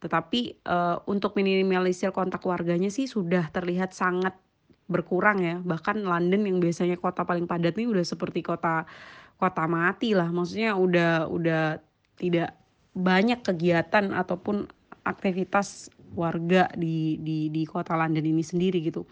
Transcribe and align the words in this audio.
Tetapi 0.00 0.64
uh, 0.64 1.04
untuk 1.06 1.36
minimalisir 1.36 2.10
kontak 2.10 2.40
warganya 2.48 2.88
sih 2.88 3.04
sudah 3.04 3.52
terlihat 3.52 3.92
sangat 3.92 4.32
berkurang 4.90 5.38
ya. 5.44 5.56
Bahkan 5.60 6.02
London 6.02 6.48
yang 6.48 6.58
biasanya 6.58 6.96
kota 6.96 7.22
paling 7.22 7.46
padat 7.46 7.76
nih 7.76 7.86
udah 7.86 8.02
seperti 8.02 8.40
kota 8.42 8.88
kota 9.36 9.64
mati 9.68 10.16
lah. 10.16 10.32
Maksudnya 10.32 10.74
udah 10.74 11.28
udah 11.28 11.78
tidak 12.16 12.56
banyak 12.96 13.40
kegiatan 13.44 14.10
ataupun 14.16 14.66
aktivitas 15.06 15.92
warga 16.16 16.66
di 16.74 17.20
di 17.22 17.52
di 17.54 17.62
kota 17.62 17.94
London 17.94 18.26
ini 18.26 18.42
sendiri 18.42 18.82
gitu 18.82 19.06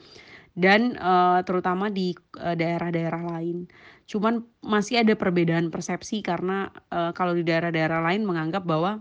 dan 0.59 0.99
uh, 0.99 1.39
terutama 1.47 1.87
di 1.87 2.19
daerah-daerah 2.35 3.23
uh, 3.23 3.29
lain. 3.39 3.71
Cuman 4.11 4.43
masih 4.59 5.07
ada 5.07 5.15
perbedaan 5.15 5.71
persepsi 5.71 6.19
karena 6.19 6.75
uh, 6.91 7.15
kalau 7.15 7.39
di 7.39 7.47
daerah-daerah 7.47 8.03
lain 8.03 8.27
menganggap 8.27 8.67
bahwa 8.67 8.99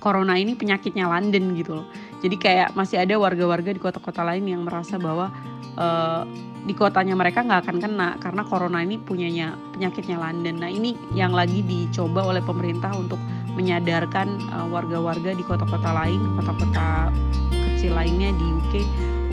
corona 0.00 0.34
ini 0.34 0.56
penyakitnya 0.56 1.06
London 1.06 1.52
gitu 1.54 1.78
loh. 1.78 1.86
Jadi 2.24 2.36
kayak 2.40 2.72
masih 2.74 3.04
ada 3.04 3.14
warga-warga 3.20 3.70
di 3.70 3.80
kota-kota 3.80 4.24
lain 4.24 4.48
yang 4.48 4.64
merasa 4.64 4.96
bahwa 4.96 5.28
uh, 5.76 6.24
di 6.64 6.76
kotanya 6.76 7.16
mereka 7.16 7.40
nggak 7.44 7.68
akan 7.68 7.76
kena 7.80 8.08
karena 8.20 8.42
corona 8.44 8.80
ini 8.84 8.96
punyanya 8.96 9.56
penyakitnya 9.76 10.16
London. 10.16 10.60
Nah 10.60 10.72
ini 10.72 10.96
yang 11.12 11.36
lagi 11.36 11.60
dicoba 11.60 12.24
oleh 12.24 12.40
pemerintah 12.44 12.92
untuk 12.96 13.20
menyadarkan 13.54 14.40
warga-warga 14.72 15.30
uh, 15.32 15.36
di 15.36 15.44
kota-kota 15.44 15.90
lain, 15.92 16.20
kota-kota 16.40 17.12
kecil 17.52 17.92
lainnya 17.92 18.32
di 18.36 18.46
UK 18.56 18.74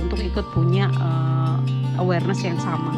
untuk 0.04 0.20
ikut 0.20 0.46
punya 0.52 0.92
uh, 1.00 1.60
awareness 2.00 2.44
yang 2.44 2.60
sama. 2.60 2.92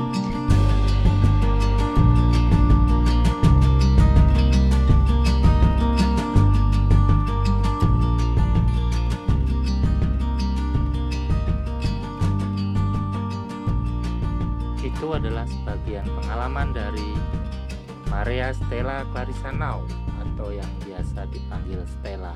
Adalah 15.20 15.44
sebagian 15.44 16.08
pengalaman 16.08 16.72
dari 16.72 17.12
Maria 18.08 18.56
Stella 18.56 19.04
Clarissa 19.12 19.52
Now 19.52 19.84
atau 20.24 20.56
yang 20.56 20.72
biasa 20.88 21.28
dipanggil 21.28 21.84
Stella. 22.00 22.32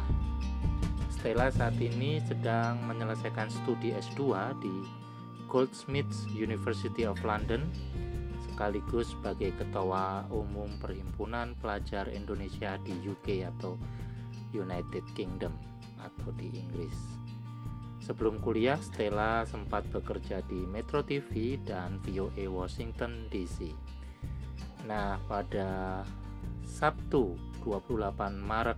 Stella 1.07 1.47
saat 1.47 1.79
ini 1.79 2.19
sedang 2.19 2.83
menyelesaikan 2.83 3.47
studi 3.47 3.95
S2 3.95 4.19
di 4.59 4.75
Goldsmiths 5.47 6.27
University 6.35 7.07
of 7.07 7.15
London 7.23 7.71
sekaligus 8.43 9.15
sebagai 9.15 9.55
Ketua 9.55 10.27
Umum 10.27 10.67
Perhimpunan 10.83 11.55
Pelajar 11.63 12.11
Indonesia 12.11 12.75
di 12.83 12.91
UK 12.99 13.47
atau 13.47 13.79
United 14.51 15.07
Kingdom 15.15 15.55
atau 16.03 16.35
di 16.35 16.51
Inggris. 16.51 17.12
Sebelum 18.03 18.43
kuliah, 18.43 18.75
Stella 18.83 19.47
sempat 19.47 19.87
bekerja 19.87 20.43
di 20.43 20.67
Metro 20.67 20.99
TV 21.07 21.55
dan 21.63 22.03
VOA 22.03 22.51
Washington 22.51 23.31
DC. 23.31 23.71
Nah, 24.83 25.15
pada 25.23 26.03
Sabtu 26.67 27.39
28 27.63 28.35
Maret 28.43 28.75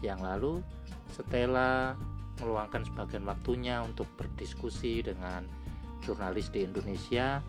yang 0.00 0.16
lalu, 0.24 0.64
Stella 1.12 1.92
meluangkan 2.40 2.88
sebagian 2.88 3.28
waktunya 3.28 3.84
untuk 3.84 4.08
berdiskusi 4.16 5.04
dengan 5.04 5.44
jurnalis 6.00 6.48
di 6.48 6.64
Indonesia 6.64 7.44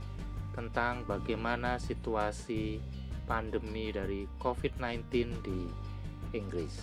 tentang 0.51 1.07
bagaimana 1.07 1.79
situasi 1.79 2.75
pandemi 3.23 3.95
dari 3.95 4.27
COVID-19 4.35 5.07
di 5.47 5.63
Inggris. 6.35 6.75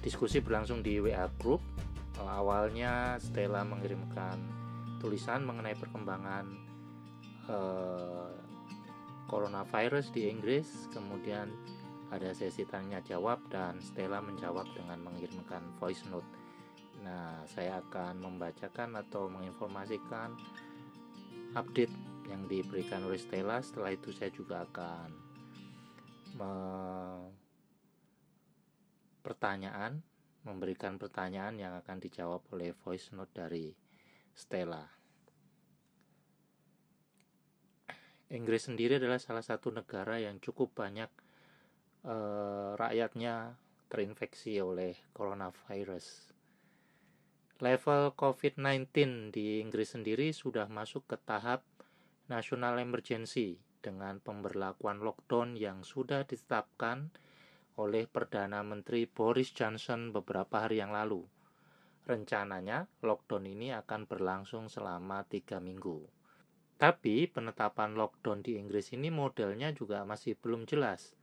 Diskusi 0.00 0.40
berlangsung 0.40 0.80
di 0.80 0.96
WA 1.04 1.28
Group. 1.36 1.60
Awalnya 2.26 3.18
Stella 3.22 3.62
mengirimkan 3.62 4.38
tulisan 4.98 5.46
mengenai 5.46 5.78
perkembangan 5.78 6.44
eh, 7.46 8.34
coronavirus 9.28 10.10
di 10.10 10.26
Inggris, 10.32 10.88
kemudian 10.90 11.52
ada 12.08 12.32
sesi 12.32 12.64
tanya 12.64 13.04
jawab 13.04 13.44
dan 13.52 13.78
Stella 13.84 14.24
menjawab 14.24 14.64
dengan 14.72 15.04
mengirimkan 15.04 15.76
voice 15.76 16.02
note. 16.08 16.26
Nah, 17.04 17.44
saya 17.46 17.78
akan 17.84 18.18
membacakan 18.18 18.96
atau 18.96 19.28
menginformasikan 19.28 20.34
update 21.54 21.92
yang 22.26 22.48
diberikan 22.48 23.04
oleh 23.04 23.20
Stella. 23.20 23.60
Setelah 23.60 23.92
itu 23.92 24.10
saya 24.10 24.32
juga 24.32 24.64
akan 24.64 25.08
me 26.40 26.52
pertanyaan, 29.20 30.00
memberikan 30.46 31.00
pertanyaan 31.00 31.58
yang 31.58 31.74
akan 31.78 31.98
dijawab 31.98 32.46
oleh 32.54 32.76
voice 32.76 33.10
note 33.14 33.34
dari 33.34 33.72
Stella. 34.34 34.86
Inggris 38.28 38.68
sendiri 38.68 39.00
adalah 39.00 39.16
salah 39.16 39.40
satu 39.40 39.72
negara 39.72 40.20
yang 40.20 40.36
cukup 40.38 40.76
banyak 40.76 41.08
eh, 42.04 42.70
rakyatnya 42.76 43.56
terinfeksi 43.88 44.60
oleh 44.60 44.92
coronavirus. 45.16 46.28
Level 47.58 48.14
COVID-19 48.14 48.86
di 49.34 49.58
Inggris 49.58 49.96
sendiri 49.96 50.30
sudah 50.30 50.70
masuk 50.70 51.10
ke 51.10 51.16
tahap 51.18 51.66
national 52.30 52.78
emergency 52.78 53.58
dengan 53.82 54.22
pemberlakuan 54.22 55.02
lockdown 55.02 55.58
yang 55.58 55.82
sudah 55.82 56.22
ditetapkan 56.22 57.10
oleh 57.78 58.10
Perdana 58.10 58.66
Menteri 58.66 59.06
Boris 59.06 59.54
Johnson 59.54 60.10
beberapa 60.10 60.66
hari 60.66 60.82
yang 60.82 60.90
lalu. 60.90 61.22
Rencananya, 62.02 62.90
lockdown 63.06 63.46
ini 63.46 63.70
akan 63.70 64.10
berlangsung 64.10 64.66
selama 64.66 65.22
tiga 65.30 65.62
minggu. 65.62 66.02
Tapi 66.78 67.30
penetapan 67.30 67.94
lockdown 67.94 68.42
di 68.42 68.58
Inggris 68.58 68.94
ini 68.94 69.10
modelnya 69.10 69.70
juga 69.74 70.02
masih 70.02 70.34
belum 70.38 70.66
jelas. 70.66 71.14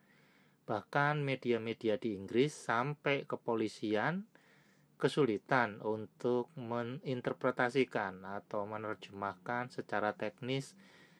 Bahkan 0.67 1.23
media-media 1.23 1.99
di 1.99 2.15
Inggris 2.15 2.55
sampai 2.55 3.27
kepolisian 3.27 4.27
kesulitan 4.95 5.83
untuk 5.83 6.51
menginterpretasikan 6.55 8.23
atau 8.23 8.63
menerjemahkan 8.63 9.67
secara 9.71 10.15
teknis 10.15 10.71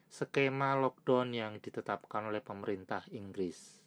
skema 0.08 0.80
lockdown 0.80 1.36
yang 1.36 1.54
ditetapkan 1.60 2.32
oleh 2.32 2.40
pemerintah 2.40 3.04
Inggris. 3.12 3.85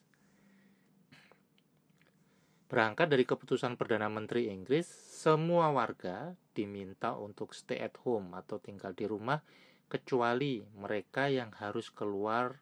Berangkat 2.68 3.08
dari 3.08 3.24
keputusan 3.24 3.80
Perdana 3.80 4.12
Menteri 4.12 4.52
Inggris, 4.52 4.84
semua 4.92 5.72
warga 5.72 6.36
diminta 6.52 7.16
untuk 7.16 7.56
stay 7.56 7.80
at 7.80 7.96
home 8.04 8.36
atau 8.36 8.60
tinggal 8.60 8.92
di 8.92 9.08
rumah 9.08 9.40
kecuali 9.88 10.60
mereka 10.76 11.32
yang 11.32 11.48
harus 11.56 11.88
keluar 11.88 12.60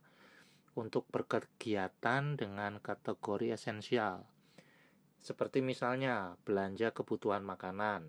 untuk 0.79 1.11
berkegiatan 1.11 2.39
dengan 2.39 2.79
kategori 2.79 3.59
esensial, 3.59 4.23
seperti 5.19 5.59
misalnya 5.59 6.39
belanja 6.47 6.95
kebutuhan 6.95 7.43
makanan, 7.43 8.07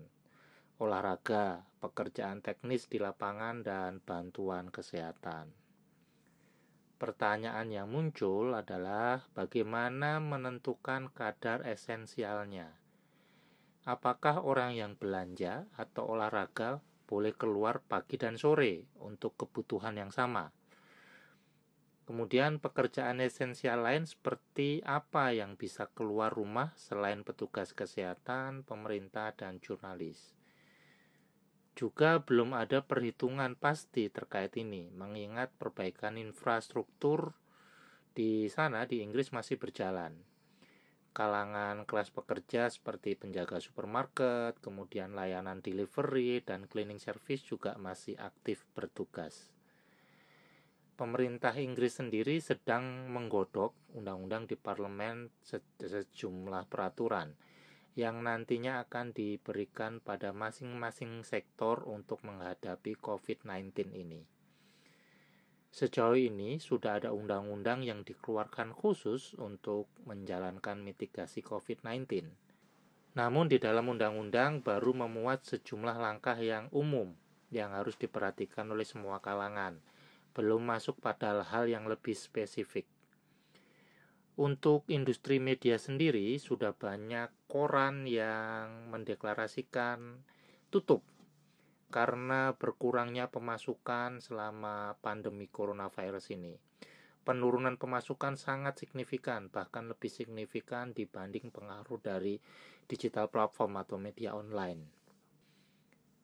olahraga, 0.78 1.66
pekerjaan 1.82 2.46
teknis 2.46 2.86
di 2.86 3.02
lapangan, 3.02 3.66
dan 3.66 3.98
bantuan 3.98 4.70
kesehatan. 4.70 5.50
Pertanyaan 6.98 7.70
yang 7.70 7.86
muncul 7.94 8.50
adalah 8.58 9.22
bagaimana 9.30 10.18
menentukan 10.18 11.14
kadar 11.14 11.62
esensialnya. 11.62 12.74
Apakah 13.86 14.42
orang 14.42 14.74
yang 14.74 14.98
belanja 14.98 15.70
atau 15.78 16.10
olahraga 16.10 16.82
boleh 17.06 17.38
keluar 17.38 17.78
pagi 17.86 18.18
dan 18.18 18.34
sore 18.34 18.90
untuk 18.98 19.38
kebutuhan 19.38 19.94
yang 19.94 20.10
sama? 20.10 20.50
Kemudian 22.02 22.58
pekerjaan 22.58 23.22
esensial 23.22 23.86
lain 23.86 24.02
seperti 24.02 24.80
apa 24.82 25.30
yang 25.30 25.54
bisa 25.54 25.86
keluar 25.94 26.34
rumah 26.34 26.74
selain 26.74 27.22
petugas 27.22 27.76
kesehatan, 27.76 28.66
pemerintah, 28.66 29.36
dan 29.38 29.62
jurnalis. 29.62 30.37
Juga 31.78 32.18
belum 32.18 32.58
ada 32.58 32.82
perhitungan 32.82 33.54
pasti 33.54 34.10
terkait 34.10 34.50
ini, 34.58 34.90
mengingat 34.90 35.54
perbaikan 35.54 36.18
infrastruktur 36.18 37.38
di 38.10 38.50
sana 38.50 38.82
di 38.82 38.98
Inggris 38.98 39.30
masih 39.30 39.62
berjalan. 39.62 40.10
Kalangan 41.14 41.86
kelas 41.86 42.10
pekerja 42.10 42.66
seperti 42.66 43.14
penjaga 43.14 43.62
supermarket, 43.62 44.58
kemudian 44.58 45.14
layanan 45.14 45.62
delivery, 45.62 46.42
dan 46.42 46.66
cleaning 46.66 46.98
service 46.98 47.46
juga 47.46 47.78
masih 47.78 48.18
aktif 48.18 48.66
bertugas 48.74 49.54
pemerintah 50.98 51.54
Inggris 51.54 52.02
sendiri 52.02 52.42
sedang 52.42 53.06
menggodok 53.06 53.70
undang-undang 53.94 54.50
di 54.50 54.58
parlemen 54.58 55.30
sejumlah 55.46 56.66
peraturan 56.66 57.38
yang 57.98 58.22
nantinya 58.22 58.86
akan 58.86 59.10
diberikan 59.10 59.98
pada 59.98 60.30
masing-masing 60.30 61.26
sektor 61.26 61.82
untuk 61.82 62.22
menghadapi 62.22 62.94
COVID-19 62.94 63.90
ini. 63.90 64.22
Sejauh 65.74 66.14
ini 66.14 66.62
sudah 66.62 67.02
ada 67.02 67.10
undang-undang 67.10 67.82
yang 67.82 68.06
dikeluarkan 68.06 68.70
khusus 68.70 69.34
untuk 69.34 69.90
menjalankan 70.06 70.78
mitigasi 70.78 71.42
COVID-19. 71.42 72.30
Namun 73.18 73.50
di 73.50 73.58
dalam 73.58 73.90
undang-undang 73.90 74.62
baru 74.62 74.94
memuat 74.94 75.42
sejumlah 75.50 75.98
langkah 75.98 76.38
yang 76.38 76.70
umum 76.70 77.18
yang 77.50 77.74
harus 77.74 77.98
diperhatikan 77.98 78.70
oleh 78.70 78.86
semua 78.86 79.18
kalangan, 79.18 79.82
belum 80.38 80.62
masuk 80.62 81.02
pada 81.02 81.42
hal 81.42 81.66
yang 81.66 81.90
lebih 81.90 82.14
spesifik. 82.14 82.86
Untuk 84.38 84.86
industri 84.86 85.42
media 85.42 85.82
sendiri 85.82 86.38
sudah 86.38 86.70
banyak 86.70 87.50
koran 87.50 88.06
yang 88.06 88.86
mendeklarasikan 88.86 90.22
tutup 90.70 91.02
karena 91.90 92.54
berkurangnya 92.54 93.26
pemasukan 93.34 94.22
selama 94.22 94.94
pandemi 95.02 95.50
coronavirus 95.50 96.38
ini. 96.38 96.54
Penurunan 97.26 97.82
pemasukan 97.82 98.38
sangat 98.38 98.78
signifikan, 98.78 99.50
bahkan 99.50 99.90
lebih 99.90 100.06
signifikan 100.06 100.94
dibanding 100.94 101.50
pengaruh 101.50 101.98
dari 101.98 102.38
digital 102.86 103.26
platform 103.26 103.82
atau 103.82 103.98
media 103.98 104.38
online. 104.38 104.86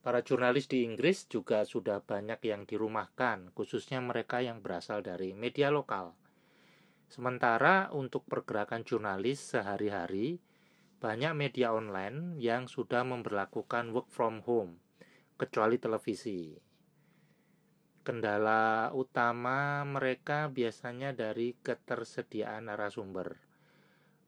Para 0.07 0.23
jurnalis 0.23 0.71
di 0.71 0.87
Inggris 0.87 1.27
juga 1.27 1.67
sudah 1.67 1.99
banyak 1.99 2.39
yang 2.47 2.63
dirumahkan, 2.63 3.51
khususnya 3.59 3.99
mereka 3.99 4.39
yang 4.39 4.63
berasal 4.63 5.03
dari 5.03 5.35
media 5.35 5.75
lokal 5.75 6.15
Sementara 7.15 7.95
untuk 7.95 8.27
pergerakan 8.27 8.83
jurnalis 8.83 9.39
sehari-hari, 9.39 10.43
banyak 10.99 11.31
media 11.31 11.71
online 11.71 12.43
yang 12.43 12.67
sudah 12.67 13.07
memperlakukan 13.07 13.95
work 13.95 14.11
from 14.11 14.43
home, 14.43 14.83
kecuali 15.39 15.79
televisi. 15.79 16.59
Kendala 18.03 18.91
utama 18.99 19.87
mereka 19.87 20.51
biasanya 20.51 21.15
dari 21.15 21.55
ketersediaan 21.55 22.67
narasumber. 22.67 23.39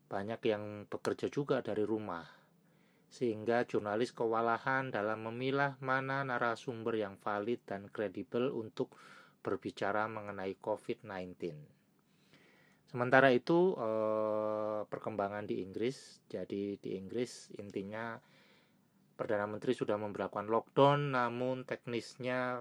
Banyak 0.07 0.47
yang 0.47 0.87
bekerja 0.87 1.27
juga 1.27 1.67
dari 1.67 1.83
rumah, 1.83 2.23
sehingga 3.11 3.67
jurnalis 3.67 4.15
kewalahan 4.15 4.95
dalam 4.95 5.27
memilah 5.27 5.75
mana 5.83 6.23
narasumber 6.23 7.03
yang 7.03 7.19
valid 7.19 7.67
dan 7.67 7.91
kredibel 7.91 8.55
untuk 8.55 8.95
berbicara 9.43 10.07
mengenai 10.07 10.55
COVID-19. 10.63 11.76
Sementara 12.87 13.35
itu 13.35 13.75
eh, 13.75 14.81
perkembangan 14.87 15.45
di 15.45 15.63
Inggris, 15.63 16.23
jadi 16.31 16.79
di 16.79 16.91
Inggris 16.95 17.51
intinya 17.59 18.15
Perdana 19.17 19.49
Menteri 19.49 19.73
sudah 19.73 19.97
memperlakukan 19.97 20.47
lockdown, 20.53 21.17
namun 21.17 21.65
teknisnya 21.65 22.61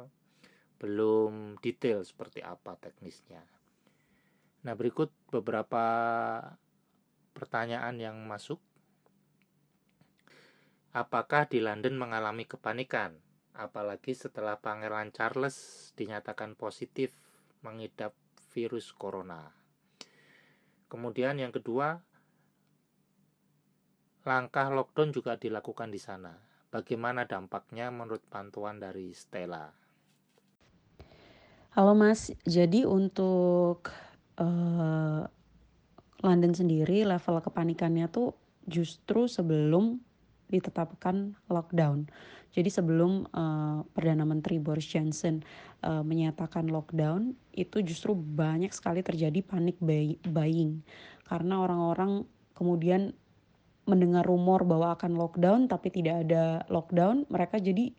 belum 0.80 1.60
detail 1.60 2.04
seperti 2.07 2.39
apa 2.39 2.80
teknisnya. 2.80 3.44
Nah 4.63 4.74
berikut 4.74 5.12
beberapa 5.27 5.83
pertanyaan 7.36 8.00
yang 8.00 8.18
masuk. 8.24 8.57
Apakah 10.95 11.51
di 11.51 11.60
London 11.60 12.00
mengalami 12.00 12.48
kepanikan? 12.48 13.19
Apalagi 13.51 14.16
setelah 14.16 14.56
Pangeran 14.56 15.12
Charles 15.12 15.92
dinyatakan 16.00 16.56
positif 16.56 17.12
mengidap 17.68 18.16
virus 18.56 18.95
corona. 18.95 19.64
Kemudian 20.85 21.41
yang 21.41 21.49
kedua, 21.49 21.97
langkah 24.25 24.69
lockdown 24.73 25.13
juga 25.13 25.37
dilakukan 25.37 25.89
di 25.93 26.01
sana. 26.01 26.33
Bagaimana 26.73 27.23
dampaknya 27.23 27.93
menurut 27.93 28.25
pantuan 28.27 28.81
dari 28.81 29.13
Stella? 29.15 29.69
Halo 31.75 31.91
Mas, 31.91 32.31
jadi 32.47 32.87
untuk 32.87 33.91
uh, 34.39 35.23
London 36.23 36.53
sendiri 36.55 37.03
level 37.03 37.43
kepanikannya 37.43 38.07
tuh 38.07 38.31
justru 38.65 39.29
sebelum 39.29 40.01
ditetapkan 40.49 41.37
lockdown. 41.51 42.09
Jadi 42.56 42.72
sebelum 42.72 43.28
uh, 43.36 43.84
Perdana 43.92 44.24
Menteri 44.24 44.63
Boris 44.63 44.88
Johnson 44.88 45.44
uh, 45.84 46.00
menyatakan 46.00 46.72
lockdown, 46.72 47.36
itu 47.52 47.84
justru 47.84 48.16
banyak 48.16 48.72
sekali 48.72 49.04
terjadi 49.04 49.44
panik 49.44 49.75
buying 50.24 50.80
karena 51.28 51.60
orang-orang 51.66 52.24
kemudian 52.56 53.12
mendengar 53.86 54.25
rumor 54.25 54.66
bahwa 54.66 54.98
akan 54.98 55.13
lockdown 55.13 55.68
tapi 55.69 55.94
tidak 55.94 56.25
ada 56.25 56.66
lockdown, 56.72 57.28
mereka 57.30 57.62
jadi 57.62 57.94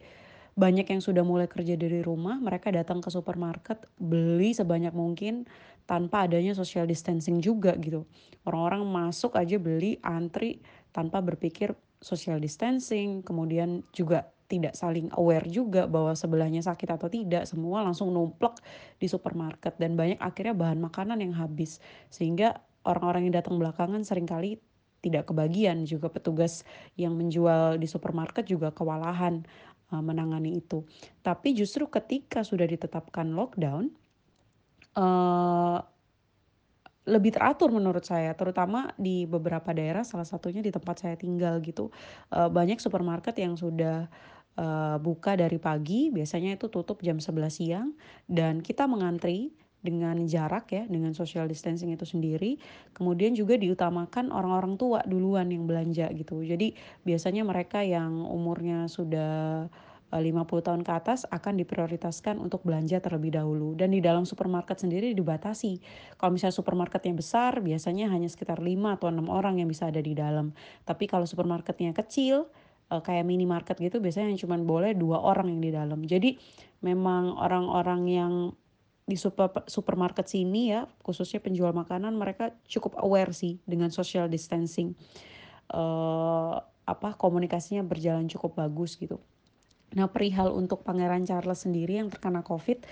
banyak 0.56 0.88
yang 0.88 1.04
sudah 1.04 1.20
mulai 1.20 1.44
kerja 1.44 1.76
dari 1.76 2.00
rumah, 2.00 2.40
mereka 2.40 2.72
datang 2.72 3.04
ke 3.04 3.12
supermarket 3.12 3.84
beli 4.00 4.56
sebanyak 4.56 4.96
mungkin 4.96 5.44
tanpa 5.84 6.24
adanya 6.24 6.56
social 6.56 6.88
distancing 6.88 7.44
juga 7.44 7.76
gitu. 7.76 8.08
Orang-orang 8.48 8.88
masuk 8.88 9.36
aja 9.36 9.60
beli 9.60 10.00
antri 10.00 10.64
tanpa 10.96 11.20
berpikir 11.20 11.76
social 12.00 12.40
distancing, 12.40 13.20
kemudian 13.20 13.84
juga 13.92 14.32
tidak 14.46 14.78
saling 14.78 15.10
aware 15.18 15.46
juga 15.50 15.90
bahwa 15.90 16.14
sebelahnya 16.14 16.62
sakit 16.62 16.88
atau 16.94 17.10
tidak, 17.10 17.46
semua 17.50 17.82
langsung 17.82 18.14
numplek 18.14 18.62
di 19.02 19.10
supermarket 19.10 19.74
dan 19.78 19.98
banyak 19.98 20.18
akhirnya 20.22 20.54
bahan 20.54 20.78
makanan 20.78 21.18
yang 21.18 21.34
habis. 21.34 21.82
Sehingga 22.10 22.62
orang-orang 22.86 23.30
yang 23.30 23.34
datang 23.42 23.58
belakangan 23.58 24.06
sering 24.06 24.30
kali 24.30 24.62
tidak 25.02 25.30
kebagian 25.30 25.86
juga 25.86 26.10
petugas 26.10 26.66
yang 26.98 27.14
menjual 27.14 27.78
di 27.78 27.86
supermarket 27.86 28.46
juga 28.46 28.70
kewalahan 28.74 29.42
uh, 29.90 30.02
menangani 30.02 30.58
itu. 30.58 30.82
Tapi 31.22 31.54
justru 31.54 31.86
ketika 31.86 32.42
sudah 32.42 32.66
ditetapkan 32.66 33.30
lockdown, 33.34 33.90
uh, 34.98 35.78
lebih 37.06 37.38
teratur 37.38 37.70
menurut 37.70 38.02
saya 38.02 38.34
terutama 38.34 38.90
di 38.98 39.30
beberapa 39.30 39.70
daerah 39.70 40.02
salah 40.02 40.26
satunya 40.26 40.58
di 40.58 40.74
tempat 40.74 41.06
saya 41.06 41.14
tinggal 41.14 41.62
gitu 41.62 41.94
uh, 42.34 42.50
banyak 42.50 42.82
supermarket 42.82 43.38
yang 43.38 43.54
sudah 43.54 44.10
uh, 44.56 44.96
buka 45.00 45.36
dari 45.36 45.60
pagi 45.60 46.08
biasanya 46.12 46.56
itu 46.56 46.68
tutup 46.68 47.00
jam 47.04 47.20
11 47.20 47.48
siang 47.48 47.88
dan 48.26 48.60
kita 48.60 48.88
mengantri 48.88 49.52
dengan 49.86 50.18
jarak 50.26 50.74
ya 50.74 50.82
dengan 50.90 51.14
social 51.14 51.46
distancing 51.46 51.94
itu 51.94 52.02
sendiri 52.02 52.58
kemudian 52.90 53.38
juga 53.38 53.54
diutamakan 53.54 54.34
orang-orang 54.34 54.74
tua 54.74 55.00
duluan 55.06 55.46
yang 55.54 55.68
belanja 55.68 56.10
gitu 56.10 56.42
jadi 56.42 56.74
biasanya 57.06 57.46
mereka 57.46 57.86
yang 57.86 58.26
umurnya 58.26 58.90
sudah 58.90 59.70
50 60.10 60.22
eh, 60.22 60.62
tahun 60.62 60.82
ke 60.86 60.92
atas 60.94 61.26
akan 61.28 61.58
diprioritaskan 61.58 62.38
untuk 62.38 62.62
belanja 62.62 63.02
terlebih 63.02 63.34
dahulu 63.34 63.74
dan 63.74 63.90
di 63.90 63.98
dalam 63.98 64.22
supermarket 64.22 64.78
sendiri 64.78 65.10
dibatasi. 65.18 65.82
Kalau 66.14 66.30
misalnya 66.30 66.54
supermarketnya 66.54 67.10
besar 67.18 67.58
biasanya 67.58 68.06
hanya 68.14 68.30
sekitar 68.30 68.62
5 68.62 68.70
atau 68.70 69.10
6 69.10 69.26
orang 69.26 69.58
yang 69.58 69.66
bisa 69.66 69.90
ada 69.90 69.98
di 69.98 70.14
dalam. 70.14 70.54
Tapi 70.86 71.10
kalau 71.10 71.26
supermarketnya 71.26 71.90
kecil 71.90 72.46
eh, 72.92 73.02
kayak 73.02 73.24
minimarket 73.26 73.76
gitu 73.78 73.98
biasanya 74.02 74.34
cuma 74.38 74.56
boleh 74.60 74.92
dua 74.94 75.22
orang 75.22 75.50
yang 75.52 75.60
di 75.62 75.70
dalam. 75.74 76.00
Jadi 76.04 76.38
memang 76.84 77.36
orang-orang 77.38 78.02
yang 78.06 78.32
di 79.06 79.14
super, 79.14 79.62
supermarket 79.70 80.26
sini 80.26 80.74
ya 80.74 80.90
khususnya 81.06 81.38
penjual 81.38 81.70
makanan 81.70 82.18
mereka 82.18 82.50
cukup 82.66 82.98
aware 82.98 83.30
sih 83.30 83.62
dengan 83.62 83.94
social 83.94 84.26
distancing. 84.26 84.98
Uh, 85.66 86.58
apa 86.86 87.18
komunikasinya 87.18 87.82
berjalan 87.82 88.30
cukup 88.30 88.62
bagus 88.62 88.94
gitu. 88.94 89.18
Nah, 89.94 90.10
perihal 90.10 90.54
untuk 90.54 90.82
Pangeran 90.82 91.26
Charles 91.26 91.62
sendiri 91.62 91.98
yang 91.98 92.10
terkena 92.10 92.42
COVID, 92.42 92.82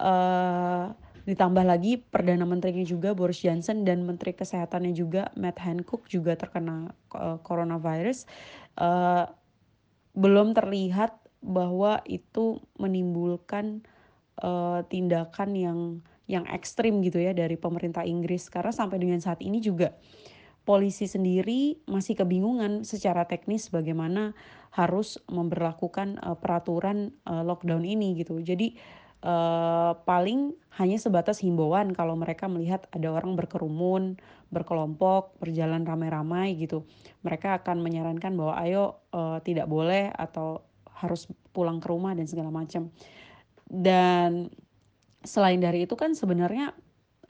uh, 0.00 0.92
ditambah 1.24 1.64
lagi 1.64 2.02
Perdana 2.02 2.44
Menterinya 2.44 2.84
juga 2.84 3.14
Boris 3.14 3.40
Johnson 3.40 3.86
dan 3.86 4.04
Menteri 4.04 4.34
Kesehatannya 4.36 4.92
juga 4.92 5.30
Matt 5.38 5.62
Hancock 5.62 6.10
juga 6.10 6.36
terkena 6.36 6.92
uh, 7.14 7.38
coronavirus, 7.40 8.26
uh, 8.80 9.30
belum 10.12 10.52
terlihat 10.52 11.16
bahwa 11.42 12.00
itu 12.06 12.62
menimbulkan 12.78 13.82
uh, 14.38 14.84
tindakan 14.86 15.50
yang 15.58 15.80
yang 16.30 16.46
ekstrim 16.48 17.02
gitu 17.02 17.18
ya 17.18 17.34
dari 17.34 17.58
pemerintah 17.58 18.06
Inggris 18.06 18.46
karena 18.46 18.70
sampai 18.70 19.02
dengan 19.02 19.18
saat 19.18 19.42
ini 19.42 19.58
juga 19.58 19.92
polisi 20.62 21.10
sendiri 21.10 21.82
masih 21.90 22.14
kebingungan 22.14 22.86
secara 22.86 23.26
teknis 23.26 23.66
bagaimana 23.68 24.30
harus 24.70 25.18
memperlakukan 25.26 26.22
uh, 26.22 26.38
peraturan 26.38 27.10
uh, 27.26 27.42
lockdown 27.42 27.82
ini 27.82 28.16
gitu. 28.22 28.38
Jadi 28.38 28.78
uh, 29.22 29.96
paling 30.02 30.54
hanya 30.78 30.98
sebatas 30.98 31.40
himbauan 31.40 31.94
kalau 31.94 32.18
mereka 32.18 32.50
melihat 32.50 32.84
ada 32.92 33.08
orang 33.12 33.38
berkerumun, 33.38 34.18
berkelompok, 34.50 35.38
berjalan 35.38 35.86
ramai-ramai 35.86 36.58
gitu. 36.58 36.84
Mereka 37.24 37.62
akan 37.62 37.80
menyarankan 37.80 38.34
bahwa 38.34 38.54
ayo 38.60 38.84
uh, 39.14 39.38
tidak 39.40 39.70
boleh 39.70 40.10
atau 40.12 40.66
harus 40.92 41.26
pulang 41.50 41.82
ke 41.82 41.86
rumah 41.90 42.14
dan 42.14 42.26
segala 42.26 42.50
macam. 42.50 42.90
Dan 43.66 44.52
selain 45.22 45.62
dari 45.62 45.86
itu 45.86 45.94
kan 45.94 46.12
sebenarnya 46.12 46.74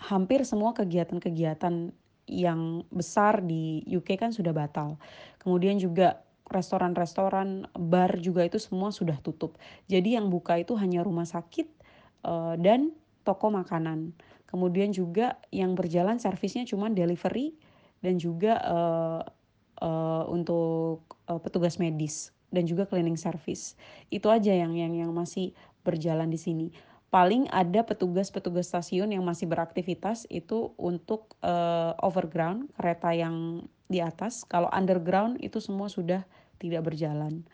hampir 0.00 0.42
semua 0.42 0.74
kegiatan-kegiatan 0.74 1.94
yang 2.26 2.86
besar 2.88 3.42
di 3.44 3.82
UK 3.86 4.18
kan 4.18 4.30
sudah 4.30 4.54
batal. 4.54 4.96
Kemudian 5.42 5.76
juga 5.78 6.22
restoran-restoran, 6.52 7.66
bar 7.74 8.12
juga 8.20 8.44
itu 8.44 8.60
semua 8.60 8.92
sudah 8.92 9.16
tutup. 9.24 9.56
Jadi 9.88 10.14
yang 10.14 10.28
buka 10.28 10.60
itu 10.60 10.76
hanya 10.76 11.00
rumah 11.02 11.24
sakit 11.24 11.81
uh, 12.26 12.54
dan 12.58 12.90
toko 13.22 13.50
makanan. 13.50 14.14
Kemudian 14.50 14.92
juga 14.92 15.40
yang 15.48 15.72
berjalan 15.72 16.20
servisnya 16.20 16.68
cuma 16.68 16.92
delivery 16.92 17.56
dan 18.04 18.20
juga 18.20 18.60
uh, 18.60 19.22
uh, 19.80 20.24
untuk 20.28 21.06
uh, 21.30 21.40
petugas 21.40 21.80
medis 21.80 22.34
dan 22.52 22.68
juga 22.68 22.84
cleaning 22.84 23.16
service. 23.16 23.74
Itu 24.12 24.28
aja 24.28 24.52
yang 24.52 24.76
yang 24.76 24.92
yang 24.92 25.10
masih 25.14 25.56
berjalan 25.82 26.28
di 26.28 26.36
sini. 26.36 26.68
Paling 27.12 27.44
ada 27.52 27.84
petugas-petugas 27.84 28.72
stasiun 28.72 29.12
yang 29.12 29.20
masih 29.20 29.44
beraktivitas 29.44 30.24
itu 30.32 30.72
untuk 30.80 31.36
uh, 31.44 31.92
overground 32.00 32.72
kereta 32.76 33.12
yang 33.12 33.68
di 33.92 34.00
atas. 34.00 34.48
Kalau 34.48 34.72
underground 34.72 35.36
itu 35.44 35.60
semua 35.60 35.92
sudah 35.92 36.24
tidak 36.56 36.88
berjalan. 36.88 37.44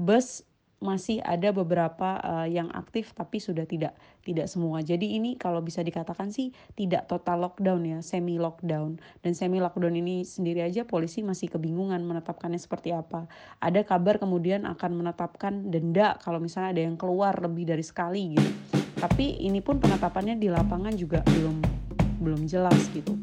Bus 0.00 0.40
masih 0.82 1.22
ada 1.22 1.54
beberapa 1.54 2.18
uh, 2.18 2.44
yang 2.50 2.68
aktif 2.74 3.14
tapi 3.14 3.38
sudah 3.38 3.62
tidak 3.64 3.94
tidak 4.26 4.50
semua. 4.50 4.82
Jadi 4.82 5.14
ini 5.14 5.38
kalau 5.38 5.62
bisa 5.62 5.80
dikatakan 5.80 6.34
sih 6.34 6.50
tidak 6.74 7.06
total 7.06 7.46
lockdown 7.46 7.86
ya, 7.86 7.98
semi 8.02 8.36
lockdown. 8.36 8.98
Dan 9.22 9.32
semi 9.38 9.62
lockdown 9.62 9.94
ini 9.94 10.26
sendiri 10.26 10.66
aja 10.66 10.82
polisi 10.82 11.22
masih 11.22 11.48
kebingungan 11.54 12.02
menetapkannya 12.02 12.58
seperti 12.58 12.90
apa. 12.90 13.30
Ada 13.62 13.86
kabar 13.86 14.18
kemudian 14.18 14.66
akan 14.66 14.98
menetapkan 14.98 15.70
denda 15.70 16.18
kalau 16.18 16.42
misalnya 16.42 16.74
ada 16.74 16.82
yang 16.82 16.98
keluar 16.98 17.38
lebih 17.38 17.70
dari 17.70 17.86
sekali 17.86 18.34
gitu. 18.34 18.50
Tapi 18.98 19.42
ini 19.42 19.58
pun 19.62 19.78
penetapannya 19.78 20.38
di 20.38 20.50
lapangan 20.50 20.94
juga 20.94 21.22
belum 21.26 21.58
belum 22.22 22.46
jelas 22.46 22.86
gitu. 22.94 23.18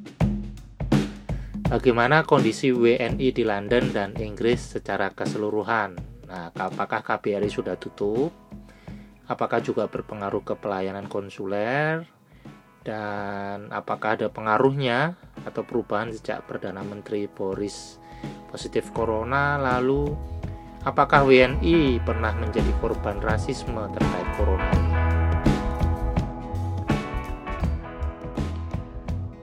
Bagaimana 1.69 2.25
kondisi 2.25 2.73
WNI 2.73 3.29
di 3.29 3.43
London 3.45 3.93
dan 3.93 4.17
Inggris 4.17 4.73
secara 4.73 5.13
keseluruhan? 5.13 6.08
Nah, 6.29 6.53
apakah 6.53 7.01
KBRI 7.01 7.49
sudah 7.49 7.73
tutup? 7.81 8.29
Apakah 9.25 9.65
juga 9.65 9.89
berpengaruh 9.89 10.45
ke 10.45 10.53
pelayanan 10.53 11.09
konsuler? 11.09 12.05
Dan 12.85 13.73
apakah 13.73 14.15
ada 14.15 14.29
pengaruhnya 14.29 15.17
atau 15.43 15.65
perubahan 15.65 16.13
sejak 16.13 16.45
Perdana 16.45 16.85
Menteri 16.85 17.25
Boris 17.25 17.97
positif 18.53 18.93
corona? 18.93 19.57
Lalu, 19.57 20.13
apakah 20.85 21.25
WNI 21.25 21.97
pernah 22.05 22.33
menjadi 22.37 22.71
korban 22.77 23.17
rasisme 23.19 23.89
terkait 23.89 24.29
corona? 24.37 24.98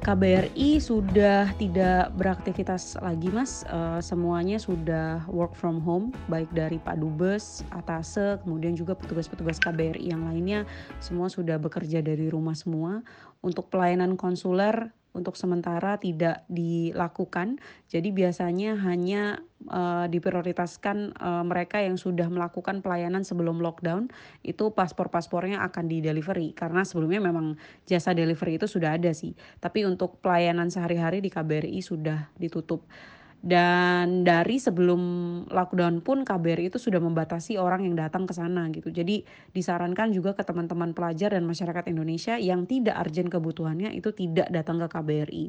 KBRI 0.07 0.79
sudah 0.79 1.51
tidak 1.59 2.15
beraktivitas 2.15 2.95
lagi 3.03 3.27
mas, 3.27 3.67
uh, 3.75 3.99
semuanya 3.99 4.55
sudah 4.55 5.27
work 5.27 5.51
from 5.59 5.83
home, 5.83 6.15
baik 6.31 6.47
dari 6.55 6.79
Pak 6.79 7.03
Dubes, 7.03 7.67
Atase, 7.75 8.39
kemudian 8.47 8.79
juga 8.79 8.95
petugas-petugas 8.95 9.59
KBRI 9.59 10.15
yang 10.15 10.23
lainnya, 10.31 10.63
semua 11.03 11.27
sudah 11.27 11.59
bekerja 11.59 12.07
dari 12.07 12.31
rumah 12.31 12.55
semua. 12.55 13.03
Untuk 13.43 13.67
pelayanan 13.67 14.15
konsuler 14.15 14.95
untuk 15.17 15.41
sementara 15.41 15.97
tidak 15.97 16.45
dilakukan. 16.53 17.57
Jadi 17.89 18.13
biasanya 18.13 18.77
hanya 18.85 19.41
uh, 19.73 20.05
diprioritaskan 20.05 21.17
uh, 21.17 21.41
mereka 21.49 21.81
yang 21.81 21.97
sudah 21.97 22.29
melakukan 22.29 22.85
pelayanan 22.85 23.25
sebelum 23.25 23.65
lockdown 23.65 24.13
itu 24.45 24.69
paspor-paspornya 24.77 25.65
akan 25.65 25.89
di 25.89 26.05
delivery 26.05 26.53
karena 26.53 26.85
sebelumnya 26.85 27.25
memang 27.25 27.57
jasa 27.89 28.13
delivery 28.13 28.61
itu 28.61 28.69
sudah 28.69 29.01
ada 29.01 29.17
sih. 29.17 29.33
Tapi 29.59 29.89
untuk 29.89 30.21
pelayanan 30.21 30.69
sehari-hari 30.69 31.25
di 31.25 31.33
KBRI 31.33 31.81
sudah 31.81 32.29
ditutup. 32.37 32.85
Dan 33.47 34.27
dari 34.27 34.59
sebelum 34.59 35.03
lockdown 35.47 36.03
pun 36.03 36.27
KBRI 36.27 36.67
itu 36.67 36.83
sudah 36.83 36.99
membatasi 36.99 37.55
orang 37.55 37.87
yang 37.87 37.95
datang 37.95 38.27
ke 38.27 38.35
sana 38.35 38.67
gitu. 38.75 38.91
Jadi 38.91 39.23
disarankan 39.55 40.11
juga 40.11 40.35
ke 40.35 40.43
teman-teman 40.43 40.91
pelajar 40.91 41.31
dan 41.31 41.47
masyarakat 41.47 41.87
Indonesia 41.87 42.35
yang 42.43 42.67
tidak 42.67 42.99
urgent 42.99 43.31
kebutuhannya 43.31 43.95
itu 43.95 44.11
tidak 44.11 44.51
datang 44.51 44.83
ke 44.83 44.91
KBRI. 44.91 45.45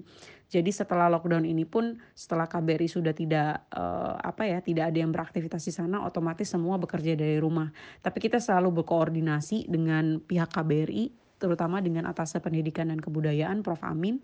Jadi 0.46 0.70
setelah 0.70 1.10
lockdown 1.10 1.42
ini 1.42 1.66
pun 1.66 1.98
setelah 2.14 2.46
KBRI 2.46 2.86
sudah 2.86 3.18
tidak 3.18 3.66
uh, 3.74 4.14
apa 4.22 4.46
ya, 4.46 4.62
tidak 4.62 4.94
ada 4.94 4.98
yang 5.02 5.10
beraktivitas 5.10 5.66
di 5.66 5.74
sana 5.74 6.06
otomatis 6.06 6.54
semua 6.54 6.78
bekerja 6.78 7.18
dari 7.18 7.42
rumah. 7.42 7.74
Tapi 8.06 8.22
kita 8.22 8.38
selalu 8.38 8.86
berkoordinasi 8.86 9.74
dengan 9.74 10.22
pihak 10.22 10.54
KBRI 10.54 11.26
terutama 11.42 11.82
dengan 11.82 12.06
atas 12.06 12.38
pendidikan 12.38 12.94
dan 12.94 13.02
kebudayaan 13.02 13.66
Prof 13.66 13.82
Amin 13.86 14.22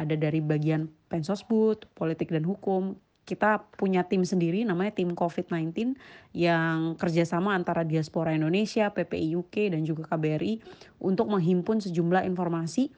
ada 0.00 0.16
dari 0.16 0.40
bagian 0.40 0.88
pensosbud, 1.12 1.84
politik 1.92 2.32
dan 2.32 2.48
hukum. 2.48 2.96
Kita 3.24 3.62
punya 3.78 4.02
tim 4.08 4.26
sendiri 4.26 4.66
namanya 4.66 4.96
tim 4.96 5.14
COVID-19 5.14 5.94
yang 6.34 6.98
kerjasama 6.98 7.54
antara 7.54 7.86
diaspora 7.86 8.34
Indonesia, 8.34 8.90
PPI 8.90 9.38
UK 9.38 9.70
dan 9.70 9.86
juga 9.86 10.08
KBRI 10.10 10.58
untuk 10.98 11.30
menghimpun 11.30 11.78
sejumlah 11.78 12.26
informasi 12.26 12.90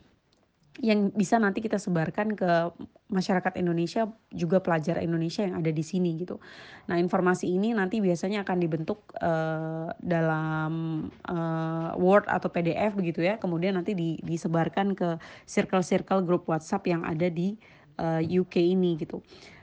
yang 0.81 1.13
bisa 1.13 1.37
nanti 1.37 1.61
kita 1.61 1.77
sebarkan 1.77 2.33
ke 2.33 2.73
masyarakat 3.13 3.61
Indonesia 3.61 4.09
juga 4.33 4.65
pelajar 4.65 5.05
Indonesia 5.05 5.45
yang 5.45 5.61
ada 5.61 5.69
di 5.69 5.85
sini 5.85 6.17
gitu. 6.17 6.41
Nah 6.89 6.97
informasi 6.97 7.45
ini 7.45 7.77
nanti 7.77 8.01
biasanya 8.01 8.41
akan 8.41 8.57
dibentuk 8.57 9.13
uh, 9.21 9.93
dalam 10.01 10.73
uh, 11.29 11.93
Word 12.01 12.25
atau 12.25 12.49
PDF 12.49 12.97
begitu 12.97 13.21
ya. 13.21 13.37
Kemudian 13.37 13.77
nanti 13.77 13.93
di, 13.93 14.17
disebarkan 14.25 14.97
ke 14.97 15.21
circle-circle 15.45 16.25
grup 16.25 16.49
WhatsApp 16.49 16.89
yang 16.89 17.05
ada 17.05 17.29
di 17.29 17.53
eh, 18.01 18.23
UK 18.25 18.73
ini 18.73 18.97
gitu. 18.97 19.21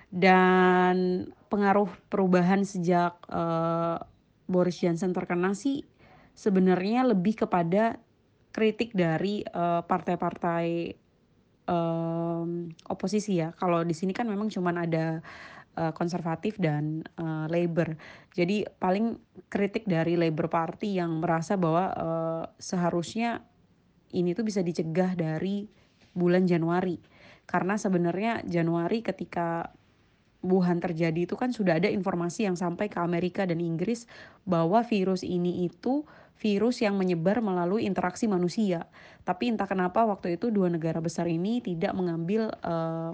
Dan 0.09 1.29
pengaruh 1.53 1.89
perubahan 2.09 2.65
sejak 2.65 3.13
uh, 3.29 4.01
Boris 4.49 4.81
Johnson 4.81 5.13
terkena 5.13 5.53
sih 5.53 5.85
sebenarnya 6.33 7.05
lebih 7.05 7.45
kepada 7.45 8.01
kritik 8.49 8.97
dari 8.97 9.45
uh, 9.45 9.85
partai-partai 9.85 10.97
um, 11.69 12.73
oposisi 12.89 13.37
ya. 13.37 13.53
Kalau 13.53 13.85
di 13.85 13.93
sini 13.93 14.11
kan 14.11 14.25
memang 14.25 14.49
cuman 14.49 14.75
ada 14.89 15.21
uh, 15.77 15.93
konservatif 15.93 16.57
dan 16.57 17.05
uh, 17.21 17.45
Labor. 17.45 17.93
Jadi 18.33 18.65
paling 18.65 19.15
kritik 19.47 19.85
dari 19.85 20.17
Labor 20.17 20.49
Party 20.49 20.97
yang 20.97 21.21
merasa 21.21 21.53
bahwa 21.55 21.85
uh, 21.93 22.43
seharusnya 22.57 23.45
ini 24.09 24.33
tuh 24.33 24.41
bisa 24.41 24.65
dicegah 24.65 25.13
dari 25.13 25.69
bulan 26.17 26.49
Januari. 26.49 26.97
Karena 27.45 27.77
sebenarnya 27.77 28.45
Januari 28.45 29.01
ketika 29.01 29.69
Wuhan 30.39 30.79
terjadi 30.79 31.27
itu 31.27 31.35
kan 31.35 31.51
sudah 31.51 31.83
ada 31.83 31.91
informasi 31.91 32.47
yang 32.47 32.55
sampai 32.55 32.87
ke 32.87 32.95
Amerika 33.03 33.43
dan 33.43 33.59
Inggris 33.59 34.07
bahwa 34.47 34.79
virus 34.87 35.27
ini 35.27 35.67
itu 35.67 36.07
virus 36.39 36.79
yang 36.79 36.95
menyebar 36.95 37.43
melalui 37.43 37.83
interaksi 37.83 38.23
manusia. 38.23 38.87
Tapi 39.27 39.51
entah 39.51 39.67
kenapa 39.67 40.07
waktu 40.07 40.39
itu 40.39 40.47
dua 40.47 40.71
negara 40.71 41.03
besar 41.03 41.27
ini 41.27 41.59
tidak 41.59 41.91
mengambil 41.91 42.55
uh, 42.63 43.11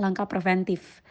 langkah 0.00 0.24
preventif. 0.24 1.04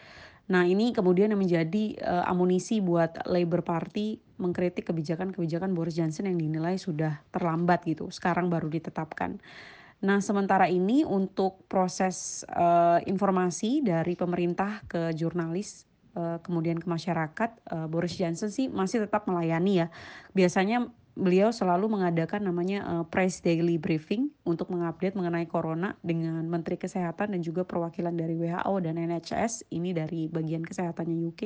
Nah 0.50 0.66
ini 0.66 0.90
kemudian 0.90 1.30
yang 1.30 1.38
menjadi 1.38 1.94
uh, 2.02 2.26
amunisi 2.26 2.82
buat 2.82 3.22
Labour 3.30 3.62
Party 3.62 4.18
mengkritik 4.42 4.90
kebijakan-kebijakan 4.90 5.70
Boris 5.70 5.94
Johnson 5.94 6.26
yang 6.26 6.42
dinilai 6.42 6.74
sudah 6.74 7.22
terlambat 7.30 7.86
gitu. 7.86 8.10
Sekarang 8.10 8.50
baru 8.50 8.66
ditetapkan. 8.66 9.38
Nah, 10.00 10.24
sementara 10.24 10.64
ini 10.64 11.04
untuk 11.04 11.68
proses 11.68 12.40
uh, 12.48 13.04
informasi 13.04 13.84
dari 13.84 14.16
pemerintah 14.16 14.80
ke 14.88 15.12
jurnalis 15.12 15.84
uh, 16.16 16.40
kemudian 16.40 16.80
ke 16.80 16.88
masyarakat, 16.88 17.50
uh, 17.68 17.84
Boris 17.84 18.16
Johnson 18.16 18.48
sih 18.48 18.72
masih 18.72 19.04
tetap 19.04 19.28
melayani 19.28 19.84
ya. 19.84 19.86
Biasanya 20.32 20.88
beliau 21.12 21.52
selalu 21.52 22.00
mengadakan 22.00 22.48
namanya 22.48 22.80
uh, 22.86 23.04
press 23.04 23.44
daily 23.44 23.76
briefing 23.76 24.32
untuk 24.48 24.72
mengupdate 24.72 25.12
mengenai 25.12 25.44
corona 25.44 25.92
dengan 26.00 26.48
Menteri 26.48 26.80
Kesehatan 26.80 27.36
dan 27.36 27.40
juga 27.44 27.68
perwakilan 27.68 28.16
dari 28.16 28.40
WHO 28.40 28.74
dan 28.80 28.96
NHS 28.96 29.68
ini 29.68 29.92
dari 29.92 30.32
bagian 30.32 30.64
kesehatannya 30.64 31.28
UK. 31.28 31.42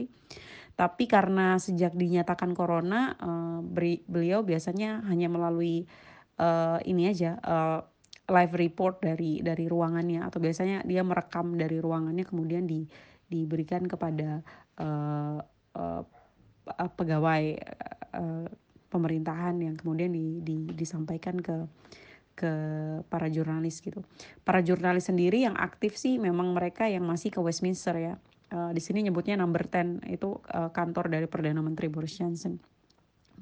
Tapi 0.79 1.11
karena 1.11 1.59
sejak 1.59 1.95
dinyatakan 1.95 2.55
corona, 2.55 3.19
uh, 3.19 3.61
beliau 4.07 4.47
biasanya 4.47 5.03
hanya 5.11 5.27
melalui 5.27 5.87
uh, 6.39 6.79
ini 6.83 7.11
aja 7.11 7.39
uh, 7.43 7.83
live 8.25 8.55
report 8.57 9.05
dari 9.05 9.45
dari 9.45 9.69
ruangannya 9.69 10.25
atau 10.25 10.41
biasanya 10.41 10.81
dia 10.89 11.05
merekam 11.05 11.57
dari 11.61 11.77
ruangannya 11.77 12.25
kemudian 12.25 12.65
di 12.65 12.89
diberikan 13.29 13.85
kepada 13.85 14.41
uh, 14.81 15.41
uh, 15.77 16.03
pegawai 16.97 17.45
uh, 18.17 18.49
pemerintahan 18.89 19.59
yang 19.59 19.75
kemudian 19.75 20.15
di, 20.15 20.41
di, 20.41 20.71
disampaikan 20.73 21.37
ke 21.41 21.67
ke 22.35 22.53
para 23.07 23.31
jurnalis 23.31 23.79
gitu. 23.79 24.03
Para 24.43 24.59
jurnalis 24.59 25.07
sendiri 25.07 25.47
yang 25.47 25.55
aktif 25.55 25.95
sih 25.95 26.19
memang 26.19 26.51
mereka 26.51 26.91
yang 26.91 27.07
masih 27.07 27.31
ke 27.31 27.39
Westminster 27.39 27.95
ya. 27.95 28.15
Uh, 28.51 28.71
di 28.71 28.83
sini 28.83 29.03
nyebutnya 29.03 29.39
number 29.39 29.67
10 29.67 30.05
itu 30.11 30.39
uh, 30.55 30.71
kantor 30.71 31.11
dari 31.11 31.27
Perdana 31.27 31.59
Menteri 31.63 31.91
Boris 31.91 32.15
Johnson 32.19 32.74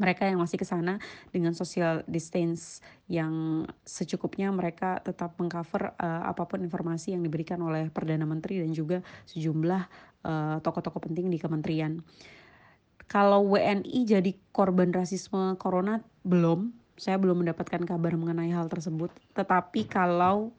mereka 0.00 0.24
yang 0.24 0.40
masih 0.40 0.56
ke 0.56 0.64
sana 0.64 0.96
dengan 1.28 1.52
social 1.52 2.00
distance 2.08 2.80
yang 3.08 3.64
secukupnya 3.84 4.48
mereka 4.48 5.00
tetap 5.04 5.36
mengcover 5.36 5.92
uh, 6.00 6.22
apa 6.24 6.48
pun 6.48 6.64
informasi 6.64 7.12
yang 7.12 7.22
diberikan 7.24 7.60
oleh 7.60 7.92
perdana 7.92 8.24
menteri 8.24 8.64
dan 8.64 8.72
juga 8.72 9.04
sejumlah 9.28 9.82
uh, 10.24 10.56
tokoh-tokoh 10.64 11.10
penting 11.10 11.28
di 11.28 11.36
kementerian. 11.36 12.00
Kalau 13.10 13.44
WNI 13.44 14.08
jadi 14.08 14.32
korban 14.56 14.88
rasisme 14.88 15.52
corona 15.60 16.00
belum, 16.24 16.72
saya 16.96 17.20
belum 17.20 17.44
mendapatkan 17.44 17.84
kabar 17.84 18.16
mengenai 18.16 18.48
hal 18.56 18.72
tersebut. 18.72 19.12
Tetapi 19.36 19.84
kalau 19.84 20.56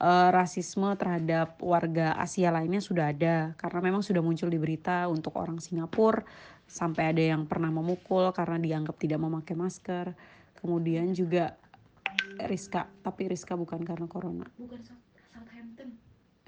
uh, 0.00 0.28
rasisme 0.32 0.88
terhadap 0.96 1.60
warga 1.60 2.16
Asia 2.16 2.52
lainnya 2.52 2.80
sudah 2.80 3.12
ada 3.12 3.52
karena 3.60 3.80
memang 3.80 4.02
sudah 4.04 4.24
muncul 4.24 4.48
di 4.48 4.58
berita 4.60 5.06
untuk 5.06 5.36
orang 5.36 5.60
Singapura 5.60 6.24
sampai 6.70 7.10
ada 7.10 7.22
yang 7.34 7.42
pernah 7.50 7.74
memukul 7.74 8.30
karena 8.30 8.62
dianggap 8.62 8.94
tidak 9.02 9.18
memakai 9.18 9.58
masker. 9.58 10.14
Kemudian 10.62 11.10
juga 11.10 11.58
Rizka, 12.46 12.86
tapi 13.02 13.26
Rizka 13.26 13.58
bukan 13.58 13.82
karena 13.82 14.06
corona. 14.06 14.46
Bukan 14.54 14.78
Southampton. 15.34 15.98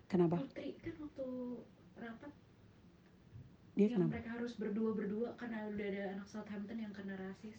Kenapa? 0.06 0.38
Putri 0.38 0.78
kan 0.78 0.94
waktu 1.02 1.26
rapat 1.98 2.32
Dia 3.74 3.88
yang 3.88 3.92
kenapa? 3.98 4.12
mereka 4.14 4.30
harus 4.36 4.52
berdua-berdua 4.60 5.28
karena 5.40 5.66
udah 5.66 5.86
ada 5.90 6.02
anak 6.14 6.28
Southampton 6.30 6.78
yang 6.78 6.92
kena 6.94 7.18
rasis. 7.18 7.58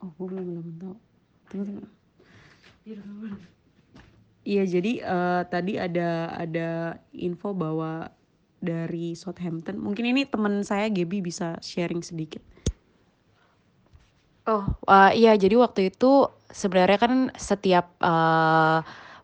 Oh, 0.00 0.10
gue 0.16 0.26
belum 0.32 0.44
belum 0.48 0.66
tahu. 0.80 0.96
Tunggu 1.52 1.64
tunggu. 1.70 1.86
Rumah. 2.90 3.36
Iya, 4.40 4.64
jadi 4.64 4.92
eh, 5.04 5.42
tadi 5.52 5.76
ada 5.76 6.32
ada 6.32 6.68
info 7.12 7.52
bahwa 7.52 8.08
dari 8.60 9.16
Southampton, 9.16 9.80
mungkin 9.80 10.12
ini 10.12 10.28
teman 10.28 10.60
saya 10.62 10.92
Gaby 10.92 11.24
bisa 11.24 11.56
sharing 11.64 12.04
sedikit. 12.04 12.44
Oh, 14.48 14.64
uh, 14.88 15.12
iya 15.12 15.36
jadi 15.36 15.56
waktu 15.60 15.92
itu 15.92 16.28
sebenarnya 16.48 16.98
kan 16.98 17.14
setiap 17.36 17.92
uh, 18.00 18.80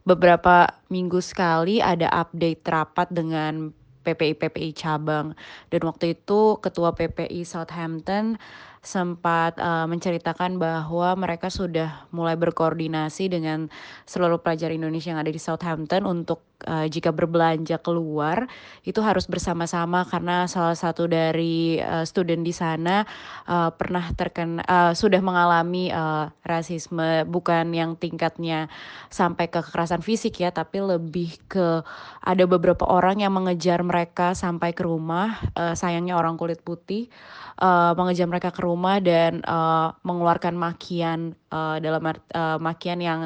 beberapa 0.06 0.70
minggu 0.92 1.18
sekali 1.18 1.82
ada 1.82 2.06
update 2.12 2.62
rapat 2.68 3.08
dengan 3.10 3.72
PPI-PPI 4.06 4.70
cabang 4.78 5.34
dan 5.74 5.80
waktu 5.82 6.14
itu 6.14 6.62
ketua 6.62 6.94
PPI 6.94 7.42
Southampton 7.42 8.38
sempat 8.86 9.58
uh, 9.58 9.90
menceritakan 9.90 10.62
bahwa 10.62 11.18
mereka 11.18 11.50
sudah 11.50 12.06
mulai 12.14 12.38
berkoordinasi 12.38 13.26
dengan 13.26 13.66
seluruh 14.06 14.38
pelajar 14.38 14.70
Indonesia 14.70 15.10
yang 15.10 15.18
ada 15.18 15.34
di 15.34 15.42
Southampton 15.42 16.06
untuk 16.06 16.46
uh, 16.64 16.86
jika 16.86 17.10
berbelanja 17.10 17.82
keluar 17.82 18.46
itu 18.86 19.02
harus 19.02 19.26
bersama-sama 19.26 20.06
karena 20.06 20.46
salah 20.46 20.78
satu 20.78 21.10
dari 21.10 21.82
uh, 21.82 22.06
student 22.06 22.46
di 22.46 22.54
sana 22.54 23.02
uh, 23.50 23.74
pernah 23.74 24.14
terkena 24.14 24.62
uh, 24.62 24.92
sudah 24.94 25.18
mengalami 25.18 25.90
uh, 25.90 26.30
rasisme 26.46 27.26
bukan 27.26 27.74
yang 27.74 27.98
tingkatnya 27.98 28.70
sampai 29.10 29.50
ke 29.50 29.58
kekerasan 29.66 30.06
fisik 30.06 30.38
ya 30.38 30.54
tapi 30.54 30.78
lebih 30.78 31.34
ke 31.50 31.82
ada 32.22 32.44
beberapa 32.46 32.86
orang 32.86 33.18
yang 33.18 33.34
mengejar 33.34 33.82
mereka 33.82 34.38
sampai 34.38 34.70
ke 34.70 34.86
rumah 34.86 35.42
uh, 35.58 35.74
sayangnya 35.74 36.14
orang 36.14 36.38
kulit 36.38 36.62
putih 36.62 37.10
uh, 37.58 37.92
mengejar 37.98 38.30
mereka 38.30 38.54
ke 38.54 38.62
rumah 38.62 38.75
dan 39.00 39.40
uh, 39.48 39.92
mengeluarkan 40.04 40.54
makian 40.54 41.32
uh, 41.52 41.80
dalam 41.80 42.02
uh, 42.04 42.58
makian 42.60 43.00
yang 43.00 43.20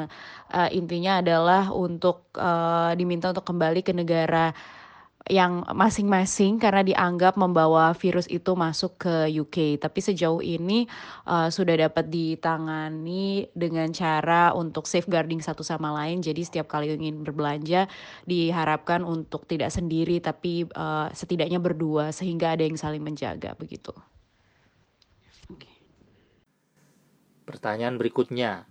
uh, 0.51 0.69
intinya 0.71 1.19
adalah 1.19 1.69
untuk 1.71 2.31
uh, 2.39 2.95
diminta 2.95 3.29
untuk 3.29 3.45
kembali 3.47 3.83
ke 3.83 3.91
negara 3.91 4.55
yang 5.29 5.61
masing-masing 5.69 6.57
karena 6.57 6.81
dianggap 6.81 7.37
membawa 7.37 7.93
virus 7.93 8.25
itu 8.25 8.57
masuk 8.57 9.05
ke 9.05 9.15
UK. 9.29 9.77
Tapi 9.77 9.99
sejauh 10.01 10.41
ini 10.41 10.89
uh, 11.29 11.51
sudah 11.53 11.77
dapat 11.77 12.09
ditangani 12.09 13.45
dengan 13.53 13.93
cara 13.93 14.55
untuk 14.57 14.89
safeguarding 14.89 15.43
satu 15.43 15.61
sama 15.61 15.93
lain. 15.93 16.25
Jadi 16.25 16.41
setiap 16.41 16.71
kali 16.71 16.89
ingin 16.97 17.21
berbelanja 17.21 17.85
diharapkan 18.25 19.05
untuk 19.05 19.45
tidak 19.45 19.69
sendiri 19.69 20.17
tapi 20.17 20.65
uh, 20.73 21.13
setidaknya 21.13 21.61
berdua 21.61 22.09
sehingga 22.09 22.57
ada 22.57 22.65
yang 22.65 22.79
saling 22.79 23.03
menjaga 23.05 23.53
begitu. 23.55 23.93
Pertanyaan 27.51 27.99
berikutnya. 27.99 28.63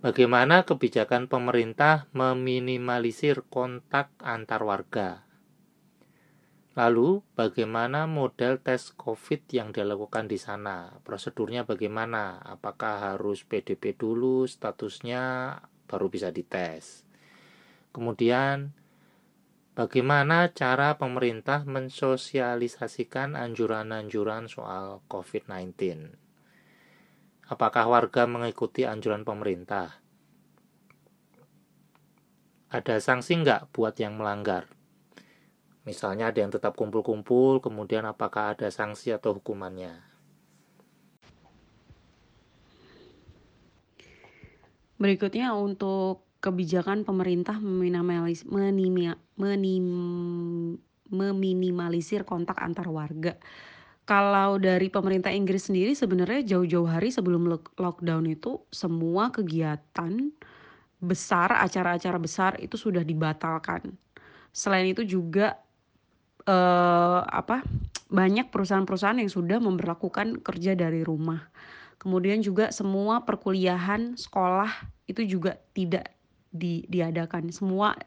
Bagaimana 0.00 0.64
kebijakan 0.64 1.28
pemerintah 1.28 2.08
meminimalisir 2.16 3.44
kontak 3.52 4.08
antar 4.24 4.64
warga? 4.64 5.28
Lalu, 6.80 7.20
bagaimana 7.36 8.08
model 8.08 8.56
tes 8.64 8.88
COVID 8.96 9.52
yang 9.52 9.68
dilakukan 9.68 10.32
di 10.32 10.40
sana? 10.40 10.96
Prosedurnya 11.04 11.68
bagaimana? 11.68 12.40
Apakah 12.40 13.12
harus 13.12 13.44
PDP 13.44 13.92
dulu 13.92 14.48
statusnya 14.48 15.56
baru 15.84 16.08
bisa 16.08 16.32
dites? 16.32 17.04
Kemudian, 17.92 18.72
bagaimana 19.76 20.56
cara 20.56 20.96
pemerintah 20.96 21.68
mensosialisasikan 21.68 23.36
anjuran-anjuran 23.36 24.48
soal 24.48 25.04
COVID-19? 25.12 26.25
Apakah 27.46 27.86
warga 27.86 28.26
mengikuti 28.26 28.82
anjuran 28.82 29.22
pemerintah? 29.22 30.02
Ada 32.74 32.98
sanksi 32.98 33.38
nggak 33.38 33.70
buat 33.70 33.94
yang 34.02 34.18
melanggar? 34.18 34.66
Misalnya 35.86 36.34
ada 36.34 36.42
yang 36.42 36.50
tetap 36.50 36.74
kumpul-kumpul, 36.74 37.62
kemudian 37.62 38.02
apakah 38.02 38.58
ada 38.58 38.66
sanksi 38.66 39.14
atau 39.14 39.38
hukumannya? 39.38 39.94
Berikutnya 44.98 45.54
untuk 45.54 46.26
kebijakan 46.42 47.06
pemerintah 47.06 47.62
meminimalis, 47.62 48.42
meminimalisir 51.14 52.26
kontak 52.26 52.58
antar 52.58 52.90
warga 52.90 53.38
kalau 54.06 54.62
dari 54.62 54.86
pemerintah 54.86 55.34
Inggris 55.34 55.66
sendiri 55.66 55.90
sebenarnya 55.90 56.46
jauh-jauh 56.56 56.86
hari 56.86 57.10
sebelum 57.10 57.50
lockdown 57.74 58.30
itu 58.30 58.62
semua 58.70 59.34
kegiatan 59.34 60.30
besar, 61.02 61.50
acara-acara 61.58 62.16
besar 62.16 62.54
itu 62.62 62.78
sudah 62.78 63.02
dibatalkan. 63.02 63.98
Selain 64.54 64.86
itu 64.86 65.02
juga 65.02 65.58
eh, 66.46 67.20
apa 67.26 67.66
banyak 68.06 68.54
perusahaan-perusahaan 68.54 69.18
yang 69.18 69.28
sudah 69.28 69.58
memperlakukan 69.58 70.38
kerja 70.40 70.78
dari 70.78 71.02
rumah. 71.02 71.50
Kemudian 71.98 72.38
juga 72.46 72.70
semua 72.70 73.26
perkuliahan, 73.26 74.14
sekolah 74.14 74.70
itu 75.10 75.26
juga 75.26 75.58
tidak 75.74 76.14
di, 76.54 76.86
diadakan. 76.86 77.50
Semua 77.50 77.98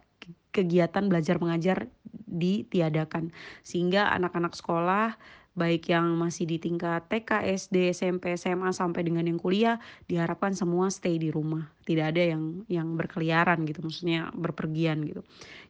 kegiatan 0.56 1.12
belajar 1.12 1.38
mengajar 1.38 1.92
ditiadakan 2.30 3.30
sehingga 3.62 4.10
anak-anak 4.16 4.58
sekolah 4.58 5.14
baik 5.60 5.92
yang 5.92 6.16
masih 6.16 6.48
di 6.48 6.56
tingkat 6.56 7.12
TK, 7.12 7.44
SD, 7.60 7.92
SMP, 7.92 8.40
SMA 8.40 8.72
sampai 8.72 9.04
dengan 9.04 9.28
yang 9.28 9.36
kuliah 9.36 9.76
diharapkan 10.08 10.56
semua 10.56 10.88
stay 10.88 11.20
di 11.20 11.28
rumah. 11.28 11.68
Tidak 11.84 12.06
ada 12.16 12.24
yang 12.24 12.64
yang 12.72 12.96
berkeliaran 12.96 13.68
gitu, 13.68 13.84
maksudnya 13.84 14.32
berpergian 14.32 15.04
gitu. 15.04 15.22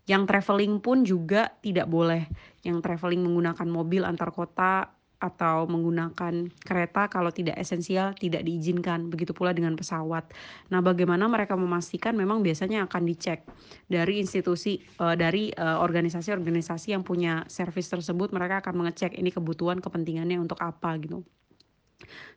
Yang 0.06 0.30
traveling 0.30 0.78
pun 0.78 1.02
juga 1.02 1.50
tidak 1.66 1.90
boleh. 1.90 2.30
Yang 2.62 2.86
traveling 2.86 3.26
menggunakan 3.26 3.66
mobil 3.66 4.06
antar 4.06 4.30
kota 4.30 4.99
atau 5.20 5.68
menggunakan 5.68 6.48
kereta 6.64 7.12
kalau 7.12 7.28
tidak 7.28 7.60
esensial 7.60 8.16
tidak 8.16 8.48
diizinkan 8.48 9.12
begitu 9.12 9.36
pula 9.36 9.52
dengan 9.52 9.76
pesawat. 9.76 10.32
Nah, 10.72 10.80
bagaimana 10.80 11.28
mereka 11.28 11.60
memastikan 11.60 12.16
memang 12.16 12.40
biasanya 12.40 12.88
akan 12.88 13.04
dicek 13.04 13.44
dari 13.92 14.24
institusi 14.24 14.80
uh, 15.04 15.20
dari 15.20 15.52
eh, 15.52 15.78
organisasi-organisasi 15.80 16.96
yang 16.96 17.04
punya 17.04 17.44
servis 17.52 17.92
tersebut 17.92 18.32
mereka 18.32 18.64
akan 18.64 18.86
mengecek 18.86 19.20
ini 19.20 19.30
kebutuhan 19.30 19.84
kepentingannya 19.84 20.40
untuk 20.40 20.56
apa 20.64 20.96
gitu. 21.04 21.20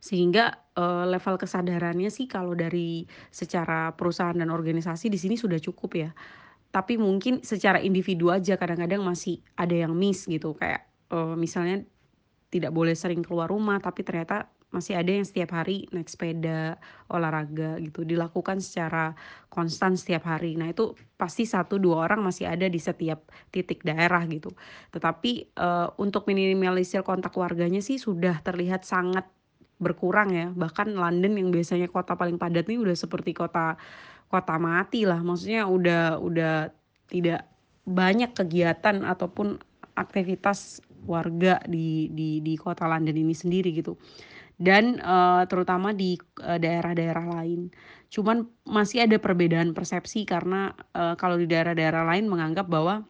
Sehingga 0.02 0.58
uh, 0.74 1.06
level 1.06 1.38
kesadarannya 1.38 2.10
sih 2.10 2.26
kalau 2.26 2.58
dari 2.58 3.06
secara 3.30 3.94
perusahaan 3.94 4.34
dan 4.34 4.50
organisasi 4.50 5.06
di 5.06 5.18
sini 5.22 5.38
sudah 5.38 5.62
cukup 5.62 5.90
ya. 5.94 6.10
Tapi 6.74 6.98
mungkin 6.98 7.46
secara 7.46 7.78
individu 7.78 8.34
aja 8.34 8.58
kadang-kadang 8.58 9.06
masih 9.06 9.38
ada 9.54 9.76
yang 9.76 9.94
miss 9.94 10.26
gitu 10.26 10.56
kayak 10.58 10.88
uh, 11.14 11.36
misalnya 11.38 11.84
tidak 12.52 12.70
boleh 12.76 12.92
sering 12.92 13.24
keluar 13.24 13.48
rumah 13.48 13.80
tapi 13.80 14.04
ternyata 14.04 14.52
masih 14.72 14.96
ada 14.96 15.12
yang 15.12 15.28
setiap 15.28 15.52
hari 15.52 15.84
naik 15.92 16.08
sepeda 16.08 16.80
olahraga 17.12 17.76
gitu 17.76 18.08
dilakukan 18.08 18.58
secara 18.64 19.12
konstan 19.52 20.00
setiap 20.00 20.24
hari. 20.24 20.56
Nah 20.56 20.72
itu 20.72 20.96
pasti 21.20 21.44
satu 21.44 21.76
dua 21.76 22.08
orang 22.08 22.24
masih 22.24 22.48
ada 22.48 22.64
di 22.64 22.80
setiap 22.80 23.28
titik 23.52 23.84
daerah 23.84 24.24
gitu. 24.24 24.48
Tetapi 24.96 25.60
uh, 25.60 25.92
untuk 26.00 26.24
minimalisir 26.24 27.04
kontak 27.04 27.36
warganya 27.36 27.84
sih 27.84 28.00
sudah 28.00 28.40
terlihat 28.40 28.88
sangat 28.88 29.28
berkurang 29.76 30.32
ya. 30.32 30.48
Bahkan 30.48 30.96
London 30.96 31.36
yang 31.36 31.52
biasanya 31.52 31.92
kota 31.92 32.16
paling 32.16 32.40
padat 32.40 32.64
ini 32.72 32.80
udah 32.80 32.96
seperti 32.96 33.36
kota 33.36 33.76
kota 34.32 34.56
mati 34.56 35.04
lah. 35.04 35.20
Maksudnya 35.20 35.68
udah 35.68 36.16
udah 36.16 36.72
tidak 37.12 37.44
banyak 37.84 38.32
kegiatan 38.32 39.04
ataupun 39.04 39.60
aktivitas 39.92 40.80
warga 41.04 41.58
di 41.66 42.08
di 42.12 42.38
di 42.40 42.54
kota 42.54 42.86
London 42.86 43.14
ini 43.16 43.34
sendiri 43.34 43.74
gitu 43.74 43.98
dan 44.62 45.02
uh, 45.02 45.42
terutama 45.50 45.90
di 45.90 46.14
daerah 46.38 46.94
daerah-daerah 46.94 47.26
lain. 47.40 47.72
Cuman 48.12 48.46
masih 48.68 49.08
ada 49.08 49.16
perbedaan 49.18 49.74
persepsi 49.74 50.22
karena 50.22 50.70
uh, 50.94 51.18
kalau 51.18 51.40
di 51.40 51.50
daerah-daerah 51.50 52.06
lain 52.06 52.30
menganggap 52.30 52.70
bahwa 52.70 53.02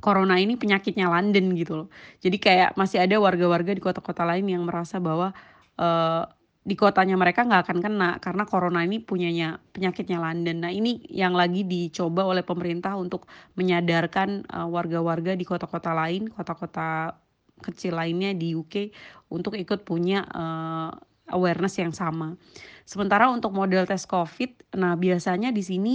corona 0.00 0.40
ini 0.40 0.56
penyakitnya 0.56 1.12
London 1.12 1.52
gitu 1.54 1.84
loh. 1.84 1.88
Jadi 2.24 2.40
kayak 2.40 2.74
masih 2.74 3.04
ada 3.04 3.20
warga-warga 3.20 3.76
di 3.76 3.82
kota-kota 3.82 4.24
lain 4.24 4.48
yang 4.48 4.64
merasa 4.64 4.96
bahwa 4.96 5.36
uh, 5.76 6.24
di 6.62 6.78
kotanya 6.78 7.18
mereka 7.18 7.42
nggak 7.42 7.62
akan 7.66 7.78
kena 7.82 8.10
karena 8.22 8.46
corona 8.46 8.86
ini 8.86 9.02
punyanya 9.02 9.58
penyakitnya 9.74 10.22
London. 10.22 10.62
Nah 10.62 10.70
ini 10.70 11.02
yang 11.10 11.34
lagi 11.34 11.66
dicoba 11.66 12.22
oleh 12.22 12.46
pemerintah 12.46 12.94
untuk 12.94 13.26
menyadarkan 13.58 14.46
uh, 14.46 14.70
warga-warga 14.70 15.34
di 15.34 15.42
kota-kota 15.42 15.90
lain, 15.90 16.30
kota-kota 16.30 17.18
kecil 17.62 17.98
lainnya 17.98 18.30
di 18.34 18.54
UK 18.54 18.94
untuk 19.34 19.58
ikut 19.58 19.82
punya 19.82 20.22
uh, 20.30 20.90
awareness 21.34 21.82
yang 21.82 21.90
sama. 21.90 22.38
Sementara 22.86 23.26
untuk 23.30 23.50
model 23.50 23.82
tes 23.82 24.06
COVID, 24.06 24.78
nah 24.78 24.94
biasanya 24.94 25.50
di 25.50 25.62
sini 25.66 25.94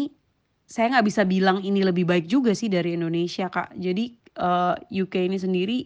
saya 0.67 0.99
nggak 0.99 1.08
bisa 1.08 1.23
bilang 1.23 1.63
ini 1.63 1.80
lebih 1.80 2.03
baik 2.03 2.27
juga 2.27 2.51
sih 2.51 2.67
dari 2.67 2.99
Indonesia 2.99 3.47
kak. 3.47 3.71
Jadi 3.80 4.19
uh, 4.36 4.75
UK 4.91 5.32
ini 5.32 5.39
sendiri 5.39 5.77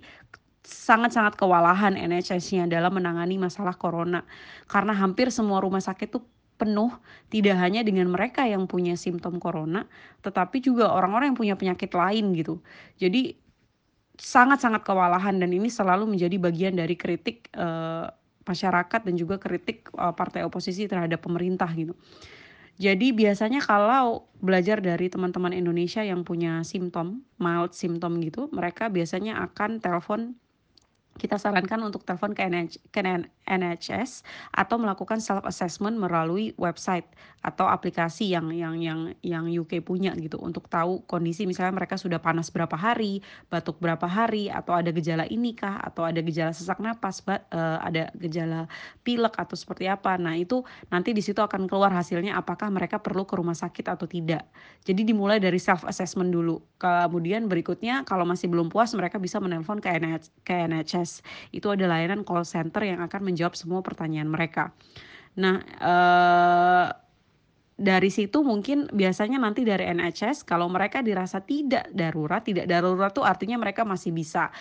sangat-sangat 0.62 1.38
kewalahan 1.38 1.97
NHS-nya 1.97 2.69
dalam 2.69 2.93
menangani 2.95 3.38
masalah 3.41 3.74
corona. 3.76 4.26
Karena 4.69 4.93
hampir 4.93 5.34
semua 5.34 5.60
rumah 5.62 5.82
sakit 5.82 6.10
tuh 6.10 6.24
penuh 6.62 6.93
tidak 7.34 7.58
hanya 7.58 7.82
dengan 7.82 8.06
mereka 8.13 8.45
yang 8.45 8.69
punya 8.69 8.93
simptom 8.93 9.41
corona 9.41 9.89
tetapi 10.21 10.62
juga 10.62 10.93
orang-orang 10.93 11.34
yang 11.34 11.39
punya 11.41 11.56
penyakit 11.58 11.89
lain 11.89 12.38
gitu. 12.38 12.62
Jadi 13.02 13.34
sangat-sangat 14.21 14.86
kewalahan 14.86 15.41
dan 15.41 15.50
ini 15.50 15.74
selalu 15.74 16.06
menjadi 16.06 16.38
bagian 16.38 16.78
dari 16.78 16.93
kritik 16.93 17.50
uh, 17.58 18.13
masyarakat 18.45 19.02
dan 19.02 19.15
juga 19.17 19.41
kritik 19.41 19.89
uh, 19.97 20.13
partai 20.13 20.45
oposisi 20.45 20.86
terhadap 20.86 21.26
pemerintah 21.26 21.65
gitu. 21.74 21.97
Jadi 22.78 23.10
biasanya 23.13 23.62
kalau 23.65 24.30
belajar 24.38 24.82
dari 24.82 25.10
teman-teman 25.10 25.58
Indonesia 25.58 26.06
yang 26.06 26.21
punya 26.21 26.62
simptom 26.62 27.26
mild 27.41 27.74
simptom 27.74 28.21
gitu 28.21 28.50
mereka 28.54 28.89
biasanya 28.89 29.38
akan 29.50 29.82
telepon 29.82 30.38
kita 31.19 31.36
sarankan 31.36 31.84
untuk 31.84 32.08
telepon 32.08 32.32
ke, 32.32 32.47
NH, 32.47 32.80
ke 32.89 33.04
NHS 33.52 34.24
atau 34.56 34.80
melakukan 34.80 35.19
self 35.19 35.43
assessment 35.43 36.00
melalui 36.00 36.56
website 36.56 37.04
atau 37.41 37.65
aplikasi 37.67 38.32
yang 38.32 38.54
yang 38.54 38.78
yang 38.78 39.00
yang 39.26 39.45
UK 39.50 39.82
punya 39.82 40.13
gitu 40.15 40.38
untuk 40.38 40.69
tahu 40.69 41.02
kondisi 41.10 41.50
misalnya 41.50 41.74
mereka 41.74 41.97
sudah 41.97 42.21
panas 42.21 42.54
berapa 42.54 42.78
hari, 42.78 43.19
batuk 43.50 43.82
berapa 43.82 44.06
hari 44.06 44.47
atau 44.47 44.78
ada 44.78 44.93
gejala 44.93 45.26
ini 45.28 45.58
kah 45.58 45.82
atau 45.82 46.06
ada 46.06 46.21
gejala 46.21 46.54
sesak 46.54 46.78
napas, 46.80 47.26
uh, 47.28 47.41
ada 47.82 48.13
gejala 48.15 48.69
pilek 49.02 49.36
atau 49.36 49.58
seperti 49.58 49.89
apa. 49.89 50.15
Nah, 50.21 50.38
itu 50.38 50.62
nanti 50.93 51.12
di 51.12 51.19
situ 51.19 51.41
akan 51.41 51.65
keluar 51.65 51.89
hasilnya 51.91 52.38
apakah 52.38 52.69
mereka 52.69 53.02
perlu 53.02 53.26
ke 53.26 53.36
rumah 53.36 53.58
sakit 53.58 53.89
atau 53.89 54.06
tidak. 54.06 54.45
Jadi 54.86 55.02
dimulai 55.04 55.41
dari 55.41 55.58
self 55.58 55.84
assessment 55.84 56.30
dulu. 56.30 56.62
Kemudian 56.78 57.50
berikutnya 57.50 58.06
kalau 58.06 58.26
masih 58.26 58.50
belum 58.50 58.69
puas 58.69 58.93
mereka 58.93 59.17
bisa 59.17 59.41
menelpon 59.41 59.82
ke 59.82 59.89
NHS. 59.89 61.00
Itu 61.55 61.73
ada 61.73 61.89
layanan 61.89 62.21
call 62.21 62.45
center 62.45 62.85
yang 62.85 63.01
akan 63.01 63.21
menjawab 63.33 63.57
semua 63.57 63.79
pertanyaan 63.81 64.29
mereka. 64.29 64.71
Nah, 65.39 65.57
eh 65.63 66.87
dari 67.81 68.13
situ 68.13 68.45
mungkin 68.45 68.85
biasanya 68.93 69.41
nanti 69.41 69.65
dari 69.65 69.89
NHS 69.89 70.45
kalau 70.45 70.69
mereka 70.69 71.01
dirasa 71.01 71.41
tidak 71.41 71.89
darurat, 71.89 72.45
tidak 72.45 72.69
darurat 72.69 73.09
tuh 73.09 73.25
artinya 73.25 73.57
mereka 73.57 73.81
masih 73.81 74.13
bisa 74.13 74.53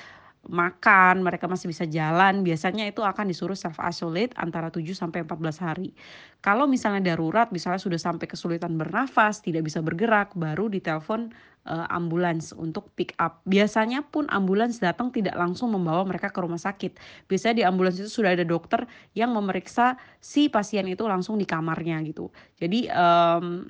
makan, 0.49 1.21
mereka 1.21 1.45
masih 1.45 1.69
bisa 1.69 1.85
jalan, 1.85 2.41
biasanya 2.41 2.89
itu 2.89 3.05
akan 3.05 3.29
disuruh 3.29 3.53
self 3.53 3.77
isolate 3.77 4.33
antara 4.41 4.73
7 4.73 4.89
sampai 4.97 5.21
14 5.29 5.61
hari. 5.61 5.93
Kalau 6.41 6.65
misalnya 6.65 7.13
darurat, 7.13 7.53
misalnya 7.53 7.77
sudah 7.77 8.01
sampai 8.01 8.25
kesulitan 8.25 8.81
bernafas, 8.81 9.45
tidak 9.45 9.69
bisa 9.69 9.85
bergerak, 9.85 10.33
baru 10.33 10.73
ditelepon 10.73 11.37
uh, 11.69 11.85
ambulans 11.93 12.57
untuk 12.57 12.89
pick 12.97 13.13
up. 13.21 13.45
Biasanya 13.45 14.01
pun 14.09 14.25
ambulans 14.33 14.81
datang 14.81 15.13
tidak 15.13 15.37
langsung 15.37 15.77
membawa 15.77 16.09
mereka 16.09 16.33
ke 16.33 16.41
rumah 16.41 16.61
sakit. 16.61 16.97
Biasanya 17.29 17.55
di 17.61 17.65
ambulans 17.69 18.01
itu 18.01 18.09
sudah 18.09 18.33
ada 18.33 18.47
dokter 18.47 18.89
yang 19.13 19.37
memeriksa 19.37 20.01
si 20.25 20.49
pasien 20.49 20.89
itu 20.89 21.05
langsung 21.05 21.37
di 21.37 21.45
kamarnya 21.45 22.01
gitu. 22.09 22.33
Jadi 22.57 22.89
um, 22.89 23.69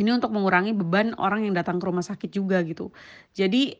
ini 0.00 0.08
untuk 0.08 0.32
mengurangi 0.32 0.72
beban 0.72 1.12
orang 1.20 1.44
yang 1.44 1.52
datang 1.52 1.76
ke 1.76 1.84
rumah 1.84 2.04
sakit 2.04 2.32
juga 2.32 2.64
gitu. 2.64 2.88
Jadi 3.36 3.76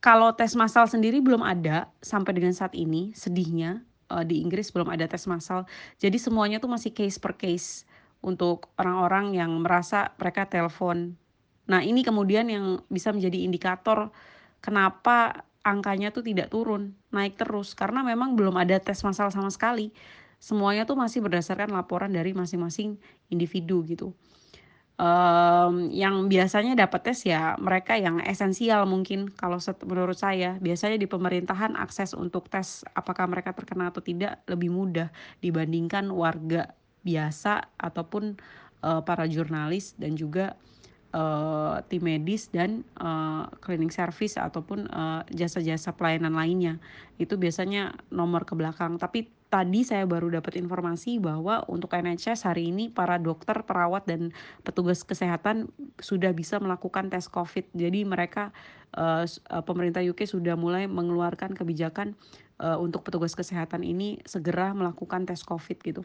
kalau 0.00 0.32
tes 0.32 0.56
massal 0.56 0.88
sendiri 0.88 1.20
belum 1.20 1.44
ada 1.44 1.92
sampai 2.00 2.32
dengan 2.32 2.56
saat 2.56 2.72
ini, 2.72 3.12
sedihnya 3.12 3.84
uh, 4.08 4.24
di 4.24 4.40
Inggris 4.40 4.72
belum 4.72 4.88
ada 4.88 5.04
tes 5.04 5.28
massal. 5.28 5.68
Jadi 6.00 6.16
semuanya 6.16 6.56
tuh 6.56 6.72
masih 6.72 6.96
case 6.96 7.20
per 7.20 7.36
case 7.36 7.84
untuk 8.24 8.72
orang-orang 8.80 9.36
yang 9.36 9.52
merasa 9.60 10.16
mereka 10.16 10.48
telepon. 10.48 11.16
Nah, 11.68 11.84
ini 11.84 12.00
kemudian 12.00 12.48
yang 12.48 12.80
bisa 12.88 13.12
menjadi 13.12 13.44
indikator 13.44 14.08
kenapa 14.64 15.44
angkanya 15.60 16.08
tuh 16.08 16.24
tidak 16.24 16.48
turun, 16.48 16.96
naik 17.12 17.36
terus 17.36 17.76
karena 17.76 18.00
memang 18.00 18.32
belum 18.32 18.56
ada 18.56 18.80
tes 18.80 19.04
massal 19.04 19.28
sama 19.28 19.52
sekali. 19.52 19.92
Semuanya 20.40 20.88
tuh 20.88 20.96
masih 20.96 21.20
berdasarkan 21.20 21.68
laporan 21.68 22.08
dari 22.08 22.32
masing-masing 22.32 22.96
individu 23.28 23.84
gitu 23.84 24.16
um, 25.00 25.88
yang 25.88 26.28
biasanya 26.28 26.76
dapat 26.76 27.10
tes 27.10 27.24
ya 27.24 27.56
mereka 27.56 27.96
yang 27.96 28.20
esensial 28.20 28.84
mungkin 28.84 29.32
kalau 29.32 29.56
menurut 29.88 30.20
saya. 30.20 30.60
Biasanya 30.60 31.00
di 31.00 31.08
pemerintahan 31.08 31.74
akses 31.80 32.12
untuk 32.12 32.52
tes 32.52 32.84
apakah 32.92 33.24
mereka 33.26 33.56
terkena 33.56 33.88
atau 33.88 34.04
tidak 34.04 34.44
lebih 34.44 34.68
mudah 34.68 35.08
dibandingkan 35.40 36.12
warga 36.12 36.76
biasa 37.00 37.64
ataupun 37.80 38.36
uh, 38.84 39.00
para 39.00 39.24
jurnalis 39.24 39.96
dan 39.96 40.20
juga 40.20 40.52
uh, 41.16 41.80
tim 41.88 42.04
medis 42.04 42.52
dan 42.52 42.84
uh, 43.00 43.48
cleaning 43.64 43.90
service 43.90 44.36
ataupun 44.36 44.84
jasa-jasa 45.32 45.90
uh, 45.90 45.96
pelayanan 45.96 46.36
lainnya. 46.36 46.76
Itu 47.16 47.40
biasanya 47.40 47.96
nomor 48.12 48.44
ke 48.44 48.52
belakang. 48.52 49.00
Tapi 49.00 49.39
tadi 49.50 49.82
saya 49.82 50.06
baru 50.06 50.30
dapat 50.30 50.54
informasi 50.56 51.18
bahwa 51.18 51.66
untuk 51.66 51.90
NHS 51.90 52.46
hari 52.46 52.70
ini 52.70 52.86
para 52.86 53.18
dokter, 53.18 53.66
perawat 53.66 54.06
dan 54.06 54.30
petugas 54.62 55.02
kesehatan 55.02 55.66
sudah 55.98 56.30
bisa 56.30 56.62
melakukan 56.62 57.10
tes 57.10 57.26
COVID. 57.26 57.74
Jadi 57.74 58.06
mereka 58.06 58.54
uh, 58.94 59.26
pemerintah 59.66 60.00
UK 60.06 60.24
sudah 60.30 60.54
mulai 60.54 60.86
mengeluarkan 60.86 61.58
kebijakan 61.58 62.14
uh, 62.62 62.78
untuk 62.78 63.02
petugas 63.02 63.34
kesehatan 63.34 63.82
ini 63.82 64.22
segera 64.22 64.70
melakukan 64.70 65.26
tes 65.26 65.42
COVID 65.42 65.78
gitu. 65.82 66.02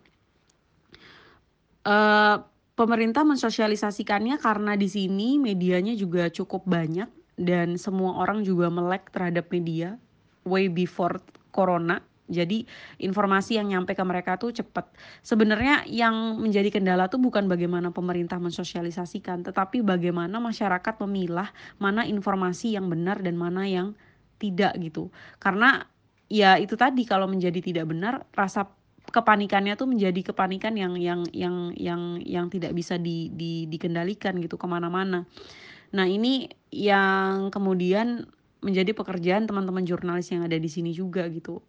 Uh, 1.85 2.41
pemerintah 2.73 3.21
mensosialisasikannya 3.21 4.41
karena 4.41 4.73
di 4.73 4.89
sini 4.89 5.37
medianya 5.37 5.93
juga 5.93 6.33
cukup 6.33 6.65
banyak 6.65 7.07
dan 7.37 7.77
semua 7.77 8.25
orang 8.25 8.41
juga 8.41 8.73
melek 8.73 9.13
terhadap 9.13 9.53
media 9.53 10.01
way 10.49 10.65
before 10.65 11.21
corona 11.53 12.01
jadi 12.25 12.65
informasi 12.97 13.61
yang 13.61 13.69
nyampe 13.69 13.93
ke 13.93 14.01
mereka 14.01 14.41
tuh 14.41 14.49
cepat. 14.49 14.89
Sebenarnya 15.21 15.85
yang 15.85 16.41
menjadi 16.41 16.73
kendala 16.73 17.05
tuh 17.05 17.21
bukan 17.21 17.45
bagaimana 17.45 17.93
pemerintah 17.93 18.41
mensosialisasikan, 18.41 19.45
tetapi 19.45 19.85
bagaimana 19.85 20.41
masyarakat 20.41 20.95
memilah 21.05 21.53
mana 21.77 22.01
informasi 22.09 22.73
yang 22.73 22.89
benar 22.89 23.21
dan 23.21 23.37
mana 23.37 23.69
yang 23.69 23.93
tidak 24.41 24.73
gitu. 24.81 25.13
Karena 25.37 25.85
ya 26.25 26.57
itu 26.57 26.73
tadi 26.73 27.05
kalau 27.05 27.29
menjadi 27.29 27.61
tidak 27.61 27.85
benar 27.93 28.25
rasa 28.33 28.65
kepanikannya 29.05 29.77
tuh 29.77 29.85
menjadi 29.85 30.33
kepanikan 30.33 30.73
yang 30.73 30.97
yang 30.97 31.29
yang 31.29 31.77
yang 31.77 32.17
yang 32.25 32.49
tidak 32.49 32.73
bisa 32.73 32.97
di, 32.97 33.29
di 33.29 33.69
dikendalikan 33.69 34.41
gitu 34.41 34.57
ke 34.57 34.65
mana-mana. 34.65 35.29
Nah 35.93 36.09
ini 36.09 36.49
yang 36.73 37.53
kemudian 37.53 38.25
menjadi 38.65 38.97
pekerjaan 38.97 39.45
teman-teman 39.45 39.85
jurnalis 39.85 40.33
yang 40.33 40.41
ada 40.41 40.57
di 40.57 40.65
sini 40.65 40.89
juga 40.89 41.29
gitu 41.29 41.61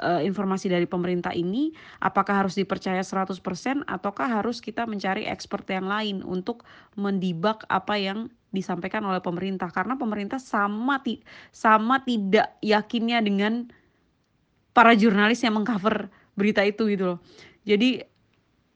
uh, 0.00 0.22
informasi 0.24 0.72
dari 0.72 0.88
pemerintah 0.88 1.34
ini 1.36 1.74
apakah 2.00 2.46
harus 2.46 2.56
dipercaya 2.56 3.04
100% 3.04 3.36
ataukah 3.84 4.28
harus 4.40 4.64
kita 4.64 4.88
mencari 4.88 5.28
expert 5.28 5.68
yang 5.68 5.84
lain 5.84 6.24
untuk 6.24 6.64
mendibak 6.96 7.66
apa 7.68 7.98
yang 8.00 8.32
disampaikan 8.52 9.04
oleh 9.04 9.20
pemerintah 9.20 9.68
karena 9.72 9.96
pemerintah 9.96 10.36
sama 10.36 11.00
ti 11.00 11.24
sama 11.52 12.04
tidak 12.04 12.52
yakinnya 12.60 13.24
dengan 13.24 13.68
para 14.76 14.92
jurnalis 14.96 15.40
yang 15.44 15.56
mengcover 15.56 16.08
berita 16.36 16.64
itu 16.64 16.88
gitu 16.92 17.16
loh. 17.16 17.18
Jadi 17.64 18.04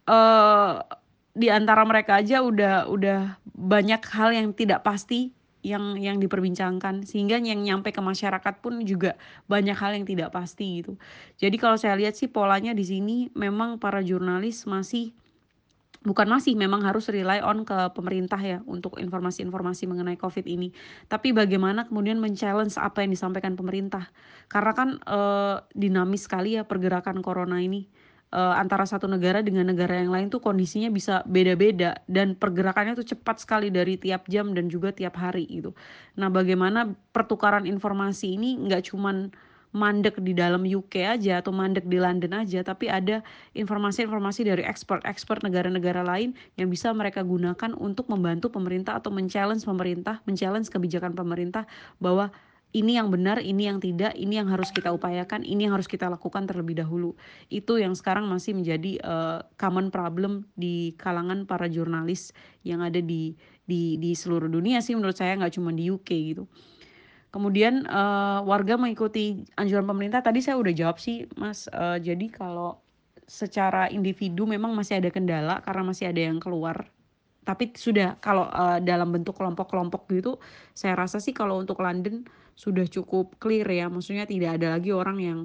uh, 0.08 0.80
di 1.36 1.48
antara 1.52 1.84
mereka 1.84 2.20
aja 2.20 2.40
udah 2.40 2.88
udah 2.88 3.36
banyak 3.52 4.00
hal 4.12 4.32
yang 4.32 4.56
tidak 4.56 4.80
pasti 4.84 5.36
yang 5.66 5.98
yang 5.98 6.22
diperbincangkan 6.22 7.02
sehingga 7.02 7.42
yang 7.42 7.58
nyampe 7.58 7.90
ke 7.90 7.98
masyarakat 7.98 8.54
pun 8.62 8.86
juga 8.86 9.18
banyak 9.50 9.74
hal 9.74 9.98
yang 9.98 10.06
tidak 10.06 10.30
pasti 10.30 10.82
gitu. 10.82 10.94
Jadi 11.42 11.56
kalau 11.58 11.74
saya 11.74 11.98
lihat 11.98 12.14
sih 12.14 12.30
polanya 12.30 12.70
di 12.70 12.86
sini 12.86 13.16
memang 13.34 13.82
para 13.82 13.98
jurnalis 14.06 14.62
masih 14.70 15.10
bukan 16.06 16.30
masih 16.30 16.54
memang 16.54 16.86
harus 16.86 17.10
rely 17.10 17.42
on 17.42 17.66
ke 17.66 17.90
pemerintah 17.90 18.38
ya 18.38 18.62
untuk 18.70 19.02
informasi-informasi 19.02 19.90
mengenai 19.90 20.14
COVID 20.14 20.46
ini. 20.46 20.70
Tapi 21.10 21.34
bagaimana 21.34 21.90
kemudian 21.90 22.22
men-challenge 22.22 22.78
apa 22.78 23.02
yang 23.02 23.10
disampaikan 23.10 23.58
pemerintah? 23.58 24.06
Karena 24.46 24.72
kan 24.72 24.88
e, 25.02 25.20
dinamis 25.74 26.30
sekali 26.30 26.54
ya 26.54 26.62
pergerakan 26.62 27.18
corona 27.26 27.58
ini 27.58 27.90
uh, 28.32 28.54
antara 28.56 28.88
satu 28.88 29.06
negara 29.06 29.44
dengan 29.44 29.68
negara 29.68 29.98
yang 29.98 30.10
lain 30.10 30.26
tuh 30.32 30.42
kondisinya 30.42 30.90
bisa 30.90 31.22
beda-beda 31.28 32.00
dan 32.10 32.34
pergerakannya 32.34 32.98
tuh 32.98 33.06
cepat 33.06 33.42
sekali 33.42 33.68
dari 33.70 34.00
tiap 34.00 34.26
jam 34.26 34.56
dan 34.56 34.66
juga 34.66 34.90
tiap 34.90 35.14
hari 35.18 35.46
gitu. 35.46 35.76
Nah, 36.18 36.32
bagaimana 36.32 36.90
pertukaran 37.14 37.68
informasi 37.68 38.34
ini 38.34 38.58
nggak 38.66 38.90
cuman 38.90 39.30
mandek 39.76 40.16
di 40.24 40.32
dalam 40.32 40.64
UK 40.64 41.04
aja 41.04 41.44
atau 41.44 41.52
mandek 41.52 41.84
di 41.84 42.00
London 42.00 42.32
aja, 42.32 42.64
tapi 42.64 42.88
ada 42.88 43.20
informasi-informasi 43.52 44.48
dari 44.48 44.64
expert-expert 44.64 45.44
negara-negara 45.44 46.00
lain 46.00 46.32
yang 46.56 46.72
bisa 46.72 46.88
mereka 46.96 47.20
gunakan 47.20 47.76
untuk 47.76 48.08
membantu 48.08 48.48
pemerintah 48.48 48.96
atau 48.96 49.12
men-challenge 49.12 49.68
pemerintah, 49.68 50.24
men-challenge 50.24 50.72
kebijakan 50.72 51.12
pemerintah 51.12 51.68
bahwa 52.00 52.32
ini 52.76 53.00
yang 53.00 53.08
benar, 53.08 53.40
ini 53.40 53.72
yang 53.72 53.80
tidak, 53.80 54.12
ini 54.20 54.36
yang 54.36 54.52
harus 54.52 54.68
kita 54.68 54.92
upayakan, 54.92 55.40
ini 55.48 55.64
yang 55.64 55.72
harus 55.72 55.88
kita 55.88 56.12
lakukan 56.12 56.44
terlebih 56.44 56.76
dahulu. 56.76 57.16
Itu 57.48 57.80
yang 57.80 57.96
sekarang 57.96 58.28
masih 58.28 58.52
menjadi 58.52 59.00
uh, 59.00 59.40
common 59.56 59.88
problem 59.88 60.44
di 60.60 60.92
kalangan 61.00 61.48
para 61.48 61.72
jurnalis 61.72 62.36
yang 62.68 62.84
ada 62.84 63.00
di 63.00 63.32
di 63.64 63.96
di 63.96 64.12
seluruh 64.12 64.46
dunia 64.52 64.84
sih 64.84 64.92
menurut 64.92 65.16
saya 65.16 65.40
nggak 65.40 65.56
cuma 65.56 65.72
di 65.72 65.88
UK 65.88 66.36
gitu. 66.36 66.44
Kemudian 67.32 67.88
uh, 67.88 68.44
warga 68.44 68.76
mengikuti 68.76 69.44
anjuran 69.56 69.88
pemerintah. 69.88 70.20
Tadi 70.20 70.44
saya 70.44 70.60
udah 70.60 70.72
jawab 70.76 71.00
sih, 71.00 71.24
Mas. 71.36 71.68
Uh, 71.72 71.96
jadi 71.96 72.28
kalau 72.28 72.80
secara 73.26 73.90
individu 73.90 74.46
memang 74.46 74.76
masih 74.76 75.00
ada 75.02 75.10
kendala 75.10 75.64
karena 75.64 75.82
masih 75.82 76.12
ada 76.12 76.20
yang 76.20 76.38
keluar. 76.38 76.92
Tapi 77.46 77.70
sudah 77.78 78.18
kalau 78.18 78.50
uh, 78.50 78.82
dalam 78.82 79.14
bentuk 79.14 79.38
kelompok-kelompok 79.38 80.10
gitu, 80.10 80.42
saya 80.74 80.98
rasa 80.98 81.22
sih 81.22 81.30
kalau 81.30 81.62
untuk 81.62 81.78
London 81.78 82.26
sudah 82.58 82.82
cukup 82.90 83.38
clear 83.38 83.70
ya. 83.70 83.86
Maksudnya 83.86 84.26
tidak 84.26 84.58
ada 84.58 84.74
lagi 84.74 84.90
orang 84.90 85.18
yang 85.22 85.40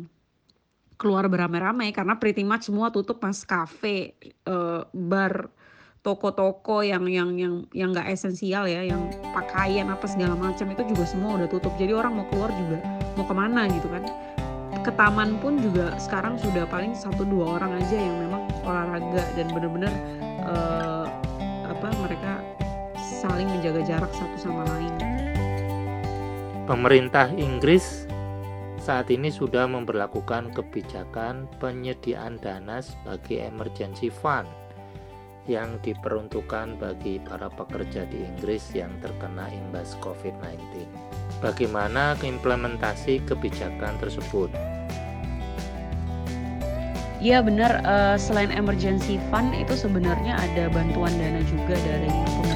keluar 0.98 1.30
beramai-ramai 1.30 1.94
karena 1.94 2.18
pretty 2.18 2.42
much 2.42 2.66
semua 2.66 2.90
tutup 2.90 3.22
mas 3.22 3.46
kafe, 3.46 4.18
uh, 4.50 4.86
bar, 4.94 5.54
toko-toko 6.02 6.82
yang 6.82 7.06
yang 7.06 7.38
yang 7.38 7.54
yang 7.78 7.94
nggak 7.94 8.10
esensial 8.10 8.66
ya 8.66 8.82
yang 8.82 9.06
pakaian 9.38 9.86
apa 9.86 10.10
segala 10.10 10.34
macam 10.34 10.66
itu 10.74 10.82
juga 10.90 11.06
semua 11.06 11.38
udah 11.38 11.50
tutup 11.50 11.74
jadi 11.78 11.94
orang 11.94 12.18
mau 12.18 12.26
keluar 12.34 12.50
juga 12.58 12.82
mau 13.14 13.26
ke 13.26 13.34
mana 13.38 13.70
gitu 13.70 13.86
kan 13.86 14.04
ke 14.82 14.92
taman 14.98 15.38
pun 15.38 15.62
juga 15.62 15.94
sekarang 16.02 16.42
sudah 16.42 16.66
paling 16.66 16.98
satu 16.98 17.22
dua 17.22 17.62
orang 17.62 17.78
aja 17.78 17.98
yang 18.02 18.18
memang 18.18 18.50
olahraga 18.66 19.22
dan 19.38 19.48
bener-bener 19.54 19.94
uh, 20.42 21.01
apa 21.82 21.98
mereka 21.98 22.46
saling 23.02 23.50
menjaga 23.50 23.82
jarak 23.82 24.14
satu 24.14 24.38
sama 24.38 24.62
lain 24.70 24.94
pemerintah 26.70 27.34
Inggris 27.34 28.06
saat 28.78 29.10
ini 29.10 29.34
sudah 29.34 29.66
memperlakukan 29.66 30.54
kebijakan 30.54 31.50
penyediaan 31.58 32.38
dana 32.38 32.86
sebagai 32.86 33.42
emergency 33.42 34.14
fund 34.14 34.46
yang 35.50 35.82
diperuntukkan 35.82 36.78
bagi 36.78 37.18
para 37.18 37.50
pekerja 37.50 38.06
di 38.06 38.30
Inggris 38.30 38.78
yang 38.78 38.94
terkena 39.02 39.50
imbas 39.50 39.98
COVID-19. 40.06 40.86
Bagaimana 41.42 42.14
implementasi 42.22 43.26
kebijakan 43.26 43.98
tersebut? 43.98 44.54
Iya 47.22 47.38
benar, 47.46 47.86
uh, 47.86 48.18
selain 48.18 48.50
emergency 48.50 49.22
fund 49.30 49.54
itu 49.54 49.78
sebenarnya 49.78 50.42
ada 50.42 50.74
bantuan 50.74 51.14
dana 51.22 51.38
juga 51.46 51.78
dari 51.86 52.10
pemerintah 52.10 52.51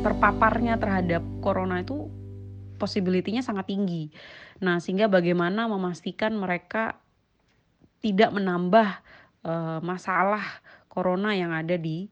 terpaparnya 0.00 0.80
terhadap 0.80 1.20
corona 1.44 1.84
itu 1.84 2.08
possibility-nya 2.80 3.44
sangat 3.44 3.68
tinggi. 3.68 4.08
Nah 4.64 4.80
sehingga 4.80 5.06
bagaimana 5.12 5.68
memastikan 5.68 6.32
mereka 6.32 6.96
tidak 8.00 8.32
menambah 8.32 8.88
uh, 9.44 9.78
masalah 9.84 10.40
corona 10.88 11.36
yang 11.36 11.52
ada 11.52 11.76
di 11.76 12.08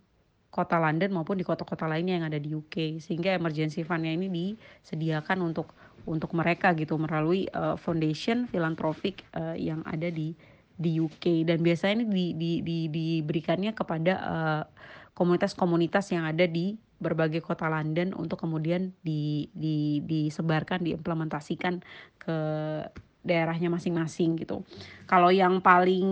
kota 0.52 0.76
London 0.76 1.12
maupun 1.12 1.40
di 1.40 1.44
kota-kota 1.44 1.88
lainnya 1.88 2.20
yang 2.20 2.26
ada 2.28 2.40
di 2.40 2.52
UK 2.52 3.00
sehingga 3.00 3.36
emergency 3.36 3.84
fund-nya 3.84 4.16
ini 4.16 4.28
disediakan 4.28 5.44
untuk 5.44 5.72
untuk 6.08 6.32
mereka 6.32 6.72
gitu 6.76 6.96
melalui 6.96 7.48
uh, 7.52 7.76
foundation 7.76 8.48
filantropik 8.48 9.24
uh, 9.36 9.56
yang 9.56 9.84
ada 9.84 10.08
di 10.08 10.32
di 10.78 11.02
UK 11.02 11.42
dan 11.42 11.58
biasanya 11.60 12.06
ini 12.06 12.06
di, 12.06 12.26
di, 12.38 12.52
di, 12.62 12.78
diberikannya 12.86 13.74
kepada 13.74 14.14
komunitas 14.14 14.22
eh, 14.22 14.64
komunitas-komunitas 15.18 16.06
yang 16.14 16.22
ada 16.22 16.46
di 16.46 16.78
berbagai 16.98 17.42
kota 17.42 17.70
London 17.70 18.14
untuk 18.14 18.42
kemudian 18.42 18.90
di, 19.06 19.46
di, 19.54 20.02
disebarkan, 20.02 20.82
diimplementasikan 20.82 21.80
ke 22.18 22.38
daerahnya 23.22 23.70
masing-masing 23.70 24.38
gitu. 24.38 24.62
Kalau 25.06 25.30
yang 25.30 25.62
paling 25.62 26.06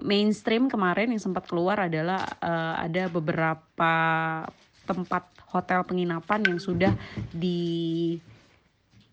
mainstream 0.00 0.68
kemarin 0.68 1.12
yang 1.12 1.22
sempat 1.22 1.46
keluar 1.48 1.88
adalah 1.88 2.24
uh, 2.40 2.80
ada 2.80 3.08
beberapa 3.12 3.92
tempat 4.88 5.30
hotel 5.50 5.86
penginapan 5.86 6.40
yang 6.46 6.58
sudah 6.58 6.92
di 7.30 8.18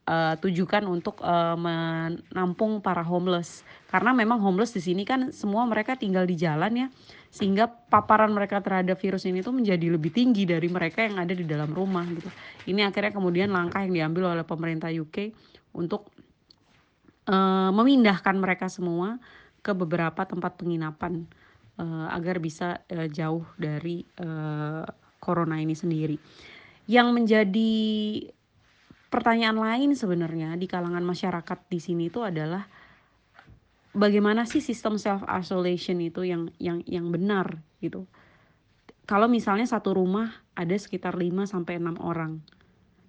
uh, 0.08 0.34
tujukan 0.40 0.88
untuk 0.88 1.22
uh, 1.22 1.54
menampung 1.54 2.80
para 2.80 3.04
homeless 3.06 3.62
karena 3.92 4.16
memang 4.16 4.42
homeless 4.42 4.74
di 4.74 4.82
sini 4.82 5.04
kan 5.04 5.30
semua 5.36 5.68
mereka 5.70 5.94
tinggal 6.00 6.26
di 6.26 6.34
jalan 6.40 6.74
ya 6.74 6.88
sehingga 7.30 7.68
paparan 7.68 8.32
mereka 8.32 8.64
terhadap 8.64 8.98
virus 8.98 9.28
ini 9.28 9.44
tuh 9.44 9.54
menjadi 9.54 9.94
lebih 9.94 10.10
tinggi 10.10 10.48
dari 10.48 10.68
mereka 10.72 11.04
yang 11.06 11.20
ada 11.22 11.34
di 11.36 11.44
dalam 11.44 11.70
rumah 11.72 12.04
gitu. 12.10 12.30
Ini 12.68 12.88
akhirnya 12.88 13.14
kemudian 13.14 13.52
langkah 13.52 13.84
yang 13.84 13.94
diambil 13.94 14.34
oleh 14.34 14.46
pemerintah 14.48 14.90
UK 14.90 15.36
untuk 15.76 16.10
uh, 17.30 17.72
memindahkan 17.76 18.36
mereka 18.40 18.72
semua 18.72 19.20
ke 19.60 19.76
beberapa 19.76 20.24
tempat 20.24 20.56
penginapan 20.56 21.28
uh, 21.78 22.08
agar 22.16 22.40
bisa 22.40 22.82
uh, 22.88 23.08
jauh 23.12 23.44
dari 23.60 24.02
uh, 24.24 24.88
corona 25.20 25.60
ini 25.60 25.76
sendiri. 25.76 26.18
Yang 26.88 27.08
menjadi 27.12 27.76
pertanyaan 29.12 29.60
lain 29.60 29.90
sebenarnya 29.96 30.56
di 30.56 30.68
kalangan 30.68 31.04
masyarakat 31.04 31.60
di 31.68 31.80
sini 31.80 32.08
itu 32.08 32.24
adalah 32.24 32.68
bagaimana 33.98 34.46
sih 34.46 34.62
sistem 34.62 35.02
self 35.02 35.26
isolation 35.26 35.98
itu 35.98 36.22
yang 36.22 36.54
yang 36.62 36.86
yang 36.86 37.10
benar 37.10 37.58
gitu. 37.82 38.06
Kalau 39.10 39.26
misalnya 39.26 39.66
satu 39.66 39.98
rumah 39.98 40.46
ada 40.54 40.76
sekitar 40.76 41.18
5 41.18 41.48
sampai 41.48 41.80
6 41.82 41.98
orang. 42.04 42.44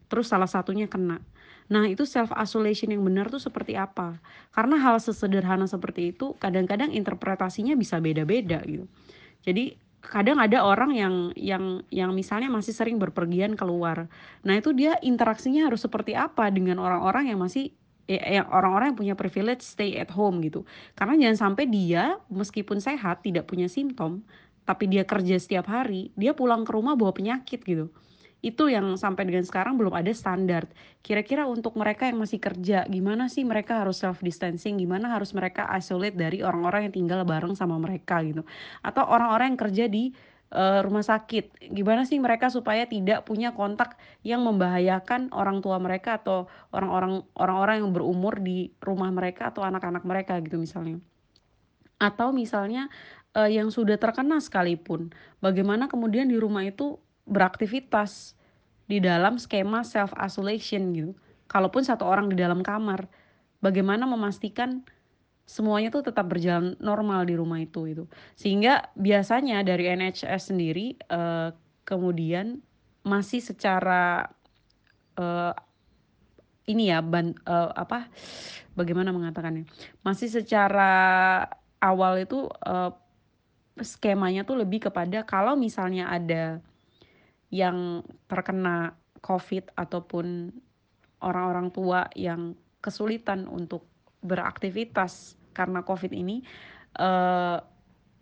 Terus 0.09 0.31
salah 0.31 0.49
satunya 0.49 0.89
kena. 0.89 1.21
Nah, 1.69 1.85
itu 1.85 2.09
self 2.09 2.33
isolation 2.33 2.89
yang 2.89 3.05
benar 3.05 3.29
tuh 3.29 3.43
seperti 3.43 3.77
apa? 3.77 4.17
Karena 4.57 4.81
hal 4.81 4.97
sesederhana 5.05 5.69
seperti 5.69 6.17
itu 6.17 6.33
kadang-kadang 6.41 6.97
interpretasinya 6.97 7.77
bisa 7.77 8.01
beda-beda 8.01 8.65
gitu. 8.65 8.89
Jadi 9.45 9.77
kadang 10.01 10.41
ada 10.41 10.65
orang 10.65 10.95
yang 10.95 11.15
yang 11.37 11.85
yang 11.93 12.17
misalnya 12.17 12.49
masih 12.49 12.73
sering 12.73 12.97
berpergian 12.97 13.59
keluar. 13.59 14.09
Nah, 14.47 14.55
itu 14.57 14.73
dia 14.73 14.97
interaksinya 15.05 15.69
harus 15.69 15.85
seperti 15.85 16.17
apa 16.17 16.49
dengan 16.49 16.81
orang-orang 16.81 17.29
yang 17.35 17.43
masih 17.43 17.75
yang 18.09 18.49
orang-orang 18.49 18.97
yang 18.97 18.99
punya 18.99 19.15
privilege 19.15 19.61
stay 19.61 20.01
at 20.01 20.09
home 20.09 20.41
gitu. 20.41 20.65
Karena 20.97 21.15
jangan 21.21 21.53
sampai 21.53 21.69
dia 21.69 22.17
meskipun 22.33 22.81
sehat 22.81 23.21
tidak 23.21 23.45
punya 23.45 23.69
simptom, 23.69 24.25
tapi 24.65 24.89
dia 24.89 25.05
kerja 25.05 25.37
setiap 25.37 25.69
hari, 25.69 26.11
dia 26.17 26.33
pulang 26.33 26.65
ke 26.65 26.73
rumah 26.73 26.97
bawa 26.97 27.13
penyakit 27.13 27.61
gitu 27.63 27.93
itu 28.39 28.71
yang 28.71 28.95
sampai 28.95 29.27
dengan 29.27 29.43
sekarang 29.43 29.75
belum 29.75 29.91
ada 29.99 30.15
standar. 30.15 30.71
Kira-kira 31.03 31.43
untuk 31.51 31.75
mereka 31.75 32.07
yang 32.07 32.23
masih 32.23 32.39
kerja, 32.39 32.87
gimana 32.87 33.27
sih 33.27 33.43
mereka 33.43 33.83
harus 33.83 33.99
self 33.99 34.23
distancing, 34.23 34.79
gimana 34.79 35.11
harus 35.11 35.35
mereka 35.35 35.67
isolate 35.75 36.15
dari 36.15 36.47
orang-orang 36.47 36.87
yang 36.87 36.95
tinggal 36.95 37.27
bareng 37.27 37.59
sama 37.59 37.75
mereka 37.83 38.23
gitu. 38.23 38.47
Atau 38.87 39.03
orang-orang 39.03 39.55
yang 39.55 39.61
kerja 39.61 39.85
di 39.91 40.15
uh, 40.53 40.81
rumah 40.85 41.05
sakit, 41.05 41.73
gimana 41.73 42.09
sih 42.09 42.17
mereka 42.21 42.49
supaya 42.49 42.89
tidak 42.89 43.25
punya 43.29 43.53
kontak 43.53 44.01
yang 44.25 44.45
membahayakan 44.45 45.33
orang 45.33 45.61
tua 45.61 45.77
mereka 45.81 46.21
atau 46.21 46.49
orang-orang 46.73 47.25
orang-orang 47.37 47.77
yang 47.85 47.91
berumur 47.93 48.35
di 48.41 48.73
rumah 48.81 49.13
mereka 49.13 49.53
atau 49.53 49.65
anak-anak 49.65 50.05
mereka 50.05 50.41
gitu 50.41 50.57
misalnya. 50.57 51.01
Atau 51.99 52.31
misalnya 52.31 52.89
uh, 53.35 53.51
yang 53.51 53.69
sudah 53.69 53.99
terkena 53.99 54.39
sekalipun, 54.41 55.13
bagaimana 55.43 55.91
kemudian 55.91 56.31
di 56.31 56.39
rumah 56.39 56.65
itu 56.65 56.97
beraktivitas 57.29 58.39
di 58.89 59.05
dalam 59.05 59.37
skema 59.37 59.85
self 59.85 60.17
isolation 60.17 60.97
gitu. 60.97 61.13
Kalaupun 61.49 61.81
satu 61.81 62.05
orang 62.05 62.29
di 62.29 62.37
dalam 62.37 62.61
kamar, 62.61 63.09
bagaimana 63.65 64.05
memastikan 64.05 64.85
semuanya 65.49 65.89
tuh 65.89 66.05
tetap 66.05 66.29
berjalan 66.29 66.77
normal 66.77 67.25
di 67.25 67.33
rumah 67.33 67.57
itu 67.65 67.89
itu. 67.89 68.05
Sehingga 68.37 68.93
biasanya 68.93 69.65
dari 69.65 69.89
NHS 69.89 70.53
sendiri 70.53 71.01
uh, 71.09 71.57
kemudian 71.89 72.61
masih 73.01 73.41
secara 73.41 74.29
uh, 75.17 75.57
ini 76.69 76.93
ya 76.93 77.01
ban, 77.01 77.33
uh, 77.49 77.73
apa 77.73 78.13
bagaimana 78.77 79.09
mengatakannya 79.09 79.65
masih 80.05 80.29
secara 80.29 80.93
awal 81.81 82.21
itu 82.21 82.45
uh, 82.69 82.93
skemanya 83.81 84.45
tuh 84.45 84.61
lebih 84.61 84.93
kepada 84.93 85.25
kalau 85.25 85.57
misalnya 85.57 86.13
ada 86.13 86.61
yang 87.49 88.05
terkena 88.29 88.93
COVID 89.25 89.73
ataupun 89.73 90.53
orang-orang 91.25 91.73
tua 91.73 92.07
yang 92.13 92.53
kesulitan 92.85 93.49
untuk 93.49 93.89
beraktivitas 94.21 95.38
karena 95.59 95.83
COVID 95.83 96.15
ini 96.15 96.47
uh, 97.03 97.59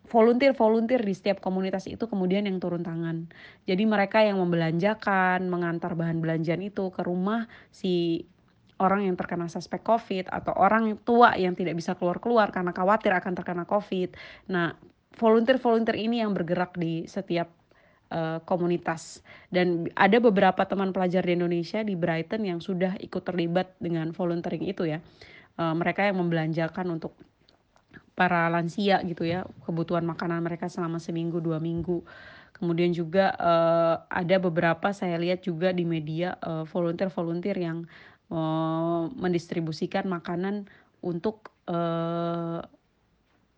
volunteer-volunteer 0.09 1.03
di 1.03 1.13
setiap 1.13 1.43
komunitas 1.43 1.85
itu 1.91 2.07
kemudian 2.07 2.47
yang 2.47 2.63
turun 2.63 2.87
tangan. 2.87 3.27
Jadi 3.67 3.85
mereka 3.85 4.23
yang 4.23 4.39
membelanjakan, 4.39 5.51
mengantar 5.51 5.99
bahan 5.99 6.23
belanjaan 6.23 6.63
itu 6.63 6.95
ke 6.95 7.03
rumah 7.05 7.51
si 7.75 8.25
orang 8.79 9.09
yang 9.09 9.17
terkena 9.19 9.51
suspek 9.51 9.83
COVID 9.83 10.31
atau 10.31 10.53
orang 10.57 11.01
tua 11.03 11.35
yang 11.35 11.57
tidak 11.57 11.77
bisa 11.77 11.97
keluar-keluar 11.97 12.53
karena 12.55 12.71
khawatir 12.71 13.13
akan 13.13 13.33
terkena 13.35 13.65
COVID. 13.65 14.15
Nah, 14.53 14.77
volunteer-volunteer 15.17 15.97
ini 15.97 16.23
yang 16.23 16.37
bergerak 16.37 16.77
di 16.77 17.09
setiap 17.09 17.49
uh, 18.13 18.39
komunitas 18.45 19.25
dan 19.49 19.89
ada 19.97 20.21
beberapa 20.21 20.63
teman 20.69 20.93
pelajar 20.93 21.25
di 21.25 21.35
Indonesia 21.35 21.81
di 21.81 21.97
Brighton 21.97 22.45
yang 22.45 22.61
sudah 22.61 23.01
ikut 23.01 23.25
terlibat 23.25 23.75
dengan 23.81 24.13
volunteering 24.13 24.69
itu 24.69 24.87
ya. 24.87 25.01
Uh, 25.57 25.73
mereka 25.73 26.05
yang 26.05 26.21
membelanjakan 26.21 27.01
untuk 27.01 27.17
para 28.13 28.49
lansia 28.53 29.01
gitu 29.05 29.25
ya 29.25 29.45
kebutuhan 29.65 30.05
makanan 30.05 30.45
mereka 30.45 30.69
selama 30.69 31.01
seminggu 31.01 31.41
dua 31.41 31.61
minggu 31.61 32.05
kemudian 32.53 32.93
juga 32.93 33.33
uh, 33.37 34.05
ada 34.09 34.37
beberapa 34.41 34.93
saya 34.93 35.17
lihat 35.21 35.45
juga 35.45 35.73
di 35.73 35.85
media 35.85 36.37
volunteer 36.69 37.13
volunteer 37.13 37.57
yang 37.57 37.89
uh, 38.33 39.09
mendistribusikan 39.13 40.09
makanan 40.09 40.67
untuk 41.05 41.53
uh, 41.71 42.63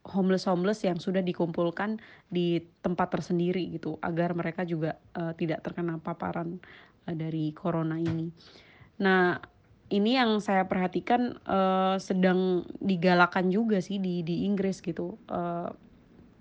homeless 0.08 0.48
homeless 0.48 0.80
yang 0.84 0.96
sudah 0.96 1.20
dikumpulkan 1.20 2.00
di 2.32 2.64
tempat 2.80 3.12
tersendiri 3.12 3.68
gitu 3.76 4.00
agar 4.00 4.32
mereka 4.32 4.64
juga 4.64 4.96
uh, 5.16 5.36
tidak 5.36 5.60
terkena 5.64 6.00
paparan 6.00 6.56
uh, 7.04 7.14
dari 7.16 7.52
corona 7.52 8.00
ini. 8.00 8.32
Nah 9.04 9.36
ini 9.88 10.20
yang 10.20 10.40
saya 10.44 10.68
perhatikan 10.68 11.40
uh, 11.48 11.96
sedang 11.96 12.68
digalakan 12.80 13.48
juga 13.48 13.80
sih 13.80 13.96
di 13.96 14.20
di 14.20 14.44
Inggris 14.44 14.84
gitu 14.84 15.16
uh, 15.32 15.72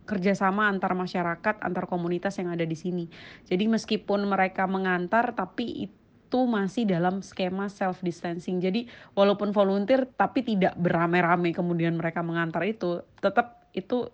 kerjasama 0.08 0.72
antar 0.72 0.96
masyarakat 0.96 1.64
antar 1.64 1.86
komunitas 1.88 2.40
yang 2.40 2.52
ada 2.52 2.64
di 2.64 2.76
sini. 2.76 3.06
Jadi 3.44 3.68
meskipun 3.68 4.24
mereka 4.28 4.64
mengantar 4.68 5.36
tapi 5.36 5.88
itu 5.88 6.40
masih 6.48 6.88
dalam 6.88 7.20
skema 7.20 7.68
self 7.68 8.04
distancing. 8.04 8.64
Jadi 8.64 8.88
walaupun 9.16 9.52
volunteer 9.52 10.08
tapi 10.08 10.44
tidak 10.44 10.76
beramai-ramai 10.80 11.52
kemudian 11.52 12.00
mereka 12.00 12.24
mengantar 12.24 12.64
itu, 12.64 13.04
tetap 13.20 13.68
itu 13.76 14.08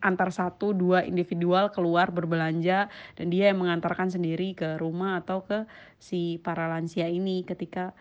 antar 0.00 0.28
satu 0.28 0.76
dua 0.76 1.04
individual 1.08 1.72
keluar 1.72 2.12
berbelanja 2.12 2.92
dan 3.16 3.26
dia 3.32 3.52
yang 3.52 3.64
mengantarkan 3.64 4.12
sendiri 4.12 4.52
ke 4.52 4.76
rumah 4.76 5.24
atau 5.24 5.44
ke 5.44 5.64
si 5.96 6.36
para 6.44 6.68
lansia 6.68 7.08
ini 7.08 7.42
ketika 7.48 7.96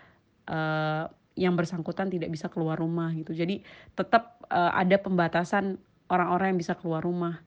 uh, 0.50 1.10
yang 1.36 1.54
bersangkutan 1.60 2.08
tidak 2.08 2.32
bisa 2.32 2.48
keluar 2.48 2.80
rumah 2.80 3.12
gitu. 3.12 3.36
Jadi 3.36 3.62
tetap 3.94 4.40
uh, 4.48 4.72
ada 4.72 4.96
pembatasan 4.96 5.78
orang-orang 6.08 6.56
yang 6.56 6.60
bisa 6.62 6.74
keluar 6.78 7.04
rumah 7.04 7.42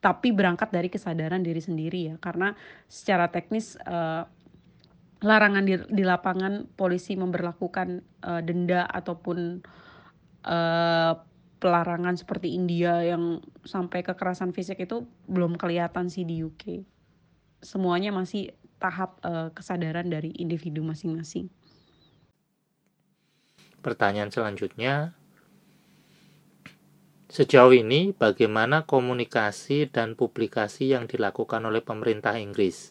tapi 0.00 0.30
berangkat 0.30 0.70
dari 0.70 0.86
kesadaran 0.86 1.42
diri 1.42 1.58
sendiri 1.58 2.00
ya 2.12 2.16
karena 2.22 2.54
secara 2.86 3.26
teknis 3.32 3.74
uh, 3.90 4.22
larangan 5.24 5.64
di, 5.64 5.74
di 5.90 6.04
lapangan 6.04 6.68
polisi 6.76 7.16
memberlakukan 7.16 8.04
uh, 8.22 8.38
denda 8.44 8.84
ataupun 8.86 9.64
uh, 10.44 11.12
pelarangan 11.56 12.14
seperti 12.14 12.52
India 12.52 13.00
yang 13.00 13.40
sampai 13.64 14.04
kekerasan 14.04 14.52
fisik 14.52 14.84
itu 14.84 15.08
belum 15.26 15.56
kelihatan 15.56 16.12
sih 16.12 16.28
di 16.28 16.44
UK. 16.44 16.84
Semuanya 17.64 18.12
masih 18.12 18.52
tahap 18.76 19.16
uh, 19.24 19.48
kesadaran 19.56 20.06
dari 20.12 20.36
individu 20.36 20.84
masing-masing. 20.84 21.48
Pertanyaan 23.86 24.34
selanjutnya, 24.34 25.14
sejauh 27.30 27.70
ini 27.70 28.10
bagaimana 28.10 28.82
komunikasi 28.82 29.86
dan 29.86 30.18
publikasi 30.18 30.90
yang 30.90 31.06
dilakukan 31.06 31.62
oleh 31.62 31.86
pemerintah 31.86 32.34
Inggris 32.34 32.90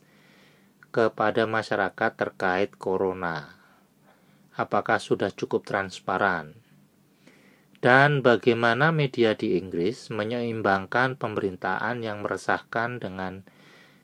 kepada 0.95 1.43
masyarakat 1.51 2.12
terkait 2.15 2.79
corona. 2.79 3.60
Apakah 4.55 5.03
sudah 5.03 5.36
cukup 5.36 5.67
transparan? 5.67 6.55
Dan 7.84 8.23
bagaimana 8.23 8.95
media 8.95 9.36
di 9.36 9.60
Inggris 9.60 10.08
menyeimbangkan 10.08 11.19
pemberitaan 11.19 12.08
yang 12.08 12.23
meresahkan 12.23 13.03
dengan 13.03 13.43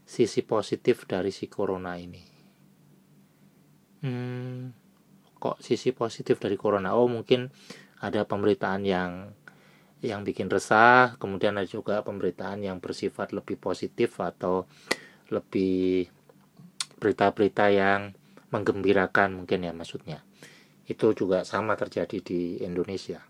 sisi 0.04 0.44
positif 0.44 1.08
dari 1.08 1.32
si 1.32 1.48
corona 1.48 1.96
ini? 1.96 2.24
Hmm, 4.04 4.81
kok 5.42 5.58
sisi 5.58 5.90
positif 5.90 6.38
dari 6.38 6.54
corona? 6.54 6.94
Oh, 6.94 7.10
mungkin 7.10 7.50
ada 8.06 8.22
pemberitaan 8.30 8.86
yang 8.86 9.34
yang 10.02 10.22
bikin 10.26 10.50
resah, 10.50 11.18
kemudian 11.18 11.58
ada 11.58 11.66
juga 11.66 12.02
pemberitaan 12.06 12.62
yang 12.62 12.78
bersifat 12.82 13.34
lebih 13.34 13.58
positif 13.58 14.18
atau 14.22 14.66
lebih 15.34 16.10
berita-berita 17.02 17.74
yang 17.74 18.14
menggembirakan 18.54 19.42
mungkin 19.42 19.66
ya 19.66 19.74
maksudnya 19.74 20.22
itu 20.86 21.16
juga 21.16 21.48
sama 21.48 21.80
terjadi 21.80 22.20
di 22.20 22.42
Indonesia 22.62 23.24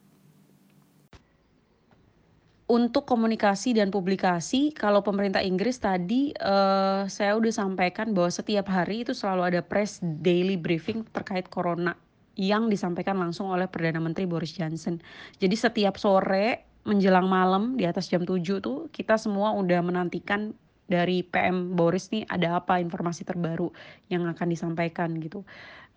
untuk 2.72 3.04
komunikasi 3.04 3.76
dan 3.76 3.92
publikasi 3.92 4.72
kalau 4.72 5.04
pemerintah 5.04 5.44
Inggris 5.44 5.76
tadi 5.76 6.32
uh, 6.40 7.04
saya 7.12 7.36
udah 7.36 7.52
sampaikan 7.52 8.16
bahwa 8.16 8.32
setiap 8.32 8.72
hari 8.72 9.04
itu 9.04 9.12
selalu 9.12 9.52
ada 9.52 9.60
press 9.60 10.00
daily 10.24 10.56
briefing 10.56 11.04
terkait 11.12 11.52
corona 11.52 12.00
yang 12.40 12.72
disampaikan 12.72 13.20
langsung 13.20 13.52
oleh 13.52 13.68
Perdana 13.68 14.00
Menteri 14.00 14.24
Boris 14.24 14.56
Johnson. 14.56 15.04
Jadi 15.44 15.52
setiap 15.60 16.00
sore 16.00 16.64
menjelang 16.88 17.28
malam 17.28 17.76
di 17.76 17.84
atas 17.84 18.08
jam 18.08 18.24
7 18.24 18.40
tuh 18.64 18.88
kita 18.96 19.20
semua 19.20 19.52
udah 19.52 19.84
menantikan 19.84 20.56
dari 20.88 21.28
PM 21.28 21.76
Boris 21.76 22.08
nih 22.08 22.24
ada 22.32 22.64
apa 22.64 22.80
informasi 22.80 23.28
terbaru 23.28 23.68
yang 24.08 24.32
akan 24.32 24.48
disampaikan 24.48 25.12
gitu. 25.20 25.44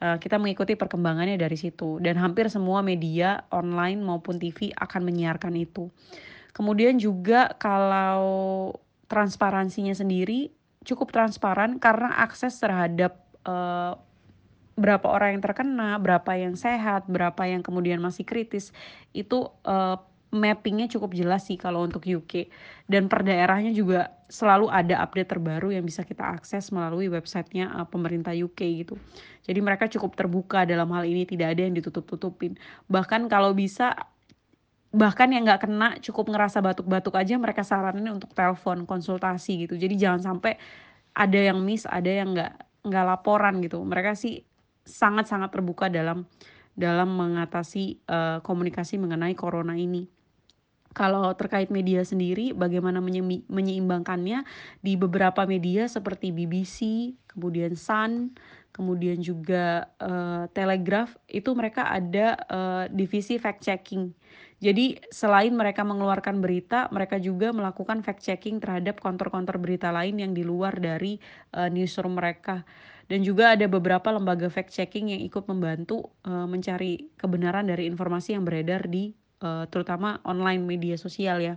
Uh, 0.02 0.18
kita 0.18 0.42
mengikuti 0.42 0.74
perkembangannya 0.74 1.38
dari 1.38 1.54
situ 1.54 2.02
dan 2.02 2.18
hampir 2.18 2.50
semua 2.50 2.82
media 2.82 3.46
online 3.54 4.02
maupun 4.02 4.42
TV 4.42 4.74
akan 4.74 5.06
menyiarkan 5.06 5.54
itu. 5.54 5.86
Kemudian 6.54 7.02
juga 7.02 7.50
kalau 7.58 8.70
transparansinya 9.10 9.92
sendiri 9.92 10.54
cukup 10.86 11.10
transparan 11.10 11.82
karena 11.82 12.14
akses 12.22 12.56
terhadap 12.62 13.18
uh, 13.42 13.98
berapa 14.74 15.06
orang 15.06 15.38
yang 15.38 15.42
terkena, 15.42 15.98
berapa 15.98 16.30
yang 16.34 16.54
sehat, 16.54 17.06
berapa 17.10 17.42
yang 17.46 17.62
kemudian 17.62 17.98
masih 17.98 18.22
kritis 18.26 18.70
itu 19.14 19.50
uh, 19.66 19.98
mappingnya 20.34 20.90
cukup 20.90 21.14
jelas 21.14 21.46
sih 21.46 21.54
kalau 21.54 21.86
untuk 21.86 22.02
UK 22.02 22.50
dan 22.90 23.06
per 23.06 23.22
daerahnya 23.22 23.70
juga 23.70 24.10
selalu 24.26 24.66
ada 24.66 24.98
update 24.98 25.30
terbaru 25.30 25.70
yang 25.70 25.86
bisa 25.86 26.02
kita 26.02 26.26
akses 26.26 26.74
melalui 26.74 27.06
websitenya 27.06 27.70
uh, 27.70 27.86
pemerintah 27.86 28.34
UK 28.34 28.86
gitu. 28.86 28.94
Jadi 29.46 29.58
mereka 29.62 29.86
cukup 29.86 30.18
terbuka 30.18 30.66
dalam 30.66 30.90
hal 30.90 31.06
ini 31.06 31.22
tidak 31.22 31.54
ada 31.54 31.62
yang 31.66 31.74
ditutup-tutupin. 31.78 32.58
Bahkan 32.90 33.30
kalau 33.30 33.54
bisa 33.54 33.94
bahkan 34.94 35.26
yang 35.34 35.42
nggak 35.42 35.66
kena 35.66 35.98
cukup 35.98 36.30
ngerasa 36.30 36.62
batuk-batuk 36.62 37.18
aja 37.18 37.34
mereka 37.34 37.66
saranin 37.66 38.14
untuk 38.14 38.30
telepon 38.30 38.86
konsultasi 38.86 39.66
gitu. 39.66 39.74
Jadi 39.74 39.98
jangan 39.98 40.22
sampai 40.22 40.54
ada 41.14 41.38
yang 41.38 41.58
miss 41.60 41.82
ada 41.90 42.06
yang 42.06 42.30
nggak 42.30 42.54
nggak 42.86 43.04
laporan 43.04 43.58
gitu. 43.58 43.82
Mereka 43.82 44.14
sih 44.14 44.46
sangat-sangat 44.86 45.50
terbuka 45.50 45.90
dalam 45.90 46.30
dalam 46.78 47.10
mengatasi 47.10 48.06
uh, 48.06 48.38
komunikasi 48.46 48.98
mengenai 49.02 49.34
corona 49.34 49.74
ini. 49.74 50.06
Kalau 50.94 51.34
terkait 51.34 51.74
media 51.74 52.06
sendiri, 52.06 52.54
bagaimana 52.54 53.02
menyeimbangkannya? 53.50 54.46
Di 54.78 54.94
beberapa 54.94 55.42
media 55.42 55.90
seperti 55.90 56.30
BBC, 56.30 57.10
kemudian 57.26 57.74
Sun, 57.74 58.38
kemudian 58.70 59.18
juga 59.18 59.90
uh, 59.98 60.46
Telegraph, 60.54 61.18
itu 61.26 61.50
mereka 61.50 61.90
ada 61.90 62.38
uh, 62.46 62.84
divisi 62.94 63.42
fact 63.42 63.66
checking. 63.66 64.14
Jadi 64.64 64.96
selain 65.12 65.52
mereka 65.52 65.84
mengeluarkan 65.84 66.40
berita, 66.40 66.88
mereka 66.88 67.20
juga 67.20 67.52
melakukan 67.52 68.00
fact 68.00 68.24
checking 68.24 68.56
terhadap 68.64 68.96
kontor-kontor 68.96 69.60
berita 69.60 69.92
lain 69.92 70.16
yang 70.16 70.32
di 70.32 70.40
luar 70.40 70.80
dari 70.80 71.20
uh, 71.52 71.68
newsroom 71.68 72.16
mereka. 72.16 72.64
dan 73.04 73.20
juga 73.20 73.52
ada 73.52 73.68
beberapa 73.68 74.08
lembaga 74.08 74.48
fact 74.48 74.72
checking 74.72 75.12
yang 75.12 75.20
ikut 75.20 75.44
membantu 75.44 76.08
uh, 76.24 76.48
mencari 76.48 77.12
kebenaran 77.20 77.68
dari 77.68 77.84
informasi 77.84 78.32
yang 78.32 78.48
beredar 78.48 78.88
di 78.88 79.12
uh, 79.44 79.68
terutama 79.68 80.24
online 80.24 80.64
media 80.64 80.96
sosial 80.96 81.44
ya. 81.44 81.54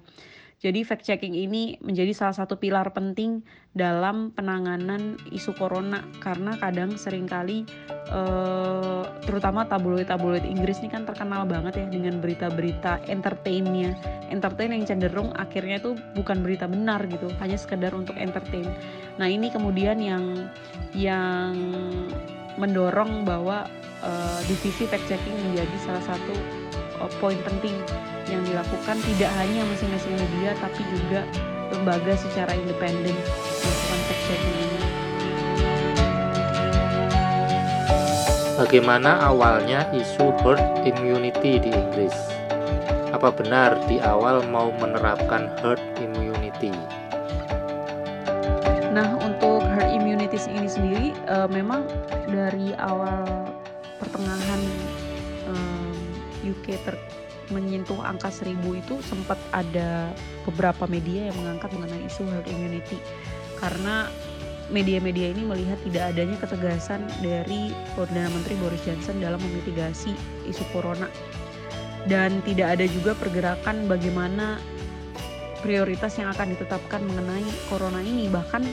Jadi 0.58 0.82
fact 0.82 1.05
checking 1.05 1.38
ini 1.38 1.78
menjadi 1.86 2.18
salah 2.18 2.34
satu 2.34 2.58
pilar 2.58 2.89
penting 2.89 3.45
dalam 3.78 4.34
penanganan 4.34 5.22
isu 5.30 5.53
corona 5.53 6.01
karena 6.18 6.58
kadang 6.58 6.97
sering 6.97 7.30
kali 7.30 7.62
eh, 8.10 9.03
terutama 9.22 9.70
tabloid-tabloid 9.70 10.41
Inggris 10.41 10.82
ini 10.82 10.89
kan 10.89 11.05
terkenal 11.05 11.45
banget 11.45 11.78
ya 11.78 11.86
dengan 11.93 12.18
berita-berita 12.18 13.05
entertainnya, 13.05 13.93
entertain 14.34 14.74
yang 14.74 14.82
cenderung 14.89 15.30
akhirnya 15.38 15.78
itu 15.78 15.93
bukan 16.18 16.41
berita 16.41 16.66
benar 16.66 17.05
gitu, 17.05 17.30
hanya 17.38 17.58
sekedar 17.62 17.93
untuk 17.93 18.18
entertain. 18.18 18.66
Nah 19.22 19.30
ini 19.30 19.53
kemudian 19.53 20.01
yang 20.01 20.49
yang 20.97 21.53
mendorong 22.58 23.22
bahwa 23.30 23.70
uh, 24.01 24.39
divisi 24.49 24.89
fact 24.89 25.05
checking 25.05 25.38
menjadi 25.53 25.78
salah 25.86 26.01
satu 26.01 26.66
uh, 27.02 27.12
poin 27.22 27.38
penting 27.45 27.76
yang 28.28 28.43
dilakukan 28.43 28.98
tidak 29.08 29.32
hanya 29.39 29.64
masing-masing 29.72 30.16
media 30.16 30.52
tapi 30.60 30.82
juga 30.91 31.24
lembaga 31.72 32.14
secara 32.16 32.56
independen 32.56 33.16
melakukan 33.16 34.00
fact 34.08 34.22
checking 34.28 34.58
ini. 34.58 34.80
Bagaimana 38.58 39.22
awalnya 39.22 39.86
isu 39.93 40.34
herd 40.41 40.62
immunity 40.82 41.62
di 41.62 41.70
Inggris? 41.70 42.16
Apa 43.14 43.30
benar 43.30 43.78
di 43.86 44.02
awal 44.02 44.41
mau 44.50 44.74
menerapkan 44.82 45.54
herd 45.62 45.80
immunity? 46.02 46.74
Nah, 48.89 49.14
untuk 49.22 49.62
herd 49.62 49.93
immunity 49.93 50.41
ini 50.50 50.66
sendiri 50.66 51.08
uh, 51.30 51.45
memang 51.45 51.86
dari 52.26 52.74
awal 52.82 53.30
pertengahan 54.02 54.62
UK 56.48 56.80
ter 56.84 56.95
menyentuh 57.52 58.04
angka 58.04 58.28
1000 58.28 58.60
itu 58.76 59.00
sempat 59.08 59.39
ada 59.56 60.12
beberapa 60.43 60.84
media 60.88 61.32
yang 61.32 61.36
mengangkat 61.39 61.72
mengenai 61.72 62.04
isu 62.08 62.28
herd 62.28 62.48
immunity. 62.52 63.00
Karena 63.56 64.12
media-media 64.68 65.32
ini 65.32 65.48
melihat 65.48 65.80
tidak 65.88 66.12
adanya 66.12 66.36
ketegasan 66.43 67.08
dari 67.24 67.72
Perdana 67.95 68.28
Menteri 68.28 68.56
Boris 68.60 68.84
Johnson 68.84 69.24
dalam 69.24 69.39
memitigasi 69.39 70.12
isu 70.48 70.64
corona. 70.76 71.08
Dan 72.08 72.39
tidak 72.43 72.80
ada 72.80 72.86
juga 72.88 73.16
pergerakan 73.16 73.88
bagaimana 73.88 74.60
prioritas 75.60 76.16
yang 76.20 76.32
akan 76.32 76.56
ditetapkan 76.56 77.04
mengenai 77.04 77.48
corona 77.72 78.00
ini. 78.04 78.28
Bahkan 78.32 78.64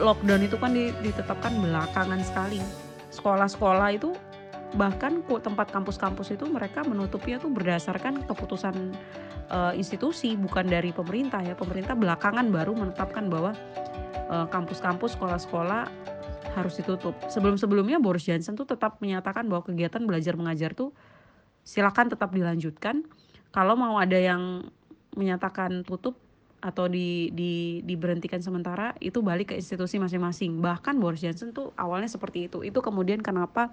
lockdown 0.00 0.42
itu 0.44 0.56
kan 0.60 0.72
ditetapkan 0.76 1.52
belakangan 1.60 2.20
sekali. 2.24 2.60
Sekolah-sekolah 3.12 3.88
itu 3.96 4.12
bahkan 4.74 5.22
tempat 5.22 5.70
kampus-kampus 5.70 6.34
itu 6.34 6.44
mereka 6.50 6.82
menutupnya 6.82 7.38
tuh 7.38 7.54
berdasarkan 7.54 8.26
keputusan 8.26 8.74
uh, 9.54 9.72
institusi 9.78 10.34
bukan 10.34 10.66
dari 10.66 10.90
pemerintah 10.90 11.38
ya. 11.44 11.54
Pemerintah 11.54 11.94
belakangan 11.94 12.50
baru 12.50 12.74
menetapkan 12.74 13.30
bahwa 13.30 13.54
uh, 14.26 14.46
kampus-kampus 14.50 15.14
sekolah-sekolah 15.14 15.86
harus 16.56 16.74
ditutup. 16.80 17.14
Sebelum-sebelumnya 17.28 18.00
Boris 18.00 18.24
Johnson 18.24 18.56
tuh 18.56 18.66
tetap 18.66 18.98
menyatakan 19.04 19.44
bahwa 19.46 19.68
kegiatan 19.68 20.02
belajar 20.02 20.34
mengajar 20.34 20.72
tuh 20.72 20.90
silakan 21.62 22.10
tetap 22.10 22.32
dilanjutkan. 22.32 23.04
Kalau 23.52 23.76
mau 23.76 24.00
ada 24.00 24.16
yang 24.16 24.66
menyatakan 25.16 25.84
tutup 25.84 26.16
atau 26.60 26.88
di, 26.88 27.30
di 27.30 27.84
diberhentikan 27.84 28.40
sementara 28.40 28.96
itu 28.98 29.20
balik 29.20 29.52
ke 29.52 29.54
institusi 29.60 30.00
masing-masing. 30.00 30.58
Bahkan 30.64 30.96
Boris 30.96 31.22
Johnson 31.22 31.52
tuh 31.52 31.70
awalnya 31.76 32.08
seperti 32.08 32.48
itu. 32.48 32.64
Itu 32.64 32.80
kemudian 32.80 33.20
kenapa 33.20 33.70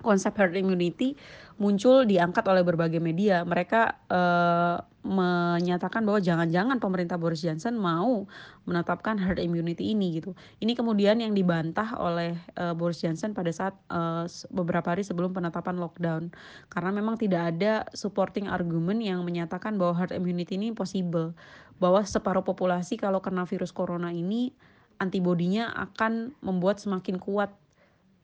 konsep 0.00 0.32
herd 0.36 0.56
immunity 0.56 1.16
muncul 1.60 2.08
diangkat 2.08 2.44
oleh 2.48 2.64
berbagai 2.64 2.98
media. 2.98 3.44
Mereka 3.44 4.08
uh, 4.08 4.80
menyatakan 5.00 6.04
bahwa 6.04 6.20
jangan-jangan 6.20 6.76
pemerintah 6.80 7.16
Boris 7.16 7.40
Johnson 7.40 7.76
mau 7.76 8.24
menetapkan 8.64 9.16
herd 9.20 9.40
immunity 9.40 9.92
ini 9.92 10.20
gitu. 10.20 10.32
Ini 10.60 10.72
kemudian 10.76 11.20
yang 11.20 11.36
dibantah 11.36 11.96
oleh 12.00 12.36
uh, 12.56 12.72
Boris 12.72 13.00
Johnson 13.00 13.36
pada 13.36 13.52
saat 13.52 13.76
uh, 13.92 14.24
beberapa 14.52 14.92
hari 14.92 15.04
sebelum 15.04 15.36
penetapan 15.36 15.76
lockdown 15.76 16.32
karena 16.72 16.90
memang 16.92 17.20
tidak 17.20 17.56
ada 17.56 17.84
supporting 17.92 18.48
argument 18.48 19.00
yang 19.00 19.24
menyatakan 19.24 19.76
bahwa 19.76 19.96
herd 20.00 20.16
immunity 20.16 20.56
ini 20.56 20.72
possible. 20.72 21.36
Bahwa 21.80 22.04
separuh 22.04 22.44
populasi 22.44 23.00
kalau 23.00 23.24
kena 23.24 23.48
virus 23.48 23.72
corona 23.72 24.12
ini 24.12 24.52
antibodinya 25.00 25.72
akan 25.76 26.36
membuat 26.44 26.76
semakin 26.76 27.16
kuat 27.16 27.56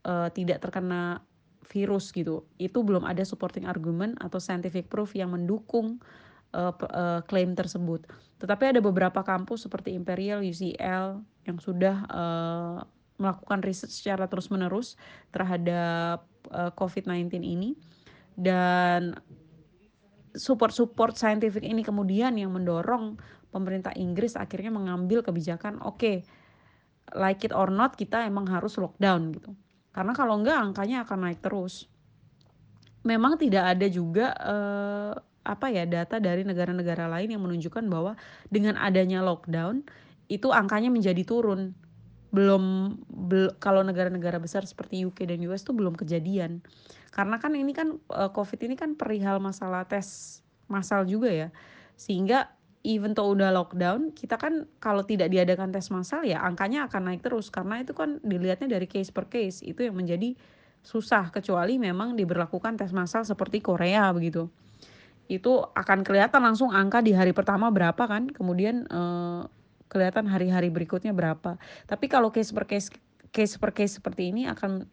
uh, 0.04 0.28
tidak 0.28 0.60
terkena 0.60 1.24
virus 1.66 2.14
gitu. 2.14 2.46
Itu 2.56 2.86
belum 2.86 3.04
ada 3.04 3.22
supporting 3.26 3.66
argument 3.66 4.16
atau 4.22 4.38
scientific 4.38 4.86
proof 4.86 5.12
yang 5.12 5.34
mendukung 5.34 5.98
uh, 6.54 6.72
uh, 6.72 7.20
tersebut. 7.54 8.06
Tetapi 8.38 8.76
ada 8.76 8.80
beberapa 8.80 9.20
kampus 9.26 9.66
seperti 9.66 9.92
Imperial 9.92 10.44
UCL 10.44 11.20
yang 11.46 11.58
sudah 11.58 11.96
uh, 12.10 12.78
melakukan 13.16 13.64
riset 13.64 13.88
secara 13.88 14.28
terus 14.28 14.52
menerus 14.52 14.94
terhadap 15.32 16.24
uh, 16.52 16.70
COVID-19 16.76 17.42
ini. 17.42 17.74
Dan 18.36 19.16
support-support 20.36 21.16
scientific 21.16 21.64
ini 21.64 21.80
kemudian 21.80 22.36
yang 22.36 22.52
mendorong 22.52 23.16
pemerintah 23.48 23.96
Inggris 23.96 24.36
akhirnya 24.36 24.68
mengambil 24.68 25.24
kebijakan 25.24 25.80
oke 25.80 25.96
okay, 25.96 26.16
like 27.16 27.40
it 27.40 27.56
or 27.56 27.72
not 27.72 27.96
kita 27.96 28.28
emang 28.28 28.44
harus 28.44 28.76
lockdown 28.76 29.32
gitu 29.32 29.56
karena 29.96 30.12
kalau 30.12 30.36
enggak 30.36 30.60
angkanya 30.60 31.08
akan 31.08 31.18
naik 31.24 31.40
terus. 31.40 31.88
Memang 33.00 33.40
tidak 33.40 33.64
ada 33.64 33.86
juga 33.88 34.36
eh, 34.36 35.12
apa 35.46 35.66
ya 35.72 35.88
data 35.88 36.20
dari 36.20 36.44
negara-negara 36.44 37.08
lain 37.08 37.32
yang 37.32 37.40
menunjukkan 37.40 37.88
bahwa 37.88 38.12
dengan 38.52 38.76
adanya 38.76 39.24
lockdown 39.24 39.80
itu 40.28 40.52
angkanya 40.52 40.92
menjadi 40.92 41.24
turun. 41.24 41.72
Belum 42.28 42.92
bel, 43.08 43.56
kalau 43.56 43.80
negara-negara 43.80 44.36
besar 44.36 44.68
seperti 44.68 45.08
UK 45.08 45.24
dan 45.32 45.40
US 45.48 45.64
itu 45.64 45.72
belum 45.72 45.96
kejadian. 45.96 46.60
Karena 47.08 47.40
kan 47.40 47.56
ini 47.56 47.72
kan 47.72 47.96
eh, 47.96 48.30
COVID 48.36 48.68
ini 48.68 48.76
kan 48.76 49.00
perihal 49.00 49.40
masalah 49.40 49.88
tes 49.88 50.44
massal 50.68 51.08
juga 51.08 51.32
ya. 51.32 51.48
Sehingga 51.96 52.52
even 52.86 53.18
though 53.18 53.34
udah 53.34 53.50
lockdown, 53.50 54.14
kita 54.14 54.38
kan 54.38 54.70
kalau 54.78 55.02
tidak 55.02 55.34
diadakan 55.34 55.74
tes 55.74 55.90
massal 55.90 56.22
ya 56.22 56.38
angkanya 56.46 56.86
akan 56.86 57.10
naik 57.10 57.26
terus 57.26 57.50
karena 57.50 57.82
itu 57.82 57.90
kan 57.90 58.22
dilihatnya 58.22 58.78
dari 58.78 58.86
case 58.86 59.10
per 59.10 59.26
case 59.26 59.66
itu 59.66 59.82
yang 59.82 59.98
menjadi 59.98 60.38
susah 60.86 61.34
kecuali 61.34 61.82
memang 61.82 62.14
diberlakukan 62.14 62.78
tes 62.78 62.94
massal 62.94 63.26
seperti 63.26 63.58
Korea 63.58 64.06
begitu. 64.14 64.46
Itu 65.26 65.66
akan 65.74 66.06
kelihatan 66.06 66.46
langsung 66.46 66.70
angka 66.70 67.02
di 67.02 67.10
hari 67.10 67.34
pertama 67.34 67.74
berapa 67.74 67.98
kan, 68.06 68.30
kemudian 68.30 68.86
eh, 68.86 69.42
kelihatan 69.90 70.30
hari-hari 70.30 70.70
berikutnya 70.70 71.10
berapa. 71.10 71.58
Tapi 71.90 72.06
kalau 72.06 72.30
case 72.30 72.54
per 72.54 72.70
case 72.70 72.94
case 73.34 73.58
per 73.58 73.74
case 73.74 73.98
seperti 73.98 74.30
ini 74.30 74.46
akan 74.46 74.86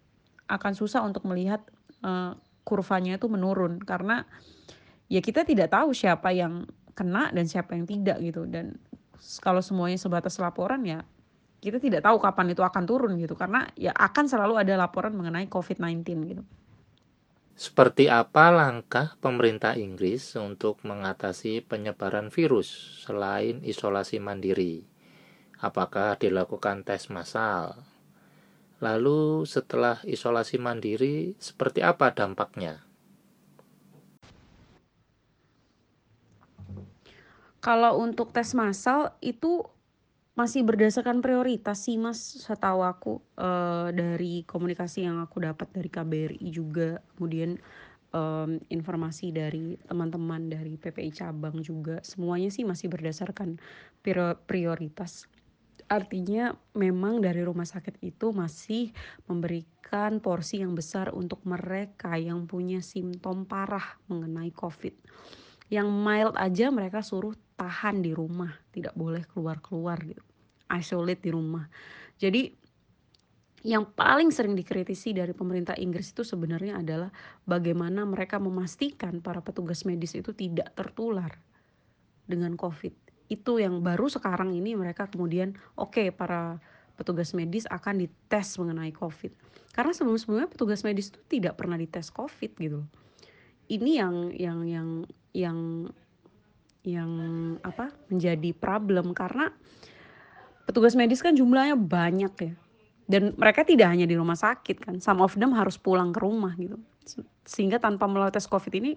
akan 0.50 0.74
susah 0.74 1.06
untuk 1.06 1.30
melihat 1.30 1.62
eh, 2.02 2.34
kurvanya 2.66 3.22
itu 3.22 3.30
menurun 3.30 3.78
karena 3.86 4.26
ya 5.14 5.22
kita 5.22 5.46
tidak 5.46 5.70
tahu 5.70 5.94
siapa 5.94 6.34
yang 6.34 6.66
kena 6.94 7.34
dan 7.34 7.46
siapa 7.50 7.74
yang 7.74 7.90
tidak 7.90 8.22
gitu 8.22 8.46
dan 8.46 8.78
kalau 9.42 9.62
semuanya 9.62 9.98
sebatas 9.98 10.38
laporan 10.38 10.82
ya 10.86 11.02
kita 11.64 11.80
tidak 11.80 12.04
tahu 12.04 12.20
kapan 12.20 12.52
itu 12.52 12.60
akan 12.60 12.84
turun 12.84 13.16
gitu 13.16 13.40
karena 13.40 13.64
ya 13.80 13.96
akan 13.96 14.28
selalu 14.28 14.60
ada 14.60 14.76
laporan 14.76 15.16
mengenai 15.16 15.48
COVID-19 15.48 16.04
gitu. 16.28 16.44
Seperti 17.54 18.12
apa 18.12 18.52
langkah 18.52 19.16
pemerintah 19.24 19.80
Inggris 19.80 20.36
untuk 20.36 20.84
mengatasi 20.84 21.64
penyebaran 21.64 22.34
virus 22.34 23.00
selain 23.08 23.64
isolasi 23.64 24.20
mandiri? 24.20 24.84
Apakah 25.64 26.20
dilakukan 26.20 26.84
tes 26.84 27.08
massal? 27.08 27.80
Lalu 28.84 29.48
setelah 29.48 30.04
isolasi 30.04 30.60
mandiri 30.60 31.40
seperti 31.40 31.80
apa 31.80 32.12
dampaknya? 32.12 32.84
Kalau 37.64 37.96
untuk 38.04 38.36
tes 38.36 38.52
massal 38.52 39.16
itu 39.24 39.64
masih 40.36 40.68
berdasarkan 40.68 41.24
prioritas 41.24 41.88
sih 41.88 41.96
Mas, 41.96 42.20
setahu 42.20 42.84
aku 42.84 43.24
uh, 43.40 43.88
dari 43.96 44.44
komunikasi 44.44 45.08
yang 45.08 45.24
aku 45.24 45.40
dapat 45.48 45.72
dari 45.72 45.88
KBRI 45.88 46.48
juga, 46.52 47.00
kemudian 47.16 47.56
um, 48.12 48.60
informasi 48.68 49.32
dari 49.32 49.80
teman-teman 49.88 50.52
dari 50.52 50.76
PPI 50.76 51.16
cabang 51.16 51.64
juga, 51.64 52.04
semuanya 52.04 52.52
sih 52.52 52.68
masih 52.68 52.92
berdasarkan 52.92 53.56
prioritas. 54.50 55.32
Artinya 55.88 56.58
memang 56.74 57.24
dari 57.24 57.46
rumah 57.46 57.70
sakit 57.70 58.02
itu 58.04 58.36
masih 58.36 58.92
memberikan 59.30 60.20
porsi 60.20 60.66
yang 60.66 60.74
besar 60.74 61.16
untuk 61.16 61.40
mereka 61.48 62.20
yang 62.20 62.44
punya 62.50 62.82
simptom 62.82 63.48
parah 63.48 64.02
mengenai 64.10 64.50
COVID. 64.52 64.96
Yang 65.70 65.90
mild 65.94 66.36
aja 66.38 66.74
mereka 66.74 67.06
suruh 67.06 67.38
tahan 67.64 68.04
di 68.04 68.12
rumah, 68.12 68.52
tidak 68.76 68.92
boleh 69.00 69.24
keluar-keluar 69.32 69.96
gitu. 70.04 70.20
Isolate 70.68 71.24
di 71.24 71.32
rumah. 71.32 71.64
Jadi 72.20 72.52
yang 73.64 73.88
paling 73.96 74.28
sering 74.28 74.60
dikritisi 74.60 75.16
dari 75.16 75.32
pemerintah 75.32 75.80
Inggris 75.80 76.12
itu 76.12 76.28
sebenarnya 76.28 76.84
adalah 76.84 77.08
bagaimana 77.48 78.04
mereka 78.04 78.36
memastikan 78.36 79.24
para 79.24 79.40
petugas 79.40 79.88
medis 79.88 80.12
itu 80.20 80.36
tidak 80.36 80.76
tertular 80.76 81.32
dengan 82.28 82.60
COVID. 82.60 82.92
Itu 83.32 83.64
yang 83.64 83.80
baru 83.80 84.12
sekarang 84.12 84.52
ini 84.52 84.76
mereka 84.76 85.08
kemudian 85.08 85.56
oke 85.80 85.96
okay, 85.96 86.08
para 86.12 86.60
petugas 87.00 87.32
medis 87.32 87.64
akan 87.72 88.04
dites 88.04 88.60
mengenai 88.60 88.92
COVID. 88.92 89.32
Karena 89.72 89.96
sebelum-sebelumnya 89.96 90.52
petugas 90.52 90.84
medis 90.84 91.10
itu 91.10 91.24
tidak 91.32 91.56
pernah 91.56 91.80
dites 91.80 92.12
COVID 92.12 92.52
gitu. 92.60 92.84
Ini 93.72 93.92
yang 94.04 94.16
yang 94.36 94.60
yang 94.68 94.90
yang 95.32 95.58
yang 96.84 97.12
apa 97.64 97.92
menjadi 98.12 98.52
problem. 98.56 99.16
Karena 99.16 99.50
petugas 100.68 100.96
medis 100.96 101.24
kan 101.24 101.36
jumlahnya 101.36 101.76
banyak 101.80 102.34
ya. 102.40 102.54
Dan 103.04 103.36
mereka 103.36 103.68
tidak 103.68 103.92
hanya 103.92 104.08
di 104.08 104.16
rumah 104.16 104.40
sakit 104.40 104.80
kan. 104.80 104.96
Some 105.04 105.20
of 105.20 105.36
them 105.36 105.52
harus 105.56 105.76
pulang 105.76 106.16
ke 106.16 106.20
rumah 106.24 106.56
gitu. 106.56 106.80
Sehingga 107.44 107.80
tanpa 107.80 108.08
melalui 108.08 108.32
tes 108.32 108.48
covid 108.48 108.72
ini 108.80 108.96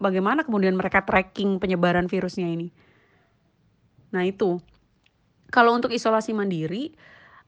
bagaimana 0.00 0.44
kemudian 0.44 0.72
mereka 0.76 1.04
tracking 1.04 1.60
penyebaran 1.60 2.08
virusnya 2.08 2.48
ini? 2.48 2.72
Nah 4.12 4.24
itu. 4.24 4.60
Kalau 5.52 5.76
untuk 5.76 5.94
isolasi 5.94 6.34
mandiri 6.34 6.96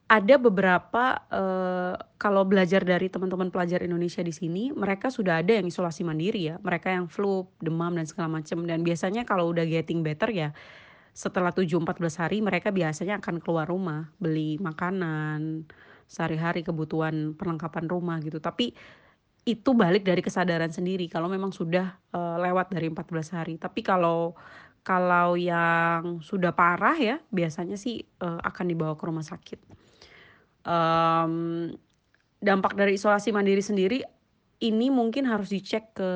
ada 0.09 0.41
beberapa 0.41 1.21
uh, 1.29 1.93
kalau 2.17 2.49
belajar 2.49 2.81
dari 2.81 3.13
teman-teman 3.13 3.53
pelajar 3.53 3.85
Indonesia 3.85 4.25
di 4.25 4.33
sini 4.33 4.73
mereka 4.73 5.13
sudah 5.13 5.45
ada 5.45 5.61
yang 5.61 5.69
isolasi 5.69 6.01
mandiri 6.01 6.49
ya. 6.49 6.57
Mereka 6.65 6.89
yang 6.89 7.13
flu 7.13 7.45
demam 7.61 7.93
dan 7.93 8.09
segala 8.09 8.41
macam 8.41 8.65
dan 8.65 8.81
biasanya 8.81 9.29
kalau 9.29 9.53
udah 9.53 9.69
getting 9.69 10.01
better 10.01 10.33
ya 10.33 10.57
setelah 11.13 11.53
7-14 11.53 12.25
hari 12.25 12.39
mereka 12.41 12.73
biasanya 12.73 13.21
akan 13.21 13.37
keluar 13.45 13.69
rumah 13.69 14.09
beli 14.17 14.57
makanan 14.63 15.69
sehari-hari 16.09 16.65
kebutuhan 16.65 17.37
perlengkapan 17.37 17.85
rumah 17.85 18.17
gitu. 18.25 18.41
Tapi 18.41 18.73
itu 19.45 19.71
balik 19.77 20.09
dari 20.09 20.25
kesadaran 20.25 20.73
sendiri. 20.73 21.05
Kalau 21.13 21.29
memang 21.29 21.53
sudah 21.53 22.01
uh, 22.17 22.41
lewat 22.41 22.73
dari 22.73 22.89
14 22.89 23.37
hari. 23.37 23.55
Tapi 23.61 23.85
kalau 23.85 24.33
kalau 24.81 25.37
yang 25.37 26.25
sudah 26.25 26.57
parah 26.57 26.97
ya 26.97 27.21
biasanya 27.29 27.77
sih 27.77 28.09
uh, 28.25 28.41
akan 28.41 28.73
dibawa 28.73 28.97
ke 28.97 29.05
rumah 29.05 29.21
sakit 29.21 29.88
um, 30.65 31.69
dampak 32.39 32.79
dari 32.79 32.95
isolasi 32.95 33.35
mandiri 33.35 33.63
sendiri 33.63 33.99
ini 34.59 34.91
mungkin 34.91 35.27
harus 35.27 35.51
dicek 35.51 35.95
ke 35.95 36.11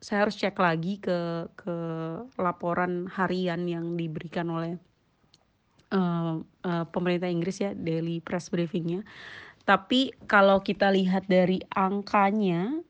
saya 0.00 0.24
harus 0.24 0.36
cek 0.40 0.56
lagi 0.56 0.96
ke 0.96 1.48
ke 1.52 1.76
laporan 2.40 3.04
harian 3.12 3.68
yang 3.68 4.00
diberikan 4.00 4.48
oleh 4.48 4.80
uh, 5.92 6.40
uh, 6.40 6.84
pemerintah 6.88 7.28
Inggris 7.28 7.60
ya 7.60 7.76
daily 7.76 8.24
press 8.24 8.48
briefingnya. 8.48 9.04
Tapi 9.68 10.16
kalau 10.24 10.64
kita 10.64 10.88
lihat 10.88 11.28
dari 11.28 11.60
angkanya 11.76 12.80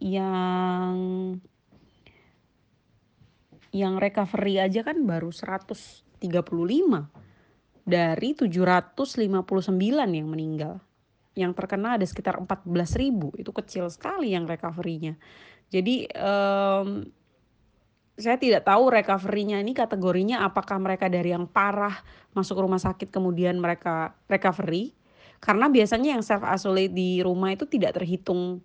yang 0.00 0.96
yang 3.76 4.00
recovery 4.00 4.56
aja 4.56 4.80
kan 4.80 5.04
baru 5.04 5.28
135 5.28 6.24
dari 7.86 8.34
759 8.34 9.38
yang 10.10 10.26
meninggal. 10.26 10.82
Yang 11.38 11.52
terkena 11.54 11.94
ada 11.94 12.02
sekitar 12.02 12.34
14.000, 12.42 13.38
itu 13.38 13.50
kecil 13.54 13.86
sekali 13.92 14.34
yang 14.34 14.48
recovery-nya. 14.48 15.14
Jadi 15.70 16.10
um, 16.18 17.06
saya 18.16 18.40
tidak 18.40 18.64
tahu 18.64 18.88
recovery-nya 18.88 19.60
ini 19.60 19.76
kategorinya 19.76 20.42
apakah 20.42 20.80
mereka 20.80 21.06
dari 21.12 21.36
yang 21.36 21.44
parah 21.44 21.92
masuk 22.32 22.64
rumah 22.64 22.80
sakit 22.80 23.12
kemudian 23.12 23.60
mereka 23.60 24.16
recovery 24.24 24.96
karena 25.36 25.68
biasanya 25.68 26.16
yang 26.16 26.24
self 26.24 26.40
isolate 26.48 26.96
di 26.96 27.20
rumah 27.20 27.52
itu 27.52 27.68
tidak 27.68 28.00
terhitung 28.00 28.64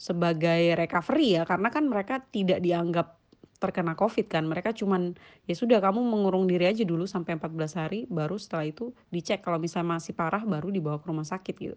sebagai 0.00 0.72
recovery 0.80 1.36
ya 1.36 1.42
karena 1.44 1.68
kan 1.68 1.84
mereka 1.84 2.24
tidak 2.32 2.64
dianggap 2.64 3.20
terkena 3.66 3.98
covid 3.98 4.30
kan 4.30 4.46
mereka 4.46 4.70
cuman 4.70 5.18
ya 5.50 5.58
sudah 5.58 5.82
kamu 5.82 5.98
mengurung 6.06 6.46
diri 6.46 6.70
aja 6.70 6.86
dulu 6.86 7.04
sampai 7.10 7.34
14 7.36 7.80
hari 7.82 8.00
baru 8.06 8.38
setelah 8.38 8.70
itu 8.70 8.94
dicek 9.10 9.42
kalau 9.42 9.58
misalnya 9.58 9.98
masih 9.98 10.14
parah 10.14 10.46
baru 10.46 10.70
dibawa 10.70 11.02
ke 11.02 11.06
rumah 11.10 11.26
sakit 11.26 11.54
gitu 11.58 11.76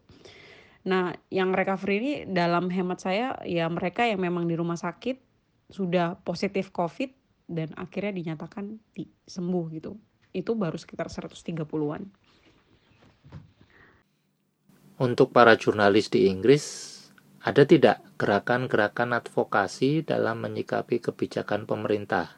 Nah, 0.87 1.11
yang 1.27 1.51
recovery 1.51 1.95
ini 1.99 2.13
dalam 2.23 2.71
hemat 2.71 3.03
saya 3.03 3.35
ya 3.43 3.67
mereka 3.67 4.07
yang 4.07 4.23
memang 4.23 4.47
di 4.47 4.55
rumah 4.55 4.79
sakit 4.79 5.19
sudah 5.67 6.15
positif 6.23 6.71
COVID 6.71 7.11
dan 7.51 7.75
akhirnya 7.75 8.15
dinyatakan 8.15 8.79
di, 8.95 9.09
sembuh 9.27 9.65
gitu. 9.75 9.99
Itu 10.31 10.55
baru 10.55 10.79
sekitar 10.79 11.11
130-an. 11.11 12.03
Untuk 14.99 15.31
para 15.31 15.55
jurnalis 15.55 16.11
di 16.11 16.27
Inggris, 16.27 16.95
ada 17.43 17.63
tidak 17.63 18.03
gerakan-gerakan 18.19 19.15
advokasi 19.15 20.03
dalam 20.03 20.43
menyikapi 20.43 20.99
kebijakan 20.99 21.63
pemerintah? 21.63 22.35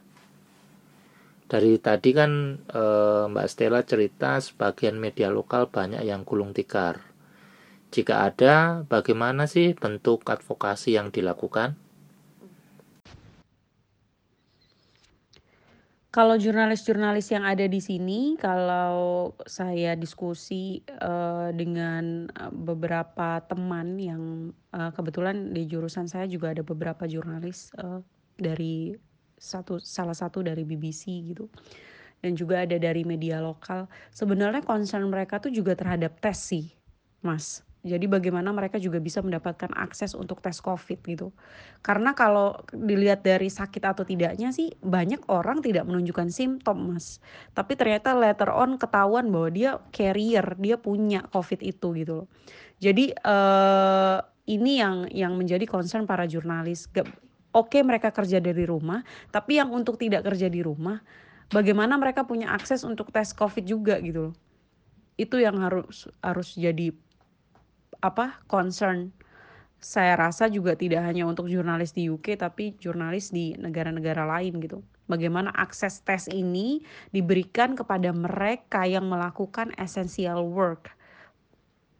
Dari 1.49 1.75
tadi 1.81 2.11
kan 2.15 2.63
e, 2.63 2.83
Mbak 3.27 3.47
Stella 3.51 3.83
cerita 3.83 4.39
sebagian 4.39 4.95
media 4.95 5.27
lokal 5.27 5.67
banyak 5.67 6.05
yang 6.05 6.23
gulung 6.23 6.55
tikar 6.55 7.11
jika 7.91 8.23
ada, 8.23 8.87
bagaimana 8.87 9.51
sih 9.51 9.75
bentuk 9.75 10.23
advokasi 10.23 10.95
yang 10.95 11.11
dilakukan? 11.11 11.75
Kalau 16.11 16.35
jurnalis-jurnalis 16.35 17.31
yang 17.31 17.47
ada 17.47 17.63
di 17.71 17.79
sini, 17.79 18.35
kalau 18.35 19.31
saya 19.47 19.95
diskusi 19.95 20.83
uh, 20.99 21.55
dengan 21.55 22.27
eh, 22.27 22.51
beberapa 22.51 23.39
teman 23.47 23.95
yang 23.95 24.51
uh, 24.75 24.91
kebetulan 24.91 25.55
di 25.55 25.63
jurusan 25.71 26.11
saya 26.11 26.27
juga 26.27 26.51
ada 26.51 26.67
beberapa 26.67 27.07
jurnalis 27.07 27.71
uh, 27.79 28.03
dari 28.35 28.91
satu 29.39 29.79
salah 29.79 30.11
satu 30.11 30.43
dari 30.43 30.67
BBC 30.67 31.31
gitu 31.31 31.47
dan 32.19 32.35
juga 32.35 32.67
ada 32.67 32.75
dari 32.75 33.07
media 33.07 33.39
lokal. 33.39 33.87
Sebenarnya 34.11 34.67
concern 34.67 35.07
mereka 35.07 35.39
tuh 35.39 35.55
juga 35.55 35.79
terhadap 35.79 36.19
tes 36.19 36.35
sih, 36.35 36.75
Mas. 37.23 37.63
Jadi 37.81 38.05
bagaimana 38.05 38.53
mereka 38.53 38.77
juga 38.77 39.01
bisa 39.01 39.25
mendapatkan 39.25 39.73
akses 39.73 40.13
untuk 40.13 40.37
tes 40.37 40.61
COVID 40.61 41.01
gitu. 41.01 41.33
Karena 41.81 42.13
kalau 42.13 42.61
dilihat 42.69 43.25
dari 43.25 43.49
sakit 43.49 43.81
atau 43.81 44.05
tidaknya 44.05 44.53
sih 44.53 44.69
banyak 44.85 45.25
orang 45.33 45.65
tidak 45.65 45.89
menunjukkan 45.89 46.29
simptom 46.29 46.93
mas. 46.93 47.17
Tapi 47.57 47.73
ternyata 47.73 48.13
later 48.13 48.53
on 48.53 48.77
ketahuan 48.77 49.33
bahwa 49.33 49.49
dia 49.49 49.71
carrier, 49.89 50.45
dia 50.61 50.77
punya 50.77 51.25
COVID 51.33 51.57
itu 51.65 51.87
gitu 51.97 52.13
loh. 52.21 52.27
Jadi 52.77 53.17
uh, 53.25 54.21
ini 54.45 54.77
yang 54.77 55.09
yang 55.09 55.33
menjadi 55.33 55.65
concern 55.65 56.05
para 56.05 56.29
jurnalis. 56.29 56.85
Oke 57.51 57.81
mereka 57.81 58.13
kerja 58.13 58.37
dari 58.37 58.63
rumah, 58.63 59.01
tapi 59.33 59.57
yang 59.57 59.73
untuk 59.73 59.97
tidak 59.97 60.23
kerja 60.23 60.47
di 60.47 60.61
rumah, 60.61 61.01
bagaimana 61.49 61.97
mereka 61.97 62.23
punya 62.29 62.53
akses 62.53 62.85
untuk 62.85 63.09
tes 63.09 63.33
COVID 63.33 63.65
juga 63.65 63.97
gitu 64.05 64.29
loh. 64.29 64.35
Itu 65.17 65.41
yang 65.41 65.57
harus 65.59 66.07
harus 66.21 66.53
jadi 66.55 66.93
apa 68.01 68.41
concern 68.49 69.13
saya 69.81 70.13
rasa 70.13 70.45
juga 70.45 70.77
tidak 70.77 71.01
hanya 71.01 71.25
untuk 71.25 71.49
jurnalis 71.49 71.97
di 71.97 72.05
UK 72.05 72.37
tapi 72.37 72.77
jurnalis 72.77 73.33
di 73.33 73.57
negara-negara 73.57 74.29
lain 74.29 74.61
gitu. 74.61 74.85
Bagaimana 75.09 75.49
akses 75.57 76.05
tes 76.05 76.29
ini 76.29 76.85
diberikan 77.09 77.73
kepada 77.73 78.13
mereka 78.13 78.85
yang 78.85 79.09
melakukan 79.09 79.73
essential 79.81 80.45
work 80.45 80.93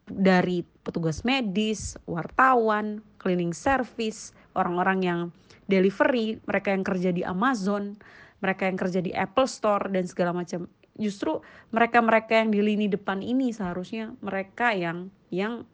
dari 0.06 0.62
petugas 0.86 1.26
medis, 1.26 1.98
wartawan, 2.06 3.02
cleaning 3.18 3.52
service, 3.52 4.32
orang-orang 4.54 5.00
yang 5.02 5.20
delivery, 5.66 6.38
mereka 6.46 6.70
yang 6.70 6.86
kerja 6.86 7.10
di 7.10 7.26
Amazon, 7.26 7.98
mereka 8.46 8.70
yang 8.70 8.78
kerja 8.78 9.00
di 9.02 9.12
Apple 9.18 9.50
Store 9.50 9.90
dan 9.90 10.06
segala 10.06 10.38
macam. 10.38 10.70
Justru 11.02 11.42
mereka-mereka 11.74 12.46
yang 12.46 12.54
di 12.54 12.62
lini 12.62 12.86
depan 12.92 13.26
ini 13.26 13.50
seharusnya 13.50 14.14
mereka 14.22 14.76
yang 14.76 15.10
yang 15.34 15.66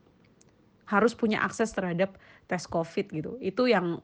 harus 0.87 1.13
punya 1.13 1.43
akses 1.43 1.75
terhadap 1.75 2.15
tes 2.47 2.63
COVID 2.65 3.05
gitu. 3.11 3.31
Itu 3.43 3.67
yang 3.67 3.99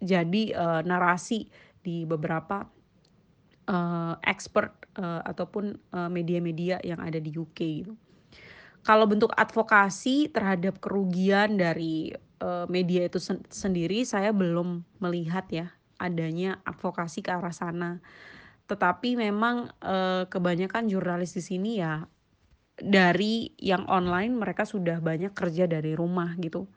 jadi 0.00 0.52
uh, 0.52 0.80
narasi 0.84 1.48
di 1.80 2.04
beberapa 2.04 2.68
uh, 3.66 4.14
expert 4.20 4.76
uh, 5.00 5.24
ataupun 5.24 5.80
media-media 6.12 6.78
uh, 6.80 6.84
yang 6.84 7.00
ada 7.00 7.16
di 7.16 7.32
UK 7.32 7.58
gitu. 7.82 7.96
Kalau 8.86 9.02
bentuk 9.10 9.34
advokasi 9.34 10.30
terhadap 10.30 10.78
kerugian 10.78 11.58
dari 11.58 12.14
uh, 12.38 12.70
media 12.70 13.10
itu 13.10 13.18
sen 13.18 13.42
sendiri 13.50 14.06
saya 14.06 14.30
belum 14.30 14.86
melihat 15.02 15.50
ya 15.50 15.66
adanya 15.98 16.62
advokasi 16.62 17.24
ke 17.24 17.34
arah 17.34 17.50
sana. 17.50 17.98
Tetapi 18.70 19.18
memang 19.18 19.74
uh, 19.82 20.30
kebanyakan 20.30 20.86
jurnalis 20.86 21.34
di 21.34 21.42
sini 21.42 21.82
ya 21.82 22.06
dari 22.76 23.56
yang 23.56 23.88
online 23.88 24.36
mereka 24.36 24.68
sudah 24.68 25.00
banyak 25.00 25.32
kerja 25.32 25.64
dari 25.64 25.96
rumah 25.96 26.36
gitu. 26.36 26.68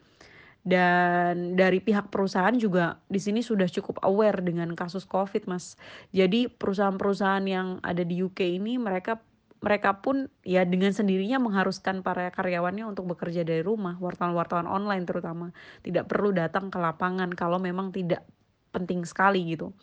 Dan 0.60 1.56
dari 1.56 1.80
pihak 1.80 2.12
perusahaan 2.12 2.54
juga 2.56 3.00
di 3.08 3.18
sini 3.18 3.40
sudah 3.40 3.68
cukup 3.72 4.04
aware 4.04 4.44
dengan 4.44 4.76
kasus 4.76 5.08
Covid, 5.08 5.48
Mas. 5.48 5.80
Jadi 6.12 6.52
perusahaan-perusahaan 6.52 7.46
yang 7.48 7.80
ada 7.80 8.04
di 8.04 8.20
UK 8.20 8.60
ini 8.60 8.76
mereka 8.76 9.24
mereka 9.60 10.00
pun 10.00 10.32
ya 10.48 10.64
dengan 10.64 10.96
sendirinya 10.96 11.36
mengharuskan 11.40 12.00
para 12.00 12.32
karyawannya 12.32 12.88
untuk 12.88 13.12
bekerja 13.12 13.44
dari 13.44 13.60
rumah, 13.60 14.00
wartawan-wartawan 14.00 14.68
online 14.68 15.04
terutama. 15.04 15.52
Tidak 15.84 16.08
perlu 16.08 16.32
datang 16.32 16.72
ke 16.72 16.80
lapangan 16.80 17.32
kalau 17.36 17.60
memang 17.60 17.92
tidak 17.92 18.24
penting 18.72 19.04
sekali 19.04 19.56
gitu. 19.56 19.76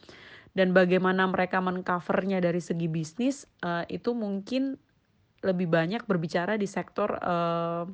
Dan 0.56 0.72
bagaimana 0.72 1.28
mereka 1.28 1.60
mengcovernya 1.60 2.40
dari 2.40 2.64
segi 2.64 2.88
bisnis 2.88 3.44
uh, 3.60 3.84
itu 3.92 4.16
mungkin 4.16 4.80
lebih 5.47 5.70
banyak 5.70 6.03
berbicara 6.05 6.59
di 6.59 6.66
sektor 6.66 7.14
uh, 7.22 7.86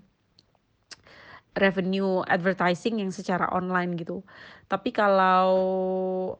revenue 1.52 2.24
advertising 2.24 3.04
yang 3.04 3.12
secara 3.12 3.52
online 3.52 3.92
gitu. 4.00 4.24
Tapi 4.68 4.88
kalau 4.88 5.52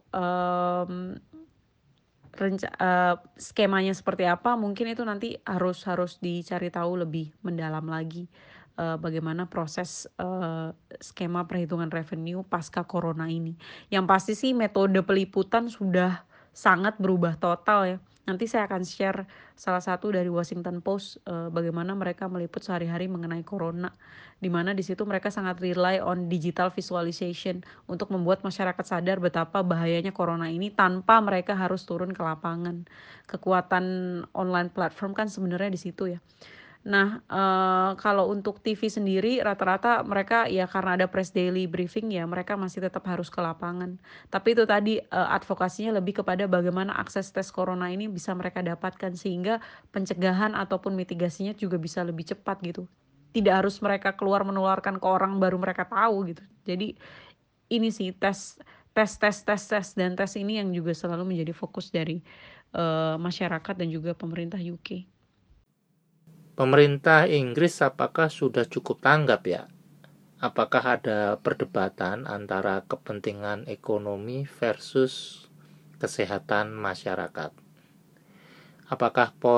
um, 0.08 0.92
uh, 2.40 3.14
skemanya 3.36 3.92
seperti 3.92 4.24
apa 4.24 4.56
mungkin 4.56 4.88
itu 4.88 5.04
nanti 5.04 5.36
harus 5.44 5.84
harus 5.84 6.16
dicari 6.16 6.72
tahu 6.72 7.04
lebih 7.04 7.28
mendalam 7.44 7.84
lagi 7.84 8.24
uh, 8.80 8.96
bagaimana 8.96 9.44
proses 9.52 10.08
uh, 10.16 10.72
skema 10.96 11.44
perhitungan 11.44 11.92
revenue 11.92 12.40
pasca 12.40 12.88
corona 12.88 13.28
ini. 13.28 13.52
Yang 13.92 14.04
pasti 14.08 14.32
sih 14.32 14.52
metode 14.56 15.04
peliputan 15.04 15.68
sudah 15.68 16.24
sangat 16.56 16.96
berubah 16.96 17.36
total 17.36 17.80
ya. 17.84 17.98
Nanti 18.22 18.46
saya 18.46 18.70
akan 18.70 18.86
share 18.86 19.26
salah 19.58 19.82
satu 19.82 20.14
dari 20.14 20.30
Washington 20.30 20.78
Post 20.78 21.18
uh, 21.26 21.50
bagaimana 21.50 21.90
mereka 21.98 22.30
meliput 22.30 22.62
sehari-hari 22.62 23.10
mengenai 23.10 23.42
corona 23.42 23.90
di 24.38 24.46
mana 24.46 24.74
di 24.74 24.82
situ 24.82 25.02
mereka 25.06 25.30
sangat 25.30 25.58
rely 25.58 25.98
on 25.98 26.30
digital 26.30 26.70
visualization 26.70 27.62
untuk 27.90 28.10
membuat 28.14 28.42
masyarakat 28.46 28.82
sadar 28.82 29.18
betapa 29.18 29.62
bahayanya 29.66 30.14
corona 30.14 30.50
ini 30.50 30.70
tanpa 30.70 31.18
mereka 31.18 31.54
harus 31.54 31.82
turun 31.82 32.14
ke 32.14 32.22
lapangan. 32.22 32.86
Kekuatan 33.26 33.86
online 34.34 34.70
platform 34.70 35.14
kan 35.14 35.26
sebenarnya 35.26 35.70
di 35.70 35.80
situ 35.82 36.10
ya. 36.14 36.18
Nah, 36.82 37.22
uh, 37.30 37.94
kalau 37.94 38.26
untuk 38.34 38.58
TV 38.58 38.90
sendiri 38.90 39.38
rata-rata 39.38 40.02
mereka 40.02 40.50
ya 40.50 40.66
karena 40.66 40.98
ada 40.98 41.06
press 41.06 41.30
daily 41.30 41.70
briefing 41.70 42.10
ya 42.10 42.26
mereka 42.26 42.58
masih 42.58 42.82
tetap 42.82 43.06
harus 43.06 43.30
ke 43.30 43.38
lapangan. 43.38 44.02
Tapi 44.34 44.58
itu 44.58 44.66
tadi 44.66 44.98
uh, 44.98 45.30
advokasinya 45.30 46.02
lebih 46.02 46.22
kepada 46.22 46.50
bagaimana 46.50 46.90
akses 46.98 47.30
tes 47.30 47.54
corona 47.54 47.86
ini 47.86 48.10
bisa 48.10 48.34
mereka 48.34 48.66
dapatkan 48.66 49.14
sehingga 49.14 49.62
pencegahan 49.94 50.58
ataupun 50.58 50.98
mitigasinya 50.98 51.54
juga 51.54 51.78
bisa 51.78 52.02
lebih 52.02 52.26
cepat 52.34 52.58
gitu. 52.66 52.90
Tidak 53.30 53.54
harus 53.54 53.78
mereka 53.78 54.18
keluar 54.18 54.42
menularkan 54.42 54.98
ke 54.98 55.06
orang 55.06 55.38
baru 55.38 55.62
mereka 55.62 55.86
tahu 55.86 56.34
gitu. 56.34 56.42
Jadi 56.66 56.98
ini 57.70 57.94
sih 57.94 58.10
tes 58.10 58.58
tes 58.90 59.10
tes 59.22 59.36
tes 59.46 59.62
tes 59.70 59.86
dan 59.94 60.18
tes 60.18 60.34
ini 60.34 60.58
yang 60.58 60.74
juga 60.74 60.98
selalu 60.98 61.30
menjadi 61.30 61.54
fokus 61.54 61.94
dari 61.94 62.26
uh, 62.74 63.14
masyarakat 63.22 63.74
dan 63.78 63.86
juga 63.86 64.18
pemerintah 64.18 64.58
UK 64.58 65.11
pemerintah 66.52 67.24
Inggris 67.28 67.80
apakah 67.80 68.28
sudah 68.28 68.68
cukup 68.68 69.00
tanggap 69.00 69.42
ya? 69.48 69.62
Apakah 70.42 70.98
ada 70.98 71.38
perdebatan 71.38 72.26
antara 72.26 72.82
kepentingan 72.90 73.70
ekonomi 73.70 74.42
versus 74.42 75.46
kesehatan 76.02 76.74
masyarakat? 76.74 77.54
Apakah 78.90 79.28
po, 79.38 79.56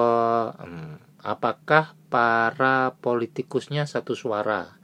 hmm, 0.55 1.01
apakah 1.25 1.97
para 2.13 2.93
politikusnya 3.01 3.89
satu 3.89 4.13
suara 4.13 4.77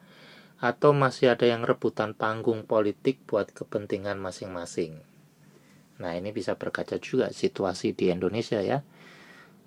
atau 0.57 0.97
masih 0.97 1.37
ada 1.37 1.45
yang 1.45 1.63
rebutan 1.69 2.17
panggung 2.17 2.65
politik 2.65 3.21
buat 3.29 3.53
kepentingan 3.53 4.17
masing-masing? 4.17 5.05
Nah, 6.01 6.17
ini 6.17 6.33
bisa 6.33 6.57
berkaca 6.57 6.97
juga 6.97 7.29
situasi 7.29 7.93
di 7.93 8.09
Indonesia 8.09 8.65
ya. 8.65 8.81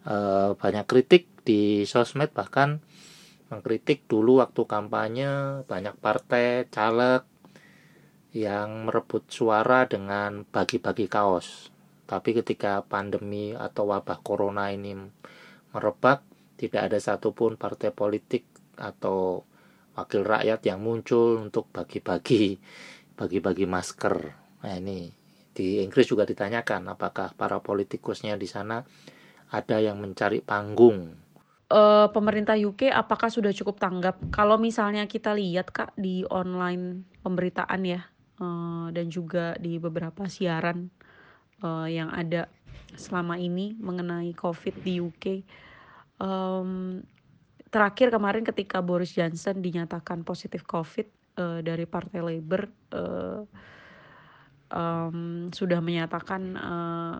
E, 0.03 0.15
banyak 0.55 0.85
kritik 0.87 1.27
di 1.47 1.83
sosmed 1.87 2.31
bahkan 2.35 2.79
mengkritik 3.51 4.07
dulu 4.07 4.39
waktu 4.43 4.63
kampanye 4.65 5.63
banyak 5.67 5.95
partai 5.99 6.67
caleg 6.71 7.23
yang 8.33 8.89
merebut 8.89 9.29
suara 9.29 9.85
dengan 9.85 10.41
bagi-bagi 10.49 11.05
kaos. 11.05 11.69
Tapi 12.09 12.33
ketika 12.33 12.81
pandemi 12.83 13.53
atau 13.53 13.93
wabah 13.93 14.19
corona 14.25 14.73
ini 14.73 14.97
merebak, 15.71 16.25
tidak 16.57 16.91
ada 16.91 16.97
satupun 16.97 17.55
partai 17.55 17.93
politik 17.93 18.49
atau 18.75 19.45
wakil 19.93 20.25
rakyat 20.25 20.65
yang 20.65 20.81
muncul 20.81 21.37
untuk 21.37 21.69
bagi-bagi 21.69 22.57
bagi-bagi 23.13 23.69
masker. 23.69 24.15
Nah 24.65 24.73
ini 24.73 25.13
di 25.53 25.85
Inggris 25.85 26.09
juga 26.09 26.25
ditanyakan 26.25 26.97
apakah 26.97 27.37
para 27.37 27.61
politikusnya 27.61 28.33
di 28.41 28.49
sana 28.49 28.81
ada 29.53 29.77
yang 29.77 30.01
mencari 30.01 30.41
panggung 30.41 31.23
uh, 31.73 32.07
pemerintah 32.13 32.53
UK 32.53 32.93
apakah 32.93 33.33
sudah 33.33 33.49
cukup 33.51 33.81
tanggap? 33.81 34.21
Kalau 34.29 34.61
misalnya 34.61 35.09
kita 35.09 35.33
lihat 35.33 35.73
Kak 35.73 35.97
di 35.97 36.21
online 36.29 37.05
pemberitaan 37.25 37.81
ya 37.83 38.01
uh, 38.37 38.93
dan 38.93 39.09
juga 39.09 39.57
di 39.57 39.81
beberapa 39.81 40.29
siaran 40.29 40.93
uh, 41.65 41.89
yang 41.89 42.13
ada 42.13 42.45
selama 42.93 43.41
ini 43.41 43.73
mengenai 43.81 44.37
COVID 44.37 44.85
di 44.85 45.01
UK. 45.01 45.25
Um, 46.21 47.01
terakhir 47.73 48.13
kemarin 48.13 48.45
ketika 48.45 48.85
Boris 48.85 49.17
Johnson 49.17 49.59
dinyatakan 49.65 50.21
positif 50.21 50.61
COVID 50.69 51.07
uh, 51.41 51.59
dari 51.65 51.89
Partai 51.89 52.21
Labour 52.21 52.69
uh, 52.93 53.41
um, 54.69 55.49
sudah 55.49 55.81
menyatakan 55.81 56.41
uh, 56.53 57.17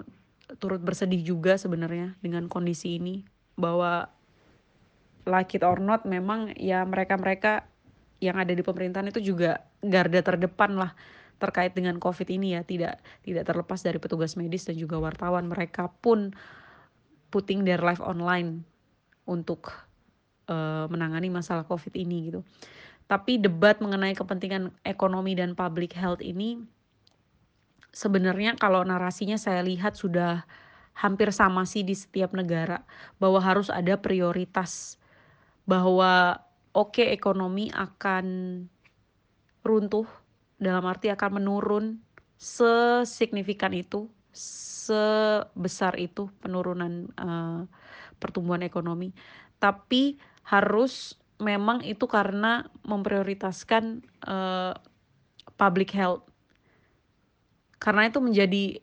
turut 0.60 0.82
bersedih 0.82 1.22
juga 1.22 1.58
sebenarnya 1.58 2.18
dengan 2.20 2.49
kondisi 2.49 2.97
ini 2.97 3.24
bahwa 3.58 4.10
like 5.24 5.56
it 5.56 5.64
or 5.64 5.80
not 5.80 6.04
memang 6.04 6.51
ya 6.60 6.84
mereka-mereka 6.84 7.68
yang 8.24 8.39
ada 8.39 8.56
di 8.56 8.64
pemerintahan 8.64 9.12
itu 9.12 9.20
juga 9.20 9.64
garda 9.84 10.24
terdepan 10.24 10.80
lah 10.80 10.91
terkait 11.41 11.76
dengan 11.76 11.99
covid 11.99 12.28
ini 12.32 12.56
ya. 12.56 12.62
Tidak 12.64 13.24
tidak 13.28 13.43
terlepas 13.43 13.84
dari 13.84 13.99
petugas 13.99 14.39
medis 14.39 14.64
dan 14.64 14.80
juga 14.80 14.99
wartawan 14.99 15.51
mereka 15.51 15.91
pun 15.99 16.32
putting 17.34 17.68
their 17.68 17.84
life 17.84 17.99
online 17.99 18.64
untuk 19.28 19.72
uh, 20.47 20.88
menangani 20.88 21.28
masalah 21.28 21.68
covid 21.68 21.91
ini 21.99 22.32
gitu. 22.32 22.41
Tapi 23.12 23.36
debat 23.43 23.84
mengenai 23.84 24.16
kepentingan 24.16 24.72
ekonomi 24.88 25.36
dan 25.36 25.51
public 25.51 25.91
health 25.91 26.24
ini 26.24 26.64
sebenarnya 27.94 28.58
kalau 28.58 28.82
narasinya 28.82 29.38
saya 29.38 29.62
lihat 29.62 29.94
sudah 29.94 30.44
hampir 30.98 31.30
sama 31.30 31.66
sih 31.70 31.86
di 31.86 31.94
setiap 31.94 32.34
negara 32.34 32.82
bahwa 33.22 33.39
harus 33.41 33.70
ada 33.70 33.98
prioritas 33.98 34.98
bahwa 35.66 36.41
oke 36.74 37.00
okay, 37.00 37.14
ekonomi 37.14 37.70
akan 37.72 38.26
runtuh 39.64 40.06
dalam 40.60 40.84
arti 40.89 41.14
akan 41.14 41.39
menurun 41.41 41.86
sesignifikan 42.36 43.72
itu 43.72 44.10
sebesar 44.34 45.96
itu 46.02 46.28
penurunan 46.41 47.08
uh, 47.16 47.64
pertumbuhan 48.18 48.66
ekonomi. 48.66 49.14
Tapi 49.62 50.20
harus 50.44 51.16
memang 51.39 51.86
itu 51.88 52.04
karena 52.10 52.68
memprioritaskan 52.84 54.04
uh, 54.28 54.76
public 55.56 55.96
health 55.96 56.28
karena 57.84 58.08
itu 58.08 58.24
menjadi 58.24 58.80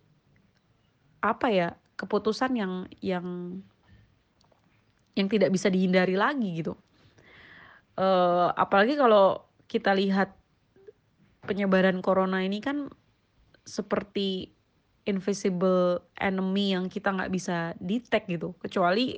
apa 1.25 1.49
ya 1.49 1.69
keputusan 1.97 2.53
yang 2.53 2.85
yang 3.01 3.27
yang 5.17 5.29
tidak 5.33 5.49
bisa 5.49 5.73
dihindari 5.73 6.21
lagi 6.21 6.61
gitu. 6.61 6.77
Uh, 7.97 8.53
apalagi 8.57 9.01
kalau 9.01 9.45
kita 9.69 9.97
lihat 9.97 10.37
penyebaran 11.49 12.05
corona 12.05 12.45
ini 12.45 12.61
kan 12.61 12.93
seperti 13.65 14.53
invisible 15.09 16.05
enemy 16.21 16.77
yang 16.77 16.93
kita 16.93 17.13
nggak 17.13 17.33
bisa 17.33 17.73
detect 17.81 18.29
gitu, 18.29 18.53
kecuali 18.61 19.17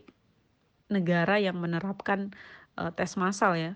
negara 0.90 1.42
yang 1.42 1.58
menerapkan 1.58 2.30
uh, 2.78 2.94
tes 2.94 3.18
massal 3.18 3.58
ya 3.58 3.74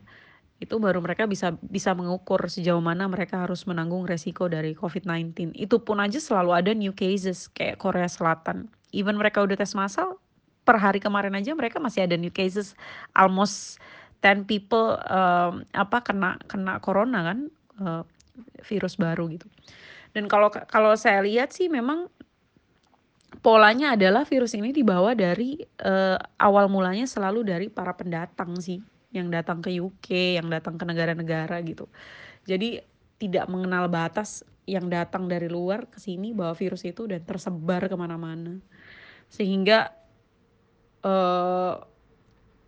itu 0.56 0.80
baru 0.80 1.04
mereka 1.04 1.28
bisa 1.28 1.52
bisa 1.68 1.92
mengukur 1.92 2.40
sejauh 2.48 2.80
mana 2.80 3.04
mereka 3.04 3.44
harus 3.44 3.68
menanggung 3.68 4.08
resiko 4.08 4.48
dari 4.48 4.72
COVID-19. 4.72 5.52
Itu 5.52 5.84
pun 5.84 6.00
aja 6.00 6.16
selalu 6.16 6.50
ada 6.56 6.72
new 6.72 6.96
cases 6.96 7.52
kayak 7.52 7.76
Korea 7.76 8.08
Selatan. 8.08 8.72
Even 8.96 9.20
mereka 9.20 9.44
udah 9.44 9.52
tes 9.52 9.76
massal, 9.76 10.16
per 10.64 10.80
hari 10.80 10.96
kemarin 10.96 11.36
aja 11.36 11.52
mereka 11.52 11.76
masih 11.76 12.08
ada 12.08 12.16
new 12.16 12.32
cases 12.32 12.72
almost 13.12 13.76
10 14.24 14.48
people 14.48 14.96
um, 15.12 15.60
apa 15.76 16.00
kena 16.00 16.40
kena 16.48 16.80
corona 16.80 17.20
kan 17.20 17.38
uh, 17.84 18.02
virus 18.64 18.96
baru 18.96 19.28
gitu. 19.28 19.44
Dan 20.16 20.24
kalau 20.24 20.48
kalau 20.48 20.96
saya 20.96 21.20
lihat 21.20 21.52
sih 21.52 21.68
memang 21.68 22.08
polanya 23.44 23.92
adalah 23.92 24.24
virus 24.24 24.56
ini 24.56 24.72
dibawa 24.72 25.12
dari 25.12 25.60
uh, 25.84 26.16
awal 26.40 26.72
mulanya 26.72 27.04
selalu 27.04 27.44
dari 27.44 27.68
para 27.68 27.92
pendatang 27.92 28.56
sih 28.56 28.80
yang 29.16 29.32
datang 29.32 29.64
ke 29.64 29.72
UK, 29.72 30.36
yang 30.36 30.52
datang 30.52 30.76
ke 30.76 30.84
negara-negara 30.84 31.58
gitu. 31.64 31.88
Jadi 32.44 32.78
tidak 33.16 33.48
mengenal 33.48 33.88
batas 33.88 34.44
yang 34.68 34.92
datang 34.92 35.30
dari 35.30 35.48
luar 35.48 35.88
ke 35.88 35.96
sini 35.96 36.36
bawa 36.36 36.52
virus 36.52 36.84
itu 36.84 37.08
dan 37.08 37.24
tersebar 37.24 37.88
ke 37.88 37.96
mana-mana. 37.96 38.60
Sehingga 39.32 39.90
uh, 41.02 41.80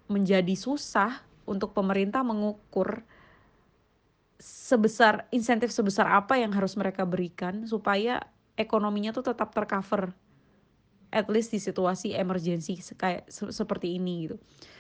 menjadi 0.09 0.55
susah 0.57 1.21
untuk 1.45 1.77
pemerintah 1.77 2.25
mengukur 2.25 3.05
sebesar 4.39 5.27
insentif 5.35 5.75
sebesar 5.75 6.07
apa 6.07 6.39
yang 6.39 6.55
harus 6.55 6.79
mereka 6.79 7.03
berikan 7.03 7.67
supaya 7.67 8.23
ekonominya 8.55 9.11
tuh 9.11 9.35
tetap 9.35 9.51
tercover 9.51 10.15
at 11.11 11.27
least 11.33 11.51
di 11.57 11.61
situasi 11.61 12.13
emergensi 12.13 12.77
kayak 12.95 13.27
se 13.33 13.49
seperti 13.49 13.97
ini 13.97 14.29
gitu. 14.29 14.37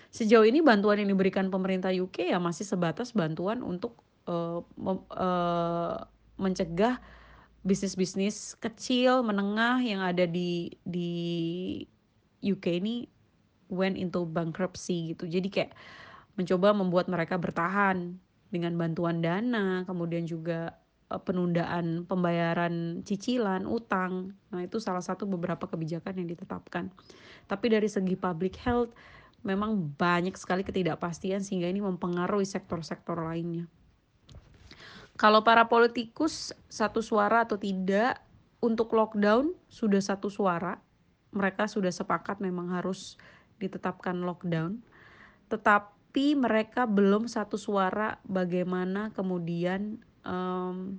Sejauh 0.08 0.44
ini 0.48 0.64
bantuan 0.64 1.00
yang 1.04 1.12
diberikan 1.12 1.52
pemerintah 1.52 1.92
UK 1.92 2.32
ya 2.32 2.40
masih 2.40 2.64
sebatas 2.64 3.12
bantuan 3.12 3.60
untuk 3.60 4.00
uh, 4.24 4.64
uh, 5.12 5.96
mencegah 6.40 6.96
bisnis-bisnis 7.66 8.56
kecil 8.56 9.20
menengah 9.20 9.82
yang 9.84 10.00
ada 10.00 10.24
di 10.24 10.72
di 10.86 11.10
UK 12.40 12.80
ini 12.80 13.04
went 13.68 14.00
into 14.00 14.24
bankruptcy 14.24 15.12
gitu. 15.12 15.28
Jadi 15.28 15.48
kayak 15.52 15.72
mencoba 16.40 16.72
membuat 16.72 17.06
mereka 17.12 17.36
bertahan 17.36 18.16
dengan 18.48 18.72
bantuan 18.80 19.20
dana, 19.20 19.84
kemudian 19.84 20.24
juga 20.24 20.72
uh, 21.12 21.20
penundaan 21.20 22.08
pembayaran 22.08 23.04
cicilan, 23.04 23.68
utang. 23.68 24.32
Nah, 24.48 24.64
itu 24.64 24.80
salah 24.80 25.04
satu 25.04 25.28
beberapa 25.28 25.68
kebijakan 25.68 26.24
yang 26.24 26.28
ditetapkan. 26.32 26.88
Tapi 27.44 27.66
dari 27.68 27.88
segi 27.90 28.16
public 28.16 28.56
health 28.64 28.92
memang 29.46 29.94
banyak 29.96 30.34
sekali 30.34 30.66
ketidakpastian 30.66 31.42
sehingga 31.42 31.70
ini 31.70 31.82
mempengaruhi 31.82 32.46
sektor-sektor 32.46 33.18
lainnya. 33.18 33.70
Kalau 35.18 35.42
para 35.42 35.66
politikus 35.66 36.54
satu 36.70 37.02
suara 37.02 37.42
atau 37.42 37.58
tidak 37.58 38.22
untuk 38.62 38.94
lockdown 38.94 39.54
sudah 39.66 39.98
satu 39.98 40.30
suara, 40.30 40.78
mereka 41.34 41.66
sudah 41.66 41.90
sepakat 41.90 42.38
memang 42.38 42.70
harus 42.70 43.18
ditetapkan 43.58 44.22
lockdown. 44.22 44.78
Tetap 45.50 45.98
tapi 46.08 46.32
mereka 46.32 46.88
belum 46.88 47.28
satu 47.28 47.60
suara 47.60 48.16
bagaimana 48.24 49.12
kemudian 49.12 50.00
um, 50.24 50.96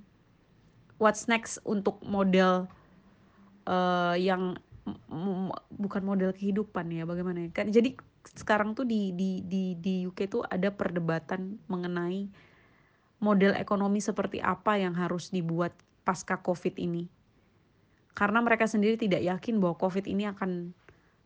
what's 1.02 1.26
next 1.26 1.58
untuk 1.66 1.98
model 2.06 2.70
uh, 3.66 4.14
yang 4.14 4.54
bukan 5.74 6.02
model 6.06 6.30
kehidupan 6.30 6.94
ya 6.94 7.02
bagaimana 7.10 7.42
kan 7.50 7.74
jadi 7.74 7.98
sekarang 8.24 8.76
tuh 8.76 8.84
di 8.84 9.16
di 9.16 9.40
di 9.40 9.74
di 9.80 10.04
UK 10.04 10.28
tuh 10.28 10.42
ada 10.44 10.68
perdebatan 10.68 11.56
mengenai 11.66 12.28
model 13.20 13.56
ekonomi 13.56 14.00
seperti 14.00 14.40
apa 14.40 14.76
yang 14.76 14.96
harus 14.96 15.32
dibuat 15.32 15.72
pasca 16.04 16.40
covid 16.40 16.76
ini. 16.76 17.08
Karena 18.12 18.44
mereka 18.44 18.68
sendiri 18.68 19.00
tidak 19.00 19.24
yakin 19.24 19.60
bahwa 19.60 19.76
covid 19.76 20.04
ini 20.04 20.28
akan 20.28 20.72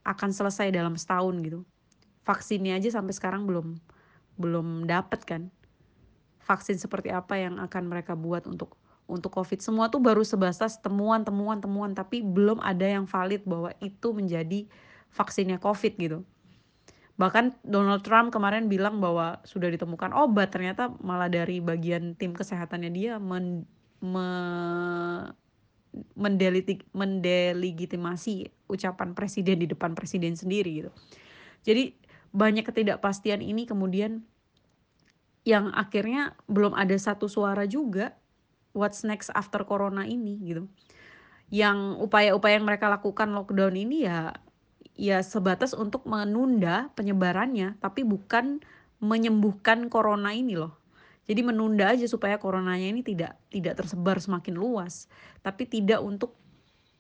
akan 0.04 0.30
selesai 0.30 0.70
dalam 0.70 0.94
setahun 0.94 1.34
gitu. 1.42 1.60
Vaksinnya 2.22 2.78
aja 2.78 2.94
sampai 2.94 3.14
sekarang 3.14 3.46
belum 3.46 3.78
belum 4.38 4.86
dapat 4.86 5.22
kan. 5.26 5.42
Vaksin 6.44 6.76
seperti 6.76 7.08
apa 7.08 7.40
yang 7.40 7.56
akan 7.58 7.88
mereka 7.88 8.12
buat 8.14 8.44
untuk 8.46 8.76
untuk 9.08 9.32
covid. 9.34 9.58
Semua 9.64 9.88
tuh 9.90 9.98
baru 9.98 10.22
sebatas 10.22 10.78
temuan 10.78 11.26
temuan 11.26 11.58
temuan 11.58 11.90
tapi 11.96 12.20
belum 12.20 12.62
ada 12.62 12.84
yang 12.84 13.08
valid 13.08 13.42
bahwa 13.48 13.72
itu 13.80 14.12
menjadi 14.12 14.68
vaksinnya 15.14 15.62
covid 15.62 15.94
gitu 15.98 16.20
bahkan 17.14 17.54
Donald 17.62 18.02
Trump 18.02 18.34
kemarin 18.34 18.66
bilang 18.66 18.98
bahwa 18.98 19.38
sudah 19.46 19.70
ditemukan 19.70 20.10
obat 20.10 20.50
ternyata 20.50 20.90
malah 20.98 21.30
dari 21.30 21.62
bagian 21.62 22.18
tim 22.18 22.34
kesehatannya 22.34 22.90
dia 22.90 23.22
men, 23.22 23.62
me, 24.02 24.26
mendelegitimasi 26.92 28.50
ucapan 28.66 29.14
presiden 29.14 29.62
di 29.62 29.70
depan 29.70 29.94
presiden 29.94 30.34
sendiri 30.34 30.82
gitu 30.82 30.90
jadi 31.62 31.94
banyak 32.34 32.66
ketidakpastian 32.66 33.40
ini 33.46 33.62
kemudian 33.62 34.26
yang 35.46 35.70
akhirnya 35.76 36.34
belum 36.50 36.74
ada 36.74 36.96
satu 36.96 37.30
suara 37.30 37.68
juga 37.68 38.16
what's 38.74 39.06
next 39.06 39.30
after 39.32 39.62
corona 39.62 40.02
ini 40.04 40.40
gitu. 40.42 40.66
Yang 41.52 42.00
upaya-upaya 42.02 42.58
yang 42.58 42.66
mereka 42.66 42.90
lakukan 42.90 43.30
lockdown 43.30 43.76
ini 43.78 44.08
ya 44.08 44.34
ya 44.94 45.22
sebatas 45.22 45.74
untuk 45.74 46.06
menunda 46.06 46.90
penyebarannya 46.94 47.78
tapi 47.82 48.06
bukan 48.06 48.62
menyembuhkan 49.02 49.90
corona 49.90 50.32
ini 50.32 50.56
loh. 50.56 50.74
Jadi 51.24 51.40
menunda 51.40 51.88
aja 51.96 52.04
supaya 52.04 52.36
coronanya 52.36 52.84
ini 52.84 53.00
tidak 53.00 53.40
tidak 53.48 53.80
tersebar 53.80 54.20
semakin 54.20 54.60
luas, 54.60 55.08
tapi 55.40 55.64
tidak 55.64 56.04
untuk 56.04 56.36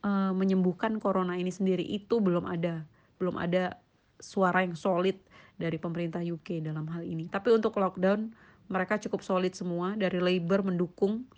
uh, 0.00 0.32
menyembuhkan 0.32 0.96
corona 0.96 1.36
ini 1.36 1.52
sendiri 1.52 1.84
itu 1.84 2.24
belum 2.24 2.48
ada, 2.48 2.88
belum 3.20 3.36
ada 3.36 3.76
suara 4.16 4.64
yang 4.64 4.72
solid 4.72 5.20
dari 5.60 5.76
pemerintah 5.76 6.24
UK 6.24 6.64
dalam 6.64 6.88
hal 6.88 7.04
ini. 7.04 7.28
Tapi 7.28 7.52
untuk 7.52 7.76
lockdown 7.76 8.32
mereka 8.72 8.96
cukup 8.96 9.20
solid 9.20 9.52
semua 9.52 9.92
dari 9.92 10.16
Labour 10.16 10.64
mendukung 10.64 11.28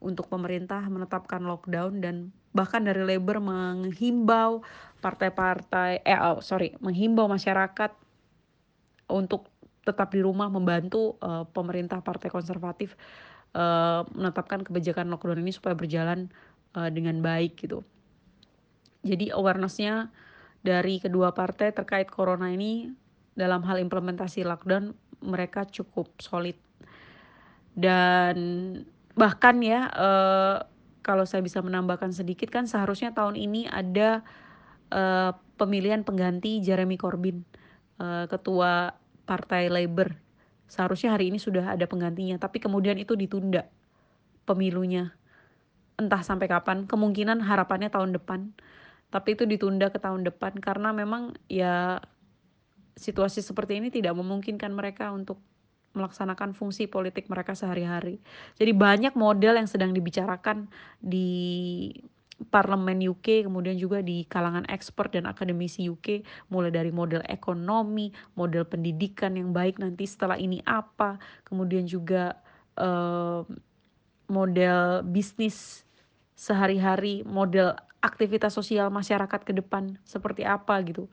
untuk 0.00 0.28
pemerintah 0.28 0.84
menetapkan 0.86 1.40
lockdown 1.40 2.04
dan 2.04 2.30
bahkan 2.52 2.84
dari 2.84 3.04
Labour 3.04 3.40
menghimbau 3.40 4.64
partai-partai 5.00 6.04
eh 6.04 6.16
oh, 6.20 6.40
sorry 6.40 6.76
menghimbau 6.80 7.28
masyarakat 7.28 7.92
untuk 9.12 9.48
tetap 9.86 10.10
di 10.10 10.20
rumah 10.20 10.50
membantu 10.50 11.14
uh, 11.22 11.46
pemerintah 11.46 12.02
partai 12.02 12.26
konservatif 12.26 12.98
uh, 13.54 14.02
menetapkan 14.12 14.66
kebijakan 14.66 15.06
lockdown 15.12 15.40
ini 15.40 15.54
supaya 15.54 15.78
berjalan 15.78 16.26
uh, 16.74 16.90
dengan 16.90 17.22
baik 17.22 17.54
gitu. 17.60 17.86
Jadi 19.06 19.30
awarenessnya 19.30 20.10
dari 20.66 20.98
kedua 20.98 21.30
partai 21.30 21.70
terkait 21.70 22.10
corona 22.10 22.50
ini 22.50 22.90
dalam 23.38 23.62
hal 23.62 23.78
implementasi 23.78 24.42
lockdown 24.42 24.90
mereka 25.22 25.62
cukup 25.70 26.10
solid 26.18 26.58
dan 27.78 28.34
bahkan 29.16 29.64
ya 29.64 29.88
uh, 29.96 30.56
kalau 31.00 31.24
saya 31.24 31.40
bisa 31.40 31.64
menambahkan 31.64 32.12
sedikit 32.12 32.52
kan 32.52 32.68
seharusnya 32.68 33.16
tahun 33.16 33.34
ini 33.40 33.64
ada 33.66 34.20
uh, 34.92 35.32
pemilihan 35.56 36.04
pengganti 36.04 36.60
Jeremy 36.60 37.00
Corbyn 37.00 37.42
uh, 37.98 38.28
ketua 38.28 38.94
partai 39.24 39.72
Labour. 39.72 40.14
Seharusnya 40.68 41.14
hari 41.16 41.32
ini 41.32 41.40
sudah 41.40 41.74
ada 41.74 41.88
penggantinya 41.88 42.36
tapi 42.36 42.60
kemudian 42.60 43.00
itu 43.00 43.16
ditunda 43.16 43.64
pemilunya. 44.44 45.16
Entah 45.96 46.20
sampai 46.20 46.46
kapan 46.46 46.84
kemungkinan 46.84 47.40
harapannya 47.40 47.88
tahun 47.88 48.12
depan. 48.12 48.52
Tapi 49.08 49.38
itu 49.38 49.48
ditunda 49.48 49.88
ke 49.88 49.96
tahun 49.96 50.28
depan 50.28 50.60
karena 50.60 50.92
memang 50.92 51.32
ya 51.48 52.04
situasi 52.98 53.40
seperti 53.40 53.80
ini 53.80 53.88
tidak 53.88 54.12
memungkinkan 54.18 54.74
mereka 54.74 55.08
untuk 55.14 55.40
melaksanakan 55.96 56.52
fungsi 56.52 56.84
politik 56.86 57.32
mereka 57.32 57.56
sehari-hari. 57.56 58.20
Jadi 58.60 58.72
banyak 58.76 59.16
model 59.16 59.56
yang 59.56 59.66
sedang 59.66 59.96
dibicarakan 59.96 60.68
di 61.00 61.90
parlemen 62.52 63.00
UK, 63.00 63.48
kemudian 63.48 63.80
juga 63.80 64.04
di 64.04 64.28
kalangan 64.28 64.68
ekspert 64.68 65.16
dan 65.16 65.24
akademisi 65.24 65.88
UK, 65.88 66.20
mulai 66.52 66.68
dari 66.68 66.92
model 66.92 67.24
ekonomi, 67.24 68.12
model 68.36 68.68
pendidikan 68.68 69.40
yang 69.40 69.56
baik 69.56 69.80
nanti 69.80 70.04
setelah 70.04 70.36
ini 70.36 70.60
apa, 70.68 71.16
kemudian 71.48 71.88
juga 71.88 72.36
uh, 72.76 73.40
model 74.28 75.00
bisnis 75.08 75.88
sehari-hari, 76.36 77.24
model 77.24 77.72
aktivitas 78.04 78.52
sosial 78.52 78.92
masyarakat 78.92 79.40
ke 79.40 79.56
depan 79.56 79.96
seperti 80.04 80.44
apa 80.44 80.76
gitu. 80.84 81.08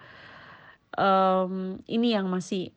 Um, 0.94 1.80
ini 1.90 2.14
yang 2.14 2.28
masih 2.28 2.76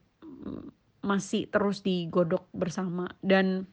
masih 1.07 1.47
terus 1.47 1.87
digodok 1.87 2.51
bersama. 2.51 3.07
Dan 3.23 3.71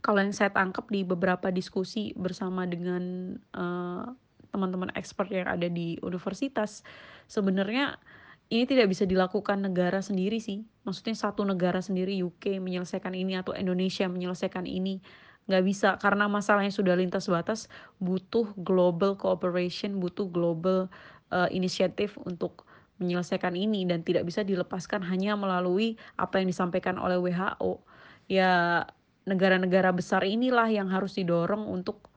kalau 0.00 0.24
yang 0.24 0.32
saya 0.32 0.48
tangkap 0.48 0.88
di 0.88 1.04
beberapa 1.04 1.52
diskusi 1.52 2.16
bersama 2.16 2.64
dengan 2.64 3.36
uh, 3.52 4.08
teman-teman 4.48 4.88
expert 4.96 5.28
yang 5.28 5.44
ada 5.44 5.68
di 5.68 6.00
universitas 6.00 6.80
sebenarnya 7.28 8.00
ini 8.48 8.64
tidak 8.64 8.88
bisa 8.88 9.04
dilakukan 9.04 9.58
negara 9.60 9.98
sendiri 9.98 10.38
sih. 10.38 10.62
Maksudnya 10.86 11.18
satu 11.18 11.42
negara 11.42 11.82
sendiri 11.82 12.14
UK 12.22 12.62
menyelesaikan 12.62 13.12
ini 13.12 13.36
atau 13.36 13.52
Indonesia 13.58 14.06
menyelesaikan 14.06 14.64
ini 14.64 15.02
nggak 15.50 15.64
bisa. 15.66 15.98
Karena 15.98 16.30
masalahnya 16.30 16.70
sudah 16.70 16.94
lintas 16.94 17.26
batas 17.26 17.66
butuh 17.98 18.54
global 18.54 19.18
cooperation 19.18 19.98
butuh 19.98 20.30
global 20.30 20.86
uh, 21.34 21.50
inisiatif 21.50 22.14
untuk 22.22 22.64
menyelesaikan 22.96 23.52
ini 23.52 23.84
dan 23.84 24.00
tidak 24.00 24.24
bisa 24.24 24.40
dilepaskan 24.40 25.04
hanya 25.04 25.36
melalui 25.36 26.00
apa 26.16 26.40
yang 26.40 26.48
disampaikan 26.48 26.96
oleh 26.96 27.20
WHO 27.20 27.84
ya 28.26 28.82
negara-negara 29.26 29.92
besar 29.92 30.22
inilah 30.22 30.70
yang 30.70 30.88
harus 30.88 31.18
didorong 31.18 31.66
untuk 31.66 32.08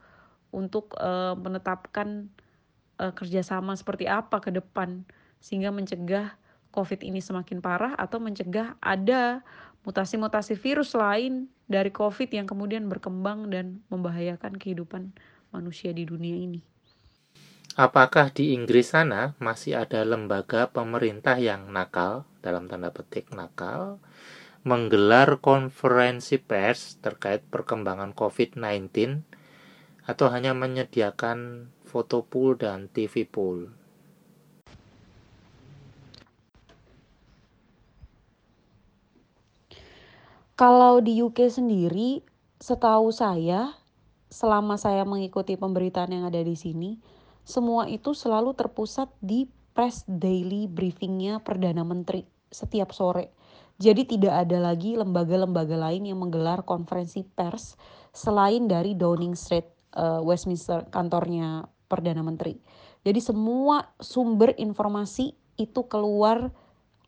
untuk 0.49 0.95
uh, 0.97 1.37
menetapkan 1.37 2.29
uh, 3.01 3.13
kerjasama 3.13 3.77
seperti 3.77 4.09
apa 4.09 4.41
ke 4.41 4.49
depan 4.53 5.03
sehingga 5.43 5.69
mencegah 5.69 6.33
COVID 6.69 7.01
ini 7.01 7.17
semakin 7.17 7.59
parah 7.59 7.97
atau 7.97 8.21
mencegah 8.21 8.77
ada 8.81 9.41
mutasi-mutasi 9.87 10.53
virus 10.59 10.93
lain 10.93 11.49
dari 11.65 11.89
COVID 11.89 12.29
yang 12.29 12.45
kemudian 12.45 12.85
berkembang 12.89 13.49
dan 13.49 13.81
membahayakan 13.89 14.57
kehidupan 14.57 15.09
manusia 15.49 15.89
di 15.89 16.05
dunia 16.05 16.37
ini. 16.37 16.61
Apakah 17.77 18.33
di 18.33 18.57
Inggris 18.57 18.97
sana 18.97 19.37
masih 19.37 19.77
ada 19.77 20.01
lembaga 20.01 20.73
pemerintah 20.73 21.37
yang 21.37 21.69
nakal 21.69 22.25
dalam 22.41 22.65
tanda 22.65 22.89
petik 22.89 23.29
nakal 23.29 24.01
menggelar 24.65 25.37
konferensi 25.37 26.41
pers 26.41 26.97
terkait 26.97 27.45
perkembangan 27.47 28.17
COVID-19 28.17 28.89
atau 30.09 30.27
hanya 30.33 30.57
menyediakan 30.57 31.69
foto 31.85 32.25
pool 32.25 32.57
dan 32.57 32.89
TV 32.89 33.23
pool. 33.29 33.69
Kalau 40.59 40.99
di 40.99 41.23
UK 41.23 41.47
sendiri, 41.47 42.19
setahu 42.59 43.15
saya, 43.15 43.79
selama 44.27 44.75
saya 44.75 45.07
mengikuti 45.07 45.55
pemberitaan 45.55 46.11
yang 46.11 46.27
ada 46.27 46.43
di 46.43 46.59
sini, 46.59 46.99
semua 47.49 47.89
itu 47.89 48.13
selalu 48.13 48.53
terpusat 48.53 49.09
di 49.17 49.49
press 49.73 50.05
daily 50.05 50.69
briefingnya 50.69 51.41
Perdana 51.41 51.81
Menteri 51.81 52.21
setiap 52.53 52.93
sore. 52.93 53.33
Jadi 53.81 54.05
tidak 54.05 54.45
ada 54.45 54.59
lagi 54.61 54.93
lembaga-lembaga 54.93 55.73
lain 55.73 56.05
yang 56.05 56.21
menggelar 56.21 56.61
konferensi 56.61 57.25
pers 57.25 57.73
selain 58.13 58.69
dari 58.69 58.93
Downing 58.93 59.33
Street, 59.33 59.65
uh, 59.97 60.21
Westminster, 60.21 60.85
kantornya 60.93 61.65
Perdana 61.89 62.21
Menteri. 62.21 62.59
Jadi 63.01 63.17
semua 63.23 63.87
sumber 63.97 64.53
informasi 64.59 65.33
itu 65.55 65.81
keluar 65.89 66.51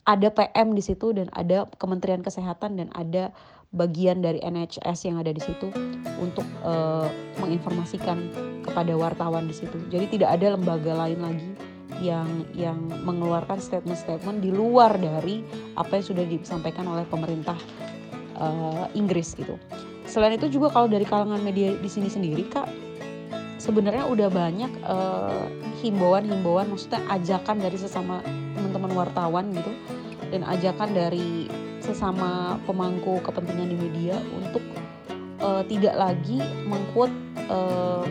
ada 0.08 0.28
PM 0.34 0.74
di 0.74 0.82
situ 0.82 1.14
dan 1.14 1.30
ada 1.36 1.70
Kementerian 1.78 2.26
Kesehatan 2.26 2.80
dan 2.82 2.90
ada 2.98 3.30
bagian 3.72 4.20
dari 4.20 4.44
NHS 4.44 5.08
yang 5.08 5.24
ada 5.24 5.32
di 5.32 5.40
situ 5.40 5.72
untuk 6.20 6.44
uh, 6.68 7.08
menginformasikan 7.40 8.20
kepada 8.68 8.94
wartawan 9.00 9.48
di 9.48 9.56
situ. 9.56 9.80
Jadi 9.88 10.20
tidak 10.20 10.36
ada 10.40 10.60
lembaga 10.60 10.92
lain 11.08 11.20
lagi 11.24 11.50
yang 12.04 12.28
yang 12.58 12.80
mengeluarkan 13.08 13.62
statement-statement 13.62 14.44
di 14.44 14.52
luar 14.52 14.98
dari 15.00 15.46
apa 15.80 16.02
yang 16.02 16.06
sudah 16.06 16.26
disampaikan 16.28 16.90
oleh 16.90 17.08
pemerintah 17.08 17.56
uh, 18.36 18.92
Inggris 18.92 19.38
gitu. 19.40 19.56
Selain 20.04 20.36
itu 20.36 20.52
juga 20.52 20.74
kalau 20.74 20.92
dari 20.92 21.08
kalangan 21.08 21.40
media 21.40 21.72
di 21.78 21.88
sini 21.88 22.12
sendiri 22.12 22.44
kak 22.52 22.68
sebenarnya 23.62 24.10
udah 24.10 24.30
banyak 24.34 24.72
uh, 24.82 25.46
himbauan-himbauan 25.86 26.66
maksudnya 26.74 27.00
ajakan 27.14 27.62
dari 27.62 27.78
sesama 27.78 28.26
teman-teman 28.58 28.92
wartawan 28.98 29.54
gitu 29.54 29.72
dan 30.34 30.42
ajakan 30.50 30.90
dari 30.98 31.46
sesama 31.82 32.62
pemangku 32.64 33.20
kepentingan 33.26 33.74
di 33.74 33.78
media 33.78 34.16
untuk 34.32 34.64
uh, 35.42 35.66
tidak 35.66 35.98
lagi 35.98 36.40
mengquote 36.70 37.14
uh, 37.50 38.06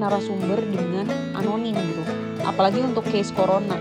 narasumber 0.00 0.58
dengan 0.66 1.06
anonim 1.36 1.76
gitu. 1.76 2.02
Apalagi 2.42 2.80
untuk 2.80 3.04
case 3.12 3.30
corona. 3.34 3.76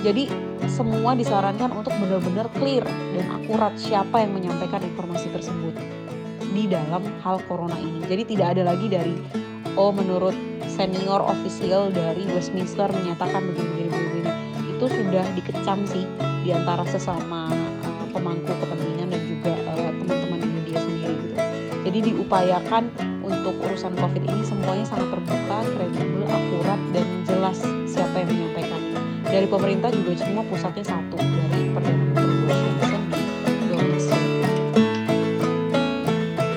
Jadi 0.00 0.30
semua 0.70 1.18
disarankan 1.18 1.74
untuk 1.74 1.90
benar-benar 1.98 2.46
clear 2.54 2.86
dan 2.86 3.26
akurat 3.34 3.74
siapa 3.74 4.22
yang 4.22 4.32
menyampaikan 4.34 4.78
informasi 4.84 5.26
tersebut 5.34 5.74
di 6.54 6.70
dalam 6.70 7.02
hal 7.22 7.42
corona 7.50 7.76
ini. 7.76 8.00
Jadi 8.06 8.36
tidak 8.36 8.56
ada 8.56 8.72
lagi 8.72 8.86
dari 8.86 9.14
oh 9.74 9.90
menurut 9.90 10.34
senior 10.70 11.22
official 11.26 11.90
dari 11.90 12.22
Westminster 12.30 12.86
menyatakan 12.94 13.42
begini-begini 13.50 14.30
itu 14.78 14.86
sudah 14.86 15.26
dikecam 15.34 15.82
sih 15.90 16.06
di 16.46 16.54
antara 16.54 16.86
sesama 16.86 17.50
pemangku 18.18 18.50
kepentingan 18.50 19.14
dan 19.14 19.22
juga 19.30 19.52
uh, 19.70 19.90
teman-teman 19.94 20.38
di 20.42 20.48
media 20.50 20.78
sendiri 20.82 21.14
gitu. 21.22 21.36
Jadi 21.86 21.98
diupayakan 22.10 22.84
untuk 23.22 23.54
urusan 23.62 23.94
COVID 23.94 24.22
ini 24.26 24.42
semuanya 24.42 24.82
sangat 24.90 25.14
terbuka, 25.14 25.58
kredibel, 25.78 26.26
akurat 26.26 26.80
dan 26.90 27.06
jelas 27.22 27.58
siapa 27.86 28.26
yang 28.26 28.28
menyampaikan. 28.34 28.82
Dari 29.22 29.46
pemerintah 29.46 29.94
juga 29.94 30.18
semua 30.18 30.42
pusatnya 30.50 30.82
satu 30.82 31.14
dari 31.14 31.70
Perdana 31.70 32.04
Menteri 32.10 32.58
Johnson 32.58 33.02
Downing 33.70 34.02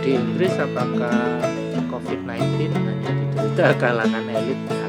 Di 0.01 0.09
Inggris 0.17 0.53
apakah 0.57 1.45
COVID-19 1.93 2.73
hanya 2.73 3.11
diderita 3.13 3.67
kalangan 3.77 4.25
elit 4.25 4.80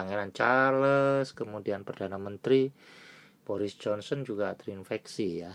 Pangeran 0.00 0.32
Charles, 0.32 1.36
kemudian 1.36 1.84
Perdana 1.84 2.16
Menteri 2.16 2.72
Boris 3.44 3.76
Johnson 3.76 4.24
juga 4.24 4.56
terinfeksi 4.56 5.44
ya. 5.44 5.52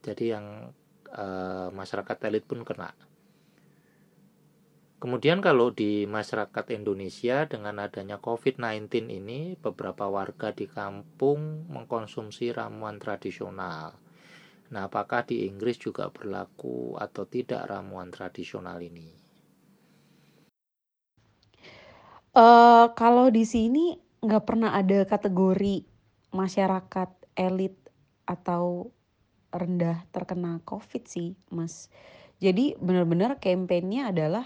Jadi 0.00 0.32
yang 0.32 0.72
uh, 1.12 1.68
masyarakat 1.68 2.16
elit 2.32 2.48
pun 2.48 2.64
kena. 2.64 2.96
Kemudian 4.96 5.44
kalau 5.44 5.68
di 5.68 6.08
masyarakat 6.08 6.72
Indonesia 6.72 7.44
dengan 7.44 7.84
adanya 7.84 8.16
COVID-19 8.16 9.12
ini 9.12 9.52
beberapa 9.60 10.08
warga 10.08 10.56
di 10.56 10.64
kampung 10.64 11.68
mengkonsumsi 11.68 12.56
ramuan 12.56 12.96
tradisional. 12.96 13.92
Nah, 14.72 14.88
apakah 14.88 15.28
di 15.28 15.44
Inggris 15.44 15.76
juga 15.76 16.08
berlaku 16.08 16.96
atau 16.96 17.28
tidak 17.28 17.68
ramuan 17.68 18.08
tradisional 18.08 18.80
ini? 18.80 19.25
Uh, 22.36 22.92
kalau 22.92 23.32
di 23.32 23.48
sini 23.48 23.96
nggak 24.20 24.44
pernah 24.44 24.76
ada 24.76 25.08
kategori 25.08 25.88
masyarakat 26.36 27.08
elit 27.32 27.72
atau 28.28 28.92
rendah 29.48 30.04
terkena 30.12 30.60
COVID 30.68 31.08
sih, 31.08 31.32
Mas. 31.48 31.88
Jadi 32.36 32.76
benar-benar 32.76 33.40
kampanyenya 33.40 34.12
adalah 34.12 34.44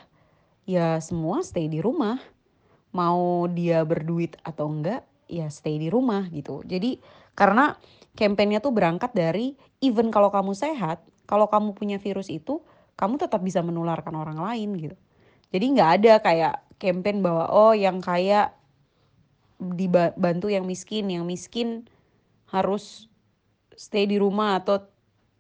ya 0.71 1.03
semua 1.03 1.43
stay 1.43 1.67
di 1.67 1.83
rumah. 1.83 2.23
Mau 2.95 3.51
dia 3.51 3.83
berduit 3.83 4.39
atau 4.47 4.71
enggak, 4.71 5.03
ya 5.27 5.51
stay 5.51 5.83
di 5.83 5.91
rumah 5.91 6.31
gitu. 6.31 6.63
Jadi 6.63 7.03
karena 7.35 7.75
kampanyenya 8.15 8.63
tuh 8.63 8.71
berangkat 8.71 9.11
dari 9.19 9.59
even 9.83 10.15
kalau 10.15 10.31
kamu 10.31 10.55
sehat, 10.55 11.03
kalau 11.27 11.51
kamu 11.51 11.75
punya 11.75 11.99
virus 11.99 12.31
itu, 12.31 12.63
kamu 12.95 13.19
tetap 13.19 13.43
bisa 13.43 13.67
menularkan 13.67 14.15
orang 14.15 14.39
lain 14.39 14.79
gitu. 14.79 14.97
Jadi 15.51 15.65
nggak 15.75 15.91
ada 15.99 16.13
kayak 16.23 16.70
campaign 16.81 17.21
bahwa 17.21 17.53
oh 17.53 17.77
yang 17.77 18.01
kaya 18.01 18.57
dibantu 19.61 20.49
yang 20.49 20.65
miskin, 20.65 21.13
yang 21.13 21.29
miskin 21.29 21.85
harus 22.49 23.07
stay 23.77 24.09
di 24.09 24.17
rumah 24.17 24.59
atau 24.59 24.81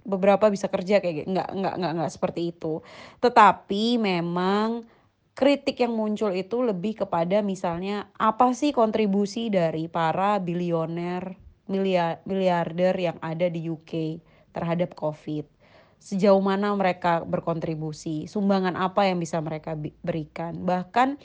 beberapa 0.05 0.53
bisa 0.53 0.69
kerja 0.69 1.01
kayak 1.01 1.25
gitu. 1.25 1.29
nggak 1.33 1.49
nggak 1.57 1.75
nggak 1.81 1.93
nggak 1.97 2.13
seperti 2.13 2.53
itu. 2.53 2.85
Tetapi 3.25 3.97
memang 3.97 4.85
kritik 5.33 5.81
yang 5.81 5.97
muncul 5.97 6.37
itu 6.37 6.61
lebih 6.61 7.01
kepada 7.05 7.41
misalnya 7.41 8.13
apa 8.21 8.53
sih 8.53 8.77
kontribusi 8.77 9.49
dari 9.49 9.89
para 9.89 10.37
bilioner 10.37 11.33
miliar, 11.71 12.21
miliarder 12.29 12.95
yang 12.99 13.17
ada 13.25 13.47
di 13.49 13.71
UK 13.71 14.21
terhadap 14.53 14.93
COVID 14.99 15.60
sejauh 16.01 16.41
mana 16.41 16.73
mereka 16.73 17.21
berkontribusi, 17.23 18.25
sumbangan 18.25 18.73
apa 18.75 19.05
yang 19.05 19.21
bisa 19.21 19.37
mereka 19.45 19.77
berikan. 20.01 20.57
Bahkan 20.65 21.21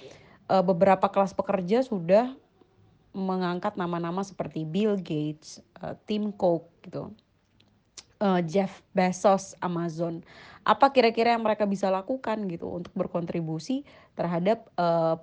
uh, 0.51 0.63
beberapa 0.67 1.07
kelas 1.07 1.31
pekerja 1.31 1.81
sudah 1.81 2.35
mengangkat 3.15 3.79
nama-nama 3.79 4.19
seperti 4.27 4.67
Bill 4.67 4.99
Gates, 4.99 5.63
uh, 5.79 5.95
Tim 6.03 6.35
Cook 6.35 6.67
gitu. 6.83 7.15
Uh, 8.19 8.43
Jeff 8.43 8.83
Bezos 8.91 9.55
Amazon. 9.63 10.23
Apa 10.67 10.91
kira-kira 10.91 11.35
yang 11.35 11.43
mereka 11.43 11.63
bisa 11.63 11.87
lakukan 11.87 12.43
gitu 12.51 12.67
untuk 12.67 12.91
berkontribusi 12.97 13.85
terhadap 14.17 14.65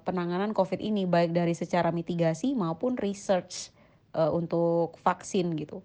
penanganan 0.06 0.54
COVID 0.54 0.78
ini 0.78 1.02
baik 1.02 1.34
dari 1.34 1.50
secara 1.50 1.90
mitigasi 1.90 2.54
maupun 2.54 2.94
research 2.94 3.74
untuk 4.14 5.02
vaksin 5.02 5.50
gitu 5.58 5.82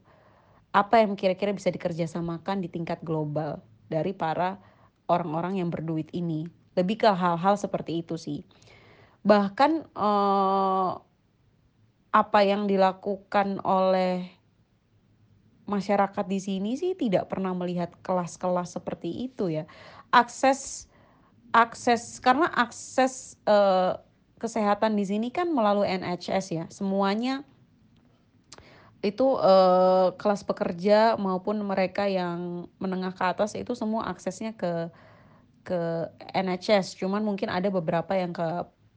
apa 0.78 1.02
yang 1.02 1.18
kira-kira 1.18 1.50
bisa 1.58 1.74
dikerjasamakan 1.74 2.62
di 2.62 2.70
tingkat 2.70 3.02
global 3.02 3.66
dari 3.90 4.14
para 4.14 4.62
orang-orang 5.10 5.58
yang 5.58 5.74
berduit 5.74 6.14
ini. 6.14 6.46
Lebih 6.78 7.02
ke 7.02 7.10
hal-hal 7.10 7.58
seperti 7.58 8.06
itu 8.06 8.14
sih. 8.14 8.46
Bahkan 9.26 9.72
eh, 9.98 10.92
apa 12.14 12.40
yang 12.46 12.70
dilakukan 12.70 13.58
oleh 13.66 14.30
masyarakat 15.66 16.26
di 16.30 16.40
sini 16.40 16.78
sih 16.78 16.94
tidak 16.94 17.28
pernah 17.28 17.58
melihat 17.58 17.90
kelas-kelas 18.06 18.78
seperti 18.78 19.34
itu 19.34 19.50
ya. 19.50 19.66
Akses 20.14 20.86
akses 21.58 22.22
karena 22.22 22.54
akses 22.54 23.42
eh, 23.50 23.98
kesehatan 24.38 24.94
di 24.94 25.10
sini 25.10 25.34
kan 25.34 25.50
melalui 25.50 25.90
NHS 25.90 26.46
ya. 26.54 26.66
Semuanya 26.70 27.42
itu 29.06 29.38
uh, 29.38 30.14
kelas 30.18 30.42
pekerja 30.42 31.16
maupun 31.22 31.62
mereka 31.62 32.10
yang 32.10 32.66
menengah 32.82 33.14
ke 33.14 33.24
atas 33.24 33.54
itu 33.54 33.78
semua 33.78 34.10
aksesnya 34.10 34.58
ke 34.58 34.90
ke 35.62 36.08
NHS 36.34 36.96
cuman 36.98 37.22
mungkin 37.22 37.52
ada 37.52 37.68
beberapa 37.68 38.16
yang 38.16 38.32
ke 38.32 38.48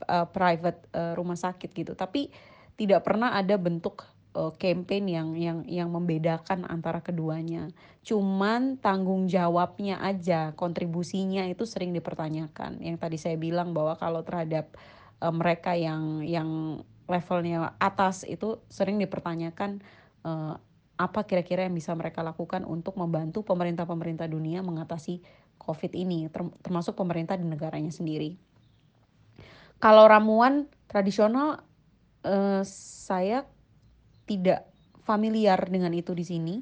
uh, 0.07 0.27
private 0.31 0.87
uh, 0.95 1.13
rumah 1.19 1.37
sakit 1.37 1.71
gitu. 1.75 1.93
Tapi 1.93 2.33
tidak 2.79 3.05
pernah 3.05 3.37
ada 3.37 3.61
bentuk 3.61 4.07
uh, 4.33 4.55
campaign 4.57 5.05
yang 5.11 5.29
yang 5.37 5.59
yang 5.69 5.89
membedakan 5.93 6.65
antara 6.65 7.05
keduanya. 7.05 7.69
Cuman 8.01 8.81
tanggung 8.81 9.29
jawabnya 9.29 10.01
aja 10.01 10.57
kontribusinya 10.57 11.45
itu 11.45 11.69
sering 11.69 11.93
dipertanyakan. 11.93 12.81
Yang 12.81 12.97
tadi 12.97 13.17
saya 13.21 13.37
bilang 13.37 13.77
bahwa 13.77 13.99
kalau 14.01 14.25
terhadap 14.25 14.73
uh, 15.21 15.35
mereka 15.35 15.77
yang 15.77 16.25
yang 16.25 16.81
levelnya 17.11 17.75
atas 17.83 18.23
itu 18.23 18.63
sering 18.71 18.97
dipertanyakan 19.03 19.83
uh, 20.23 20.55
apa 21.01 21.21
kira-kira 21.25 21.67
yang 21.67 21.75
bisa 21.75 21.91
mereka 21.97 22.23
lakukan 22.23 22.63
untuk 22.63 22.95
membantu 22.95 23.43
pemerintah-pemerintah 23.43 24.29
dunia 24.29 24.61
mengatasi 24.61 25.25
COVID 25.61 25.93
ini, 25.97 26.29
termasuk 26.65 26.97
pemerintah 26.97 27.37
di 27.37 27.45
negaranya 27.45 27.93
sendiri. 27.93 28.37
Kalau 29.81 30.05
ramuan 30.05 30.69
tradisional, 30.89 31.65
uh, 32.25 32.63
saya 32.69 33.49
tidak 34.29 34.69
familiar 35.05 35.57
dengan 35.69 35.93
itu 35.97 36.13
di 36.13 36.25
sini. 36.25 36.55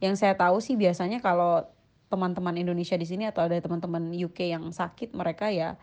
Yang 0.00 0.24
saya 0.24 0.34
tahu 0.34 0.58
sih 0.58 0.74
biasanya 0.74 1.20
kalau 1.20 1.68
teman-teman 2.08 2.56
Indonesia 2.60 2.96
di 2.96 3.08
sini 3.08 3.28
atau 3.28 3.44
ada 3.44 3.56
teman-teman 3.60 4.12
UK 4.12 4.52
yang 4.52 4.68
sakit, 4.72 5.12
mereka 5.12 5.48
ya 5.52 5.76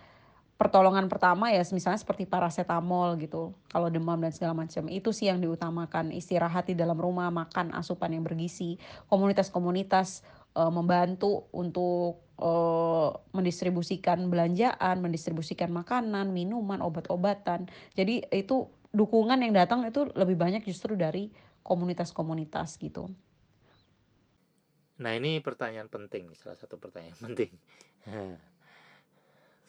pertolongan 0.59 1.07
pertama 1.07 1.55
ya 1.55 1.63
misalnya 1.71 2.03
seperti 2.03 2.27
paracetamol 2.27 3.15
gitu 3.23 3.55
kalau 3.71 3.87
demam 3.87 4.19
dan 4.19 4.35
segala 4.35 4.51
macam. 4.67 4.91
Itu 4.91 5.15
sih 5.15 5.31
yang 5.31 5.39
diutamakan 5.39 6.11
istirahat 6.11 6.67
di 6.67 6.75
dalam 6.75 6.99
rumah 6.99 7.31
makan 7.31 7.71
asupan 7.71 8.11
yang 8.11 8.27
bergizi. 8.27 8.75
Komunitas-komunitas 9.07 10.27
uh, 10.59 10.67
membantu 10.67 11.47
untuk 11.55 12.19
uh, 12.43 13.15
mendistribusikan 13.31 14.27
belanjaan 14.27 14.99
mendistribusikan 14.99 15.71
makanan 15.71 16.35
minuman 16.35 16.83
obat-obatan. 16.83 17.71
Jadi 17.95 18.27
itu 18.27 18.67
dukungan 18.91 19.39
yang 19.39 19.55
datang 19.55 19.87
itu 19.87 20.11
lebih 20.11 20.35
banyak 20.35 20.67
justru 20.67 20.99
dari 20.99 21.31
komunitas-komunitas 21.63 22.75
gitu. 22.83 23.07
Nah 24.99 25.15
ini 25.15 25.39
pertanyaan 25.39 25.87
penting 25.87 26.35
salah 26.35 26.59
satu 26.59 26.75
pertanyaan 26.75 27.15
penting 27.31 27.55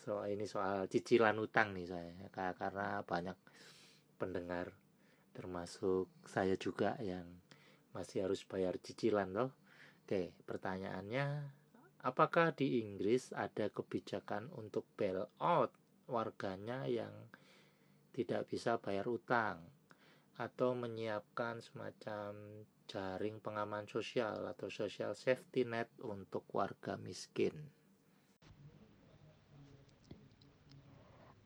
soal 0.01 0.33
ini 0.33 0.49
soal 0.49 0.89
cicilan 0.89 1.37
utang 1.37 1.77
nih 1.77 1.87
saya 1.89 2.13
karena 2.57 3.05
banyak 3.05 3.37
pendengar 4.17 4.73
termasuk 5.37 6.09
saya 6.27 6.57
juga 6.57 6.97
yang 7.05 7.25
masih 7.93 8.25
harus 8.25 8.43
bayar 8.49 8.81
cicilan 8.81 9.31
loh 9.31 9.53
oke 10.05 10.33
pertanyaannya 10.49 11.27
apakah 12.01 12.57
di 12.57 12.81
Inggris 12.81 13.37
ada 13.37 13.69
kebijakan 13.69 14.49
untuk 14.57 14.89
bail 14.97 15.29
out 15.41 15.77
warganya 16.09 16.89
yang 16.89 17.13
tidak 18.11 18.51
bisa 18.51 18.81
bayar 18.83 19.07
utang? 19.07 19.63
Atau 20.41 20.73
menyiapkan 20.73 21.61
semacam 21.61 22.65
jaring 22.89 23.39
pengaman 23.45 23.85
sosial 23.85 24.49
atau 24.49 24.73
social 24.73 25.13
safety 25.13 25.69
net 25.69 25.93
untuk 26.01 26.49
warga 26.57 26.97
miskin 26.97 27.53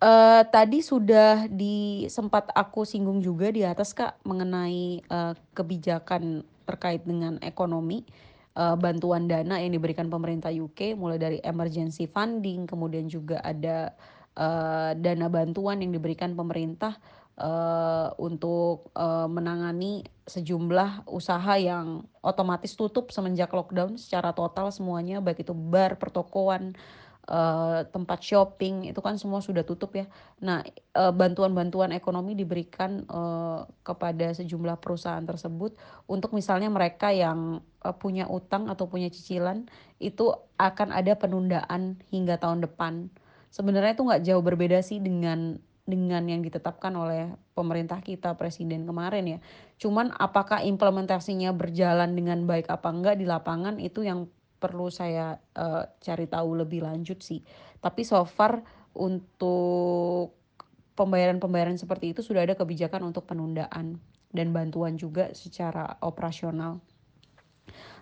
Uh, 0.05 0.45
tadi 0.53 0.85
sudah 0.85 1.49
di 1.49 2.05
sempat 2.13 2.53
aku 2.53 2.85
singgung 2.85 3.25
juga 3.25 3.49
di 3.49 3.65
atas 3.65 3.97
Kak 3.97 4.21
mengenai 4.29 5.01
uh, 5.09 5.33
kebijakan 5.57 6.45
terkait 6.69 7.09
dengan 7.09 7.41
ekonomi. 7.41 8.05
Uh, 8.53 8.77
bantuan 8.77 9.27
dana 9.27 9.59
yang 9.59 9.73
diberikan 9.73 10.07
pemerintah 10.13 10.53
UK 10.53 10.95
mulai 10.95 11.19
dari 11.19 11.39
emergency 11.43 12.07
funding 12.07 12.71
kemudian 12.71 13.11
juga 13.11 13.43
ada 13.43 13.91
uh, 14.39 14.95
dana 14.95 15.27
bantuan 15.27 15.83
yang 15.83 15.91
diberikan 15.91 16.39
pemerintah 16.39 16.95
uh, 17.41 18.15
untuk 18.15 18.95
uh, 18.95 19.27
menangani 19.27 20.07
sejumlah 20.23 21.11
usaha 21.11 21.59
yang 21.59 22.07
otomatis 22.23 22.79
tutup 22.79 23.11
semenjak 23.11 23.51
lockdown 23.51 23.99
secara 23.99 24.31
total 24.31 24.71
semuanya 24.71 25.19
baik 25.19 25.43
itu 25.43 25.51
bar 25.51 25.99
pertokoan 25.99 26.79
tempat 27.89 28.21
shopping 28.21 28.93
itu 28.93 29.01
kan 29.01 29.17
semua 29.17 29.41
sudah 29.41 29.65
tutup 29.65 29.97
ya. 29.97 30.05
Nah, 30.45 30.61
uh, 30.93 31.09
bantuan-bantuan 31.09 31.97
ekonomi 31.97 32.37
diberikan 32.37 33.09
uh, 33.09 33.65
kepada 33.81 34.37
sejumlah 34.37 34.77
perusahaan 34.77 35.25
tersebut 35.25 35.73
untuk 36.05 36.37
misalnya 36.37 36.69
mereka 36.69 37.09
yang 37.17 37.65
punya 38.01 38.25
utang 38.29 38.69
atau 38.73 38.89
punya 38.89 39.13
cicilan 39.13 39.69
itu 40.01 40.33
akan 40.57 40.93
ada 40.93 41.17
penundaan 41.17 42.01
hingga 42.09 42.41
tahun 42.41 42.65
depan. 42.65 43.09
Sebenarnya 43.53 43.97
itu 43.97 44.05
nggak 44.05 44.25
jauh 44.25 44.45
berbeda 44.45 44.81
sih 44.81 45.01
dengan 45.01 45.61
dengan 45.85 46.25
yang 46.25 46.41
ditetapkan 46.41 46.97
oleh 46.97 47.37
pemerintah 47.53 48.01
kita 48.01 48.33
presiden 48.41 48.89
kemarin 48.89 49.37
ya. 49.37 49.39
Cuman 49.77 50.17
apakah 50.17 50.65
implementasinya 50.65 51.53
berjalan 51.53 52.17
dengan 52.17 52.49
baik 52.49 52.73
apa 52.73 52.89
enggak 52.89 53.21
di 53.21 53.29
lapangan 53.29 53.77
itu 53.77 54.01
yang 54.01 54.25
perlu 54.65 54.89
saya 54.89 55.37
uh, 55.61 55.85
cari 56.01 56.25
tahu 56.25 56.65
lebih 56.65 56.89
lanjut 56.89 57.21
sih. 57.21 57.45
Tapi 57.85 58.01
so 58.09 58.25
far 58.25 58.65
untuk 58.97 60.33
pembayaran-pembayaran 60.97 61.77
seperti 61.77 62.17
itu 62.17 62.25
sudah 62.25 62.49
ada 62.49 62.57
kebijakan 62.57 63.13
untuk 63.13 63.29
penundaan 63.29 64.01
dan 64.33 64.49
bantuan 64.57 64.97
juga 64.97 65.29
secara 65.37 66.01
operasional. 66.01 66.81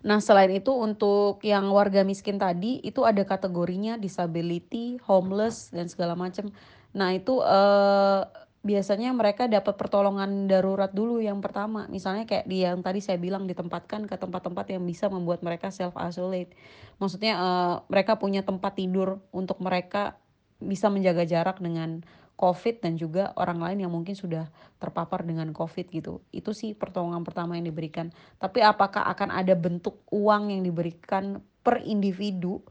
Nah, 0.02 0.18
selain 0.18 0.50
itu 0.50 0.74
untuk 0.74 1.38
yang 1.46 1.70
warga 1.70 2.02
miskin 2.02 2.36
tadi 2.36 2.82
itu 2.82 3.06
ada 3.06 3.22
kategorinya 3.22 3.94
disability, 3.98 4.98
homeless 5.06 5.70
dan 5.70 5.86
segala 5.86 6.18
macam. 6.18 6.50
Nah, 6.92 7.14
itu 7.14 7.38
uh, 7.38 8.26
biasanya 8.62 9.10
mereka 9.10 9.50
dapat 9.50 9.74
pertolongan 9.74 10.46
darurat 10.46 10.94
dulu 10.94 11.18
yang 11.18 11.42
pertama. 11.42 11.90
Misalnya 11.90 12.26
kayak 12.26 12.46
di 12.46 12.62
yang 12.62 12.78
tadi 12.78 13.02
saya 13.02 13.18
bilang 13.18 13.50
ditempatkan 13.50 14.06
ke 14.06 14.14
tempat-tempat 14.14 14.70
yang 14.70 14.86
bisa 14.86 15.10
membuat 15.10 15.42
mereka 15.42 15.74
self 15.74 15.98
isolate 15.98 16.54
maksudnya 17.02 17.34
uh, 17.34 17.74
mereka 17.90 18.14
punya 18.14 18.46
tempat 18.46 18.78
tidur 18.78 19.18
untuk 19.34 19.58
mereka 19.58 20.14
bisa 20.62 20.86
menjaga 20.86 21.26
jarak 21.26 21.58
dengan 21.58 22.06
covid 22.38 22.78
dan 22.78 22.94
juga 22.94 23.34
orang 23.34 23.58
lain 23.58 23.78
yang 23.86 23.92
mungkin 23.92 24.14
sudah 24.14 24.46
terpapar 24.78 25.26
dengan 25.26 25.50
covid 25.50 25.90
gitu. 25.90 26.22
Itu 26.30 26.54
sih 26.54 26.78
pertolongan 26.78 27.26
pertama 27.26 27.58
yang 27.58 27.66
diberikan. 27.66 28.14
Tapi 28.38 28.62
apakah 28.62 29.02
akan 29.10 29.34
ada 29.34 29.58
bentuk 29.58 29.98
uang 30.14 30.54
yang 30.54 30.62
diberikan 30.62 31.42
per 31.66 31.82
individu 31.82 32.62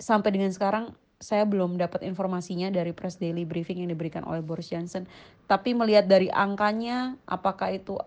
sampai 0.00 0.32
dengan 0.32 0.52
sekarang 0.52 0.96
saya 1.22 1.46
belum 1.46 1.78
dapat 1.78 2.02
informasinya 2.04 2.68
dari 2.70 2.90
press 2.90 3.16
daily 3.18 3.46
briefing 3.46 3.80
yang 3.82 3.90
diberikan 3.90 4.26
oleh 4.26 4.42
Boris 4.42 4.70
Johnson. 4.70 5.06
Tapi 5.46 5.72
melihat 5.72 6.06
dari 6.10 6.28
angkanya, 6.30 7.16
apakah 7.28 7.74
itu 7.74 7.98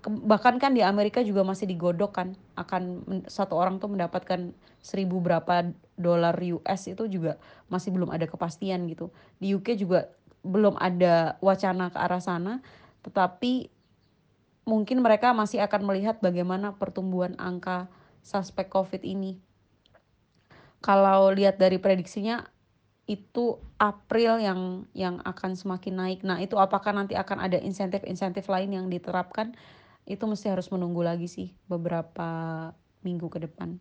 bahkan 0.00 0.56
kan 0.56 0.72
di 0.72 0.80
Amerika 0.80 1.20
juga 1.20 1.44
masih 1.44 1.68
digodok 1.68 2.16
kan 2.16 2.28
akan 2.56 3.04
satu 3.28 3.52
orang 3.52 3.76
tuh 3.76 3.92
mendapatkan 3.92 4.56
seribu 4.80 5.20
berapa 5.20 5.76
dolar 6.00 6.32
US 6.40 6.88
itu 6.88 7.04
juga 7.04 7.36
masih 7.68 7.92
belum 7.92 8.08
ada 8.08 8.24
kepastian 8.24 8.88
gitu. 8.88 9.12
Di 9.36 9.52
UK 9.52 9.76
juga 9.76 10.08
belum 10.40 10.80
ada 10.80 11.36
wacana 11.44 11.92
ke 11.92 11.98
arah 12.00 12.22
sana, 12.24 12.64
tetapi 13.04 13.68
mungkin 14.64 15.04
mereka 15.04 15.36
masih 15.36 15.60
akan 15.60 15.84
melihat 15.84 16.16
bagaimana 16.24 16.72
pertumbuhan 16.80 17.36
angka 17.36 17.92
suspek 18.24 18.72
COVID 18.72 19.04
ini. 19.04 19.36
Kalau 20.80 21.28
lihat 21.32 21.60
dari 21.60 21.76
prediksinya 21.76 22.40
itu 23.10 23.58
April 23.76 24.38
yang 24.38 24.60
yang 24.94 25.18
akan 25.26 25.58
semakin 25.58 25.94
naik. 25.98 26.20
Nah, 26.22 26.38
itu 26.38 26.54
apakah 26.56 26.94
nanti 26.94 27.18
akan 27.18 27.42
ada 27.42 27.58
insentif-insentif 27.58 28.46
lain 28.46 28.70
yang 28.70 28.86
diterapkan? 28.86 29.52
Itu 30.06 30.30
mesti 30.30 30.48
harus 30.48 30.70
menunggu 30.70 31.02
lagi 31.02 31.26
sih 31.26 31.52
beberapa 31.66 32.70
minggu 33.02 33.26
ke 33.26 33.38
depan. 33.44 33.76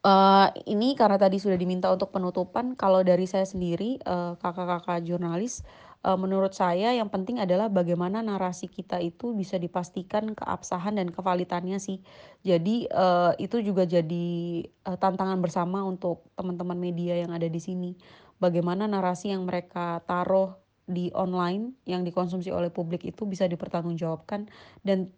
Uh, 0.00 0.48
ini 0.64 0.96
karena 0.96 1.20
tadi 1.20 1.36
sudah 1.36 1.60
diminta 1.60 1.92
untuk 1.92 2.08
penutupan, 2.08 2.72
kalau 2.72 3.04
dari 3.04 3.28
saya 3.28 3.44
sendiri, 3.44 4.00
uh, 4.08 4.32
kakak-kakak 4.40 5.04
jurnalis, 5.04 5.60
uh, 5.60 5.80
menurut 6.00 6.56
saya 6.56 6.96
yang 6.96 7.12
penting 7.12 7.36
adalah 7.36 7.68
bagaimana 7.68 8.24
narasi 8.24 8.72
kita 8.72 8.96
itu 9.04 9.36
bisa 9.36 9.60
dipastikan 9.60 10.32
keabsahan 10.32 10.96
dan 10.96 11.12
kevalitannya 11.12 11.76
sih. 11.76 12.00
Jadi 12.40 12.88
uh, 12.88 13.36
itu 13.36 13.60
juga 13.60 13.84
jadi 13.84 14.64
uh, 14.88 14.96
tantangan 14.96 15.36
bersama 15.44 15.84
untuk 15.84 16.24
teman-teman 16.40 16.80
media 16.80 17.20
yang 17.20 17.36
ada 17.36 17.44
di 17.44 17.60
sini. 17.60 17.92
Bagaimana 18.40 18.88
narasi 18.88 19.36
yang 19.36 19.44
mereka 19.44 20.00
taruh 20.08 20.56
di 20.88 21.12
online 21.12 21.76
yang 21.84 22.00
dikonsumsi 22.00 22.48
oleh 22.48 22.72
publik 22.72 23.04
itu 23.04 23.28
bisa 23.28 23.44
dipertanggungjawabkan 23.44 24.48
dan 24.80 25.12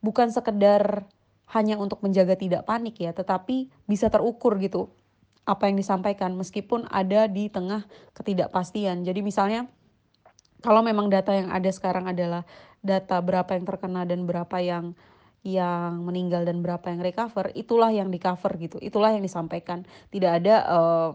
bukan 0.00 0.32
sekedar 0.32 1.06
hanya 1.52 1.76
untuk 1.76 2.00
menjaga 2.00 2.40
tidak 2.40 2.64
panik 2.64 2.96
ya, 2.96 3.12
tetapi 3.12 3.68
bisa 3.84 4.08
terukur 4.08 4.56
gitu 4.56 4.88
apa 5.44 5.68
yang 5.68 5.76
disampaikan 5.76 6.32
meskipun 6.40 6.88
ada 6.88 7.28
di 7.28 7.52
tengah 7.52 7.84
ketidakpastian. 8.16 9.04
Jadi 9.04 9.20
misalnya 9.20 9.68
kalau 10.62 10.80
memang 10.80 11.10
data 11.10 11.34
yang 11.34 11.50
ada 11.50 11.68
sekarang 11.68 12.06
adalah 12.08 12.46
data 12.80 13.18
berapa 13.18 13.50
yang 13.52 13.64
terkena 13.66 14.02
dan 14.06 14.24
berapa 14.24 14.56
yang 14.62 14.94
yang 15.42 16.06
meninggal 16.06 16.46
dan 16.46 16.62
berapa 16.62 16.86
yang 16.86 17.02
recover 17.02 17.50
itulah 17.58 17.90
yang 17.90 18.14
di 18.14 18.22
cover 18.22 18.54
gitu. 18.62 18.78
Itulah 18.78 19.10
yang 19.10 19.26
disampaikan. 19.26 19.82
Tidak 20.14 20.30
ada 20.30 20.54
uh, 20.70 21.08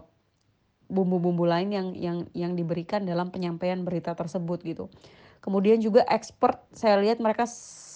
bumbu-bumbu 0.88 1.48
lain 1.48 1.72
yang 1.72 1.88
yang 1.96 2.18
yang 2.36 2.52
diberikan 2.52 3.08
dalam 3.08 3.32
penyampaian 3.32 3.80
berita 3.84 4.12
tersebut 4.12 4.60
gitu. 4.64 4.92
Kemudian 5.40 5.80
juga 5.80 6.04
expert 6.12 6.60
saya 6.76 7.00
lihat 7.00 7.24
mereka 7.24 7.48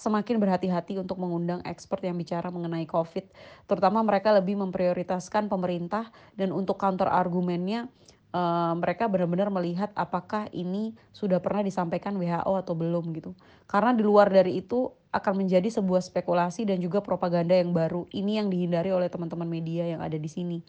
semakin 0.03 0.41
berhati-hati 0.41 0.99
untuk 0.99 1.21
mengundang 1.21 1.61
expert 1.69 2.03
yang 2.03 2.17
bicara 2.17 2.49
mengenai 2.49 2.89
covid. 2.89 3.29
Terutama 3.69 4.01
mereka 4.01 4.33
lebih 4.35 4.57
memprioritaskan 4.57 5.47
pemerintah 5.53 6.11
dan 6.35 6.51
untuk 6.51 6.81
counter 6.81 7.07
argumennya 7.07 7.93
uh, 8.33 8.75
mereka 8.77 9.07
benar-benar 9.07 9.53
melihat 9.53 9.93
apakah 9.95 10.49
ini 10.51 10.97
sudah 11.13 11.39
pernah 11.39 11.61
disampaikan 11.63 12.17
WHO 12.17 12.53
atau 12.59 12.75
belum 12.75 13.13
gitu. 13.17 13.37
Karena 13.69 13.93
di 13.93 14.03
luar 14.03 14.33
dari 14.33 14.59
itu 14.59 14.91
akan 15.13 15.45
menjadi 15.45 15.69
sebuah 15.69 16.01
spekulasi 16.01 16.65
dan 16.65 16.81
juga 16.81 17.05
propaganda 17.05 17.53
yang 17.53 17.77
baru. 17.77 18.09
Ini 18.11 18.43
yang 18.43 18.49
dihindari 18.49 18.91
oleh 18.91 19.13
teman-teman 19.13 19.47
media 19.47 19.85
yang 19.85 20.01
ada 20.01 20.17
di 20.17 20.29
sini. 20.29 20.65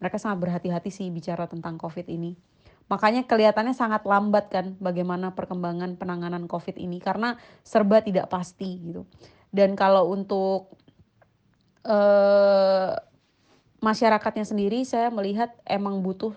Mereka 0.00 0.16
sangat 0.16 0.40
berhati-hati 0.42 0.90
sih 0.90 1.08
bicara 1.12 1.46
tentang 1.46 1.76
COVID 1.78 2.08
ini. 2.08 2.34
Makanya 2.88 3.24
kelihatannya 3.24 3.72
sangat 3.72 4.04
lambat 4.04 4.52
kan 4.52 4.76
bagaimana 4.76 5.32
perkembangan 5.32 5.96
penanganan 5.96 6.44
COVID 6.44 6.76
ini 6.76 7.00
karena 7.00 7.40
serba 7.64 8.04
tidak 8.04 8.28
pasti 8.28 8.76
gitu. 8.92 9.08
Dan 9.48 9.72
kalau 9.72 10.12
untuk 10.12 10.76
uh, 11.88 12.92
masyarakatnya 13.80 14.44
sendiri 14.44 14.84
saya 14.84 15.08
melihat 15.08 15.56
emang 15.64 16.04
butuh 16.04 16.36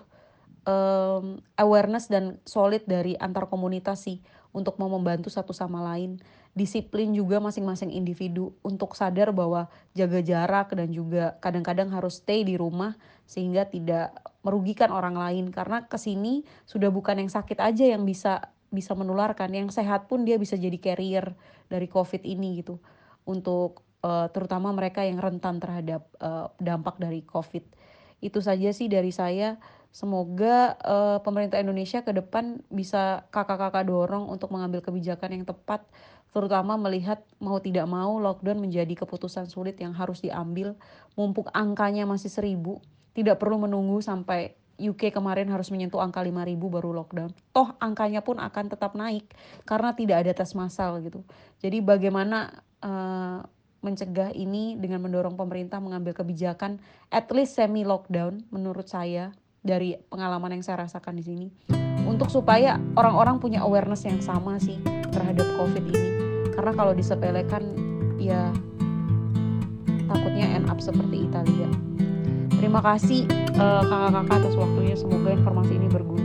um, 0.66 1.38
awareness 1.60 2.10
dan 2.10 2.40
solid 2.48 2.82
dari 2.88 3.14
antar 3.18 3.46
komunitas 3.46 4.06
sih 4.06 4.18
untuk 4.50 4.80
mau 4.80 4.88
membantu 4.90 5.28
satu 5.28 5.52
sama 5.54 5.84
lain. 5.94 6.18
Disiplin 6.56 7.14
juga 7.14 7.38
masing-masing 7.38 7.94
individu 7.94 8.50
untuk 8.66 8.98
sadar 8.98 9.30
bahwa 9.30 9.70
jaga 9.94 10.18
jarak 10.24 10.74
dan 10.74 10.90
juga 10.90 11.38
kadang-kadang 11.38 11.92
harus 11.94 12.18
stay 12.18 12.42
di 12.42 12.58
rumah 12.58 12.98
sehingga 13.28 13.68
tidak 13.68 14.10
merugikan 14.42 14.90
orang 14.90 15.14
lain 15.14 15.52
karena 15.54 15.86
ke 15.86 16.00
sini 16.00 16.42
sudah 16.64 16.88
bukan 16.88 17.22
yang 17.22 17.30
sakit 17.30 17.60
aja 17.60 17.84
yang 17.94 18.02
bisa 18.02 18.50
bisa 18.68 18.92
menularkan, 18.92 19.48
yang 19.52 19.68
sehat 19.72 20.10
pun 20.10 20.28
dia 20.28 20.36
bisa 20.36 20.56
jadi 20.56 20.76
carrier 20.76 21.32
dari 21.72 21.88
COVID 21.88 22.24
ini 22.24 22.60
gitu. 22.60 22.80
Untuk 23.28 23.84
uh, 24.04 24.28
terutama 24.32 24.72
mereka 24.72 25.04
yang 25.04 25.20
rentan 25.20 25.60
terhadap 25.60 26.08
uh, 26.20 26.52
dampak 26.60 27.00
dari 27.00 27.24
COVID. 27.24 27.64
Itu 28.18 28.42
saja 28.42 28.74
sih 28.74 28.90
dari 28.90 29.14
saya. 29.14 29.56
Semoga 29.88 30.76
uh, 30.84 31.18
pemerintah 31.24 31.58
Indonesia 31.58 32.04
ke 32.04 32.12
depan 32.12 32.60
bisa 32.68 33.24
kakak-kakak 33.32 33.88
dorong 33.88 34.28
untuk 34.28 34.52
mengambil 34.52 34.84
kebijakan 34.84 35.40
yang 35.40 35.44
tepat, 35.48 35.82
terutama 36.30 36.76
melihat 36.76 37.24
mau 37.40 37.56
tidak 37.58 37.88
mau 37.88 38.20
lockdown 38.20 38.60
menjadi 38.60 38.94
keputusan 38.94 39.48
sulit 39.48 39.80
yang 39.80 39.96
harus 39.96 40.20
diambil. 40.20 40.76
Mumpung 41.16 41.48
angkanya 41.56 42.04
masih 42.04 42.28
seribu, 42.28 42.84
tidak 43.16 43.40
perlu 43.40 43.64
menunggu 43.64 43.98
sampai 44.04 44.54
UK 44.78 45.10
kemarin 45.10 45.50
harus 45.50 45.74
menyentuh 45.74 45.98
angka 45.98 46.22
5000 46.22 46.54
baru 46.54 46.94
lockdown. 46.94 47.34
Toh 47.50 47.74
angkanya 47.82 48.22
pun 48.22 48.38
akan 48.38 48.64
tetap 48.70 48.94
naik 48.94 49.26
karena 49.66 49.90
tidak 49.96 50.16
ada 50.22 50.32
tes 50.38 50.54
massal 50.54 51.02
gitu. 51.02 51.26
Jadi 51.58 51.82
bagaimana 51.82 52.62
uh, 52.78 53.42
mencegah 53.82 54.30
ini 54.34 54.78
dengan 54.78 55.02
mendorong 55.02 55.34
pemerintah 55.34 55.82
mengambil 55.82 56.14
kebijakan 56.14 56.78
at 57.10 57.26
least 57.34 57.58
semi 57.58 57.82
lockdown 57.82 58.46
menurut 58.54 58.86
saya 58.86 59.34
dari 59.68 60.00
pengalaman 60.08 60.56
yang 60.56 60.64
saya 60.64 60.88
rasakan 60.88 61.20
di 61.20 61.24
sini. 61.28 61.46
Untuk 62.08 62.32
supaya 62.32 62.80
orang-orang 62.96 63.36
punya 63.36 63.60
awareness 63.60 64.08
yang 64.08 64.16
sama 64.24 64.56
sih 64.56 64.80
terhadap 65.12 65.44
covid 65.60 65.84
ini. 65.92 66.10
Karena 66.56 66.72
kalau 66.72 66.96
disepelekan 66.96 67.62
ya 68.16 68.48
takutnya 70.08 70.56
end 70.56 70.72
up 70.72 70.80
seperti 70.80 71.28
Italia. 71.28 71.68
Terima 72.58 72.80
kasih 72.80 73.28
eh, 73.54 73.82
kakak-kakak 73.84 74.36
atas 74.40 74.54
waktunya. 74.56 74.96
Semoga 74.96 75.36
informasi 75.36 75.72
ini 75.76 75.86
berguna 75.92 76.17